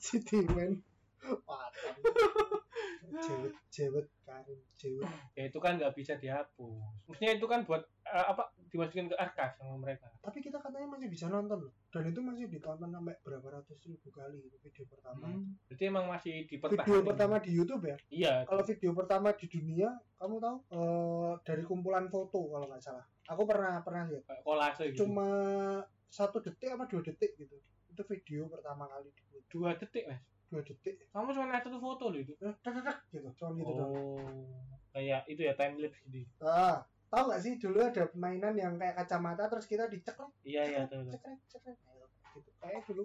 Citimen 0.00 0.80
Patah. 1.26 2.45
Jawet 3.18 3.54
Jawet 3.74 4.06
Karim 4.22 4.60
Jawet 4.74 5.08
Ya 5.32 5.42
itu 5.46 5.58
kan 5.58 5.76
nggak 5.76 5.92
bisa 5.92 6.16
dihapus. 6.16 6.80
Maksudnya 7.06 7.36
itu 7.36 7.46
kan 7.46 7.62
buat 7.62 7.82
eh, 8.04 8.26
apa 8.26 8.44
dimasukin 8.66 9.06
ke 9.06 9.16
arkas 9.16 9.56
sama 9.56 9.78
mereka. 9.78 10.10
tapi 10.20 10.42
kita 10.42 10.58
katanya 10.58 10.90
masih 10.90 11.06
bisa 11.06 11.30
nonton 11.30 11.62
loh 11.62 11.72
dan 11.88 12.02
itu 12.04 12.18
masih 12.18 12.50
ditonton 12.50 12.90
sampai 12.90 13.14
berapa 13.22 13.46
ratus 13.46 13.78
ribu 13.86 14.10
kali 14.10 14.42
itu 14.42 14.58
video 14.58 14.84
pertama 14.90 15.30
Berarti 15.70 15.84
emang 15.86 16.04
masih 16.10 16.34
dipertahankan. 16.44 16.82
video 16.82 16.98
pertama 17.06 17.36
di 17.38 17.50
YouTube 17.54 17.82
ya 17.86 17.96
Iya. 18.10 18.34
kalau 18.42 18.66
video 18.66 18.90
pertama 18.92 19.28
di 19.32 19.46
dunia 19.46 19.88
kamu 20.18 20.34
tahu 20.42 20.56
eh, 20.68 21.32
dari 21.46 21.62
kumpulan 21.62 22.10
foto 22.10 22.50
kalau 22.50 22.66
nggak 22.66 22.82
salah 22.82 23.06
aku 23.24 23.42
pernah 23.46 23.80
pernah 23.80 24.02
lihat 24.10 24.26
kolase 24.42 24.90
gitu. 24.90 25.06
cuma 25.06 25.28
satu 26.06 26.42
detik 26.42 26.74
apa 26.74 26.84
dua 26.86 27.00
detik 27.00 27.38
gitu 27.38 27.56
itu 27.86 28.02
video 28.02 28.50
pertama 28.50 28.90
kali 28.90 29.08
dibuat 29.14 29.44
dua 29.46 29.70
detik 29.78 30.04
mas. 30.04 30.20
Dua 30.46 30.62
detik. 30.62 30.96
Kamu 31.08 31.28
cuma 31.28 31.48
lihat 31.48 31.62
satu 31.62 31.76
foto 31.76 32.04
loh 32.08 32.16
itu. 32.16 32.32
eh, 32.36 32.54
tek, 32.60 32.74
tek, 32.76 32.98
gitu 33.10 33.28
cuma 33.34 33.50
gitu 33.54 33.72
doang. 33.72 33.92
Oh. 33.92 34.18
Kayak 34.90 35.26
itu 35.26 35.40
ya 35.40 35.52
time 35.52 35.76
lapse 35.78 36.00
gitu. 36.04 36.30
ah 36.40 36.80
tahu 37.06 37.22
nggak 37.28 37.40
sih 37.40 37.52
dulu 37.56 37.78
ada 37.80 38.02
permainan 38.06 38.54
yang 38.54 38.74
kayak 38.74 38.94
kacamata 38.96 39.46
terus 39.46 39.64
kita 39.64 39.86
diceklek 39.86 40.26
Iya 40.42 40.62
iya 40.64 40.80
tuh. 40.86 41.06
cekrek 41.06 41.38
cekrek 41.48 41.76
gitu. 42.32 42.50
Kayak 42.56 42.82
dulu. 42.84 43.04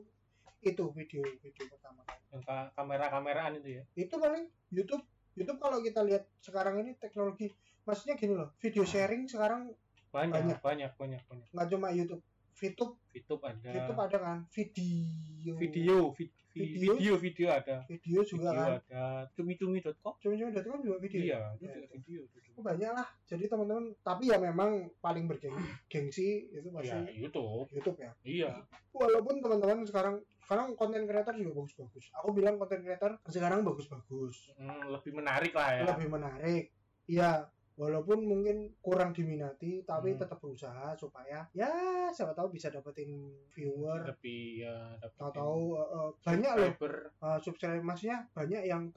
Itu 0.62 0.84
video 0.92 1.22
video 1.38 1.64
pertama 1.68 2.02
kali. 2.04 2.22
Yang 2.30 2.44
ka- 2.44 2.70
kamera-kameraan 2.76 3.52
itu 3.58 3.70
ya. 3.78 3.84
itu 3.96 4.16
paling 4.16 4.46
YouTube. 4.70 5.02
YouTube 5.32 5.58
kalau 5.58 5.80
kita 5.80 6.02
lihat 6.02 6.28
sekarang 6.38 6.78
ini 6.78 6.94
teknologi 6.96 7.50
maksudnya 7.82 8.14
gini 8.14 8.36
loh 8.36 8.52
video 8.58 8.84
sharing 8.84 9.26
sekarang 9.26 9.72
banyak 10.10 10.38
Banyak. 10.38 10.58
banyak 10.62 10.92
banyak 10.94 11.22
banyak. 11.24 11.48
Nggak 11.50 11.68
cuma 11.68 11.88
YouTube 11.89 12.22
YouTube 12.54 12.94
YouTube 13.10 13.42
ada. 13.42 13.70
YouTube 13.72 14.00
ada 14.00 14.18
kan? 14.18 14.38
Video. 14.50 15.54
Video 15.56 15.98
vid- 16.12 16.30
vi- 16.30 16.41
Video? 16.52 16.99
video 16.99 17.14
video 17.16 17.47
ada. 17.47 17.78
Video 17.88 18.20
juga 18.28 18.52
video 18.52 18.60
kan? 18.60 18.70
ada. 18.84 19.04
Cumi-cumi.com 19.34 20.14
cuma-cuma 20.20 20.52
kan 20.52 20.80
juga 20.84 20.97
video 20.99 21.22
iya 21.24 21.39
itu 21.56 21.64
Ya. 21.64 21.74
juga 21.80 21.88
video 21.95 22.22
Oh, 22.52 22.64
banyak 22.68 22.91
lah. 22.91 23.08
Jadi 23.24 23.47
teman-teman 23.47 23.95
tapi 24.04 24.28
ya 24.28 24.38
memang 24.38 24.91
paling 24.99 25.24
bergengsi 25.26 26.52
itu 26.52 26.68
ya 26.68 26.76
pasti 26.76 26.99
YouTube. 27.16 27.72
YouTube 27.72 27.97
ya? 28.04 28.12
Iya. 28.28 28.52
Walaupun 28.91 29.39
teman-teman 29.39 29.88
sekarang 29.88 30.20
sekarang 30.43 30.76
konten 30.76 31.08
kreator 31.08 31.32
juga 31.39 31.64
bagus-bagus. 31.64 32.12
Aku 32.20 32.36
bilang 32.36 32.60
konten 32.60 32.84
kreator 32.84 33.16
sekarang 33.32 33.64
bagus-bagus. 33.64 34.52
Hmm, 34.60 34.91
lebih 34.91 35.16
menarik 35.16 35.56
lah 35.56 35.80
ya. 35.80 35.84
Lebih 35.95 36.08
menarik. 36.12 36.64
Ya 37.08 37.47
walaupun 37.80 38.28
mungkin 38.28 38.76
kurang 38.84 39.16
diminati 39.16 39.82
tapi 39.88 40.14
Hmm. 40.14 40.20
tetap 40.20 40.38
berusaha 40.44 40.92
supaya 41.00 41.48
ya 41.56 41.72
siapa 42.12 42.36
tahu 42.36 42.52
bisa 42.52 42.68
dapetin 42.68 43.32
viewer 43.56 44.04
lebih 44.04 44.68
ya 44.68 44.96
dapat 45.00 45.16
tahu-tahu 45.18 45.80
eh, 45.80 45.88
eh, 45.88 46.10
banyak 46.22 46.54
loh 46.60 46.72
subscriber. 46.76 46.94
uh, 47.24 47.40
subscribe 47.40 47.84
maksudnya 47.84 48.18
banyak 48.36 48.64
yang 48.68 48.92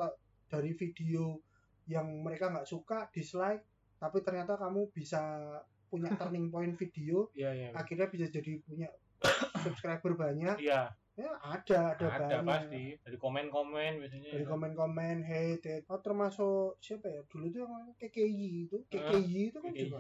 dari 0.51 0.72
video 0.75 1.39
yang 1.87 2.07
mereka 2.25 2.51
nggak 2.51 2.66
suka 2.66 3.07
dislike 3.14 3.62
tapi 4.01 4.18
ternyata 4.20 4.59
kamu 4.59 4.91
bisa 4.91 5.22
punya 5.89 6.11
turning 6.20 6.51
point 6.51 6.75
video 6.75 7.31
iya 7.39 7.55
iya 7.55 7.68
akhirnya 7.72 8.11
bisa 8.11 8.27
jadi 8.29 8.59
punya 8.61 8.91
subscriber 9.64 10.18
banyak 10.18 10.59
iya 10.61 10.91
ya 11.14 11.30
ada 11.38 11.94
ada, 11.94 12.06
ada 12.08 12.26
banyak. 12.38 12.44
pasti. 12.44 12.84
Dari 13.00 13.16
komen-komen 13.16 13.90
biasanya. 13.98 14.30
Dari 14.34 14.44
komen-komen 14.44 15.16
hate, 15.22 15.62
hate. 15.62 15.86
Oh, 15.86 15.98
termasuk 15.98 16.74
siapa 16.78 17.06
ya? 17.06 17.22
Dulu 17.24 17.46
tuh 17.48 17.60
yang 17.62 17.72
KKI 17.94 18.48
itu. 18.66 18.76
Ah, 18.76 18.86
KKI 18.90 19.40
itu 19.48 19.58
kan 19.58 19.70
KKI. 19.70 19.84
juga 19.84 19.98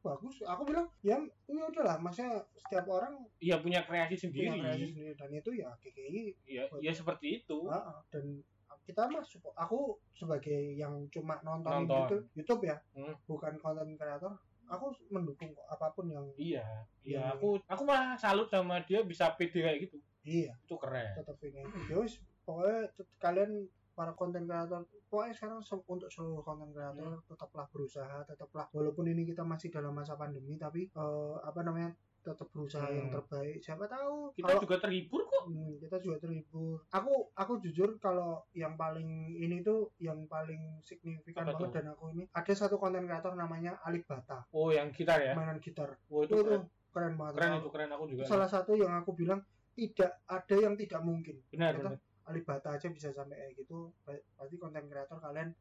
bagus. 0.00 0.36
Aku 0.40 0.62
bilang 0.62 0.86
ya 1.00 1.16
ya 1.44 1.64
udahlah. 1.64 1.96
Maksudnya 1.98 2.38
setiap 2.54 2.86
orang 2.86 3.18
iya 3.38 3.58
punya 3.58 3.82
kreasi 3.82 4.14
sendiri. 4.16 4.52
punya 4.52 4.62
kreasi 4.64 4.84
sendiri. 4.88 5.12
Dan 5.14 5.30
itu 5.32 5.50
ya 5.54 5.70
KKI 5.76 6.22
iya 6.46 6.62
iya 6.76 6.92
seperti 6.92 7.40
itu. 7.40 7.66
Ah, 7.66 7.98
dan 8.08 8.38
kita 8.84 9.08
mah 9.08 9.24
aku 9.56 9.96
sebagai 10.12 10.76
yang 10.76 11.08
cuma 11.08 11.40
nonton, 11.40 11.72
Nonton. 11.82 11.98
YouTube, 12.04 12.24
YouTube 12.36 12.62
ya 12.64 12.76
Hmm. 12.92 13.16
bukan 13.24 13.56
konten 13.56 13.96
kreator 13.96 14.36
aku 14.64 14.92
mendukung 15.08 15.48
kok 15.50 15.64
apa 15.66 15.88
pun 15.90 16.04
yang 16.06 16.24
iya 16.36 16.64
Iya. 17.00 17.20
iya 17.20 17.22
aku 17.32 17.56
aku 17.64 17.82
malah 17.82 18.12
salut 18.14 18.44
sama 18.46 18.80
dia 18.80 19.00
bisa 19.00 19.32
pede 19.32 19.56
kayak 19.56 19.76
gitu 19.82 19.96
iya. 20.24 20.52
Itu 20.58 20.76
keren. 20.76 21.14
Tetap 21.14 21.36
ini. 21.40 21.62
Ya 21.86 21.96
wis 21.96 22.16
pokoknya 22.42 22.90
kalian 23.18 23.50
para 23.90 24.10
konten 24.12 24.44
kreator 24.44 24.82
pokoknya 25.06 25.32
sekarang 25.32 25.60
se- 25.60 25.86
untuk 25.86 26.10
seluruh 26.10 26.42
konten 26.42 26.68
kreator 26.68 27.22
tetaplah 27.24 27.64
berusaha 27.70 28.26
tetaplah 28.26 28.66
walaupun 28.68 29.06
ini 29.06 29.22
kita 29.24 29.40
masih 29.40 29.70
dalam 29.70 29.94
masa 29.94 30.12
pandemi 30.14 30.58
tapi 30.58 30.90
eh, 30.90 31.34
apa 31.40 31.62
namanya 31.62 31.94
tetap 32.20 32.48
berusaha 32.50 32.82
Hmm. 32.82 32.96
yang 32.98 33.08
terbaik. 33.10 33.60
Siapa 33.60 33.84
tahu 33.86 34.32
kita 34.32 34.48
kalau 34.48 34.60
juga 34.60 34.76
terhibur 34.78 35.22
kok. 35.22 35.44
Hmm, 35.44 35.76
kita 35.78 35.96
juga 36.00 36.16
terhibur. 36.18 36.80
Aku 36.90 37.12
aku 37.30 37.52
jujur 37.60 37.96
kalau 37.98 38.42
yang 38.50 38.74
paling 38.74 39.06
ini 39.30 39.60
tuh 39.60 39.92
yang 39.98 40.24
paling 40.24 40.80
signifikan 40.80 41.44
Apa 41.44 41.52
banget 41.54 41.60
tuh? 41.62 41.72
dan 41.76 41.86
aku 41.86 42.04
ini 42.10 42.24
ada 42.26 42.52
satu 42.52 42.74
konten 42.74 43.04
kreator 43.04 43.32
namanya 43.34 43.76
Alif 43.84 44.04
Bata, 44.04 44.40
oh 44.50 44.68
yang 44.68 44.88
gitar 44.90 45.20
ya? 45.20 45.32
Mainan 45.32 45.60
gitar. 45.60 46.00
oh 46.08 46.24
itu 46.24 46.32
Itu, 46.32 46.34
itu 46.34 46.44
keren, 46.46 46.62
keren 46.90 47.14
banget. 47.14 47.34
keren 47.36 47.50
Aku- 47.50 47.60
itu 47.60 47.70
keren. 47.70 47.90
Aku 47.92 48.04
juga 48.08 48.22
salah 48.24 48.48
satu 48.48 48.72
yang 48.72 48.92
aku 48.96 49.12
bilang 49.12 49.44
tidak 49.74 50.22
ada 50.24 50.54
yang 50.56 50.74
tidak 50.74 51.02
mungkin. 51.02 51.36
benar 51.50 51.74
benar 51.76 51.98
Alif 52.24 52.42
Bata 52.42 52.72
aja 52.72 52.88
bisa 52.88 53.10
sampai 53.10 53.36
kayak 53.36 53.52
gitu. 53.58 53.92
Berarti 54.02 54.56
konten 54.56 54.88
kreator 54.88 55.18
kalian 55.18 55.52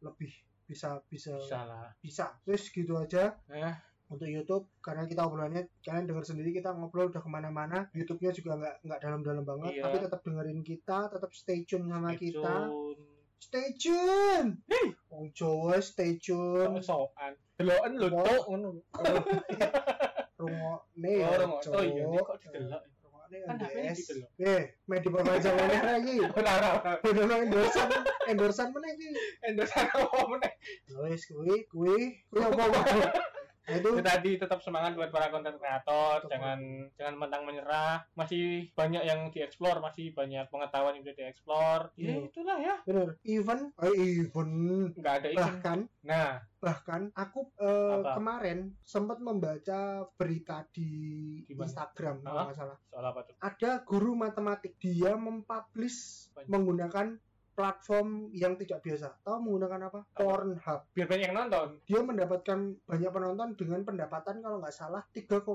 lebih 0.00 0.30
bisa 0.62 1.02
bisa 1.04 1.34
bisa 1.36 1.60
lah 1.66 1.90
bisa. 1.98 2.30
Terus 2.44 2.68
gitu 2.68 2.94
aja. 2.94 3.34
Eh. 3.50 3.74
Untuk 4.06 4.28
YouTube 4.28 4.68
karena 4.78 5.08
kita 5.08 5.24
obrolannya 5.24 5.72
kalian 5.80 6.04
dengar 6.04 6.20
sendiri 6.22 6.52
kita 6.52 6.68
ngobrol 6.70 7.08
udah 7.08 7.24
ke 7.24 7.30
mana-mana 7.32 7.88
YouTube-nya 7.90 8.30
juga 8.30 8.60
nggak 8.60 8.74
nggak 8.84 9.00
dalam-dalam 9.00 9.40
banget 9.40 9.72
Iya. 9.72 9.82
tapi 9.82 9.96
tetap 10.04 10.20
dengerin 10.20 10.60
kita 10.60 10.98
tetap 11.08 11.32
stay 11.32 11.64
tune 11.64 11.88
sama 11.88 12.12
Stay 12.12 12.20
kita 12.20 12.54
tune. 12.68 13.00
stay 13.40 13.68
tune 13.72 14.48
Wong 15.08 15.32
Jawa 15.32 15.80
stay 15.80 16.20
tune 16.20 16.76
soan 16.84 17.32
deloken 17.56 17.92
lho 17.96 18.08
cok 18.12 18.44
ngono 18.52 18.68
rungokne 20.36 21.12
oh 21.16 21.32
ya 21.32 21.72
oh 21.72 21.82
iya 21.82 22.04
kok 22.20 22.36
didelok 22.42 22.82
kan 23.32 23.56
HP 23.56 23.72
NDS 23.72 23.98
didelok 24.04 24.30
eh 24.44 24.62
main 24.84 25.00
diperpanjang 25.00 25.56
oleh 25.56 25.80
lagi? 25.80 26.14
Ora 26.20 26.52
ora. 26.60 26.92
udah 27.00 27.24
nang 27.24 27.40
endorsan 27.48 27.88
endorsan 28.28 28.66
mana 28.70 28.88
iki 28.92 29.08
endorse 29.48 29.76
apa 29.80 30.20
meneh 30.28 30.52
wis 31.08 31.24
kuwi 31.24 31.64
kuwi. 31.72 32.20
Kuwi 32.28 32.40
apa 32.44 32.62
itu 33.62 33.88
itu 33.94 34.02
tadi 34.02 34.30
tetap 34.36 34.58
semangat 34.58 34.98
buat 34.98 35.14
para 35.14 35.30
konten 35.30 35.54
kreator 35.54 36.26
jangan 36.26 36.58
jangan 36.98 37.14
mentang 37.14 37.42
menyerah. 37.46 38.02
Masih 38.18 38.74
banyak 38.74 39.02
yang 39.06 39.30
dieksplor 39.30 39.78
masih 39.78 40.10
banyak 40.12 40.50
pengetahuan 40.50 40.98
yang 40.98 41.04
bisa 41.06 41.14
dieksplor. 41.14 41.94
Ya 41.94 42.10
Iya. 42.12 42.16
itulah 42.26 42.58
ya. 42.58 42.74
Bener. 42.82 43.08
Even 43.22 43.60
eh, 43.78 43.94
even. 43.94 44.50
Nggak 44.98 45.14
ada 45.22 45.28
izin 45.30 45.38
bahkan 45.38 45.78
nah. 46.02 46.32
bahkan 46.58 47.02
aku 47.14 47.50
Apa? 47.58 48.18
kemarin 48.18 48.58
sempat 48.82 49.18
membaca 49.18 50.06
berita 50.14 50.62
di 50.70 50.90
Di 51.46 51.54
mana? 51.54 51.66
Instagram 51.66 52.16
kalau 52.22 52.42
nggak 52.50 52.58
salah. 52.58 52.76
Soal 52.86 53.04
apa 53.06 53.20
tuh? 53.26 53.34
Ada 53.38 53.70
guru 53.82 54.12
matematik 54.14 54.78
dia 54.78 55.14
mempublish 55.14 56.30
menggunakan 56.46 57.18
platform 57.62 58.26
yang 58.34 58.58
tidak 58.58 58.82
biasa. 58.82 59.22
Tahu 59.22 59.38
menggunakan 59.38 59.86
apa? 59.86 60.00
Pornhub. 60.18 60.80
Biar 60.90 61.06
banyak 61.06 61.30
yang 61.30 61.38
nonton? 61.38 61.68
Dia 61.86 62.02
mendapatkan 62.02 62.58
banyak 62.82 63.10
penonton 63.14 63.48
dengan 63.54 63.80
pendapatan 63.86 64.42
kalau 64.42 64.58
nggak 64.58 64.74
salah 64.74 65.06
3,1 65.14 65.46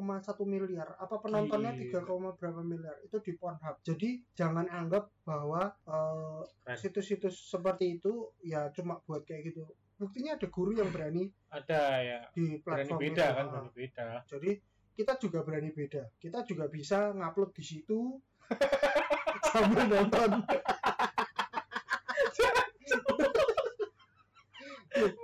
miliar. 0.47 0.95
Apa 1.03 1.19
penontonnya 1.19 1.75
Gila. 1.75 1.99
3, 1.99 2.39
berapa 2.39 2.63
miliar? 2.63 2.95
Itu 3.03 3.19
di 3.19 3.35
Pornhub. 3.35 3.83
Jadi 3.83 4.23
jangan 4.31 4.71
anggap 4.71 5.11
bahwa 5.27 5.67
eh, 5.83 6.79
situs-situs 6.79 7.35
seperti 7.51 7.99
itu 7.99 8.31
ya 8.39 8.71
cuma 8.71 9.03
buat 9.03 9.27
kayak 9.27 9.51
gitu. 9.51 9.67
Buktinya 9.99 10.39
ada 10.39 10.47
guru 10.47 10.71
yang 10.79 10.87
berani 10.87 11.27
ada 11.51 11.81
ya. 11.99 12.19
di 12.31 12.55
berani 12.63 12.87
platform 12.87 12.99
beda 13.03 13.25
itu. 13.27 13.35
kan 13.35 13.43
Ah. 13.43 13.51
berani 13.51 13.71
beda. 13.75 14.07
Jadi 14.31 14.51
kita 14.95 15.13
juga 15.19 15.39
berani 15.43 15.69
beda. 15.75 16.03
Kita 16.15 16.39
juga 16.47 16.71
bisa 16.71 17.11
ngupload 17.11 17.51
di 17.51 17.63
situ. 17.67 17.99
Sambil 19.51 19.83
nonton 19.91 20.29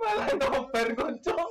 malah 0.00 0.28
nobar 0.38 0.88
koncok 0.94 1.48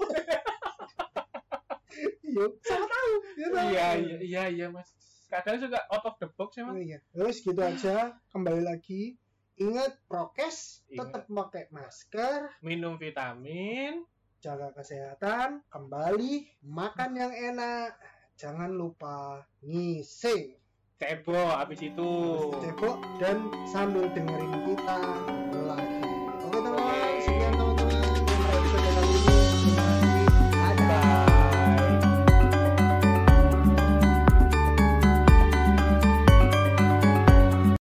yuk 2.33 2.53
sama 2.65 2.85
tahu 2.89 3.11
ya 3.37 3.47
tahu. 3.53 3.67
iya 3.69 3.87
iya 3.97 4.17
iya 4.19 4.43
iya 4.49 4.67
mas. 4.73 4.89
Kadang 5.29 5.57
suka 5.61 5.81
out 5.89 6.05
of 6.05 6.15
the 6.21 6.29
box 6.37 6.57
Oh 6.61 6.69
emang 6.69 6.81
iya. 6.81 6.99
Terus 7.13 7.41
gitu 7.41 7.57
aja. 7.57 8.17
Kembali 8.29 8.61
lagi. 8.61 9.17
Ingat 9.57 10.01
prokes, 10.09 10.81
tetap 10.89 11.29
pakai 11.29 11.69
masker, 11.69 12.49
minum 12.65 12.97
vitamin. 12.97 14.01
Jaga 14.41 14.73
kesehatan, 14.73 15.61
kembali 15.69 16.65
makan 16.65 17.11
yang 17.13 17.33
enak. 17.33 17.95
Jangan 18.33 18.73
lupa 18.73 19.45
ngising, 19.61 20.57
cebok 20.97 21.53
habis 21.53 21.85
itu. 21.85 22.13
Cebok 22.59 22.97
dan 23.21 23.45
sambil 23.69 24.09
dengerin 24.09 24.73
kita 24.73 24.99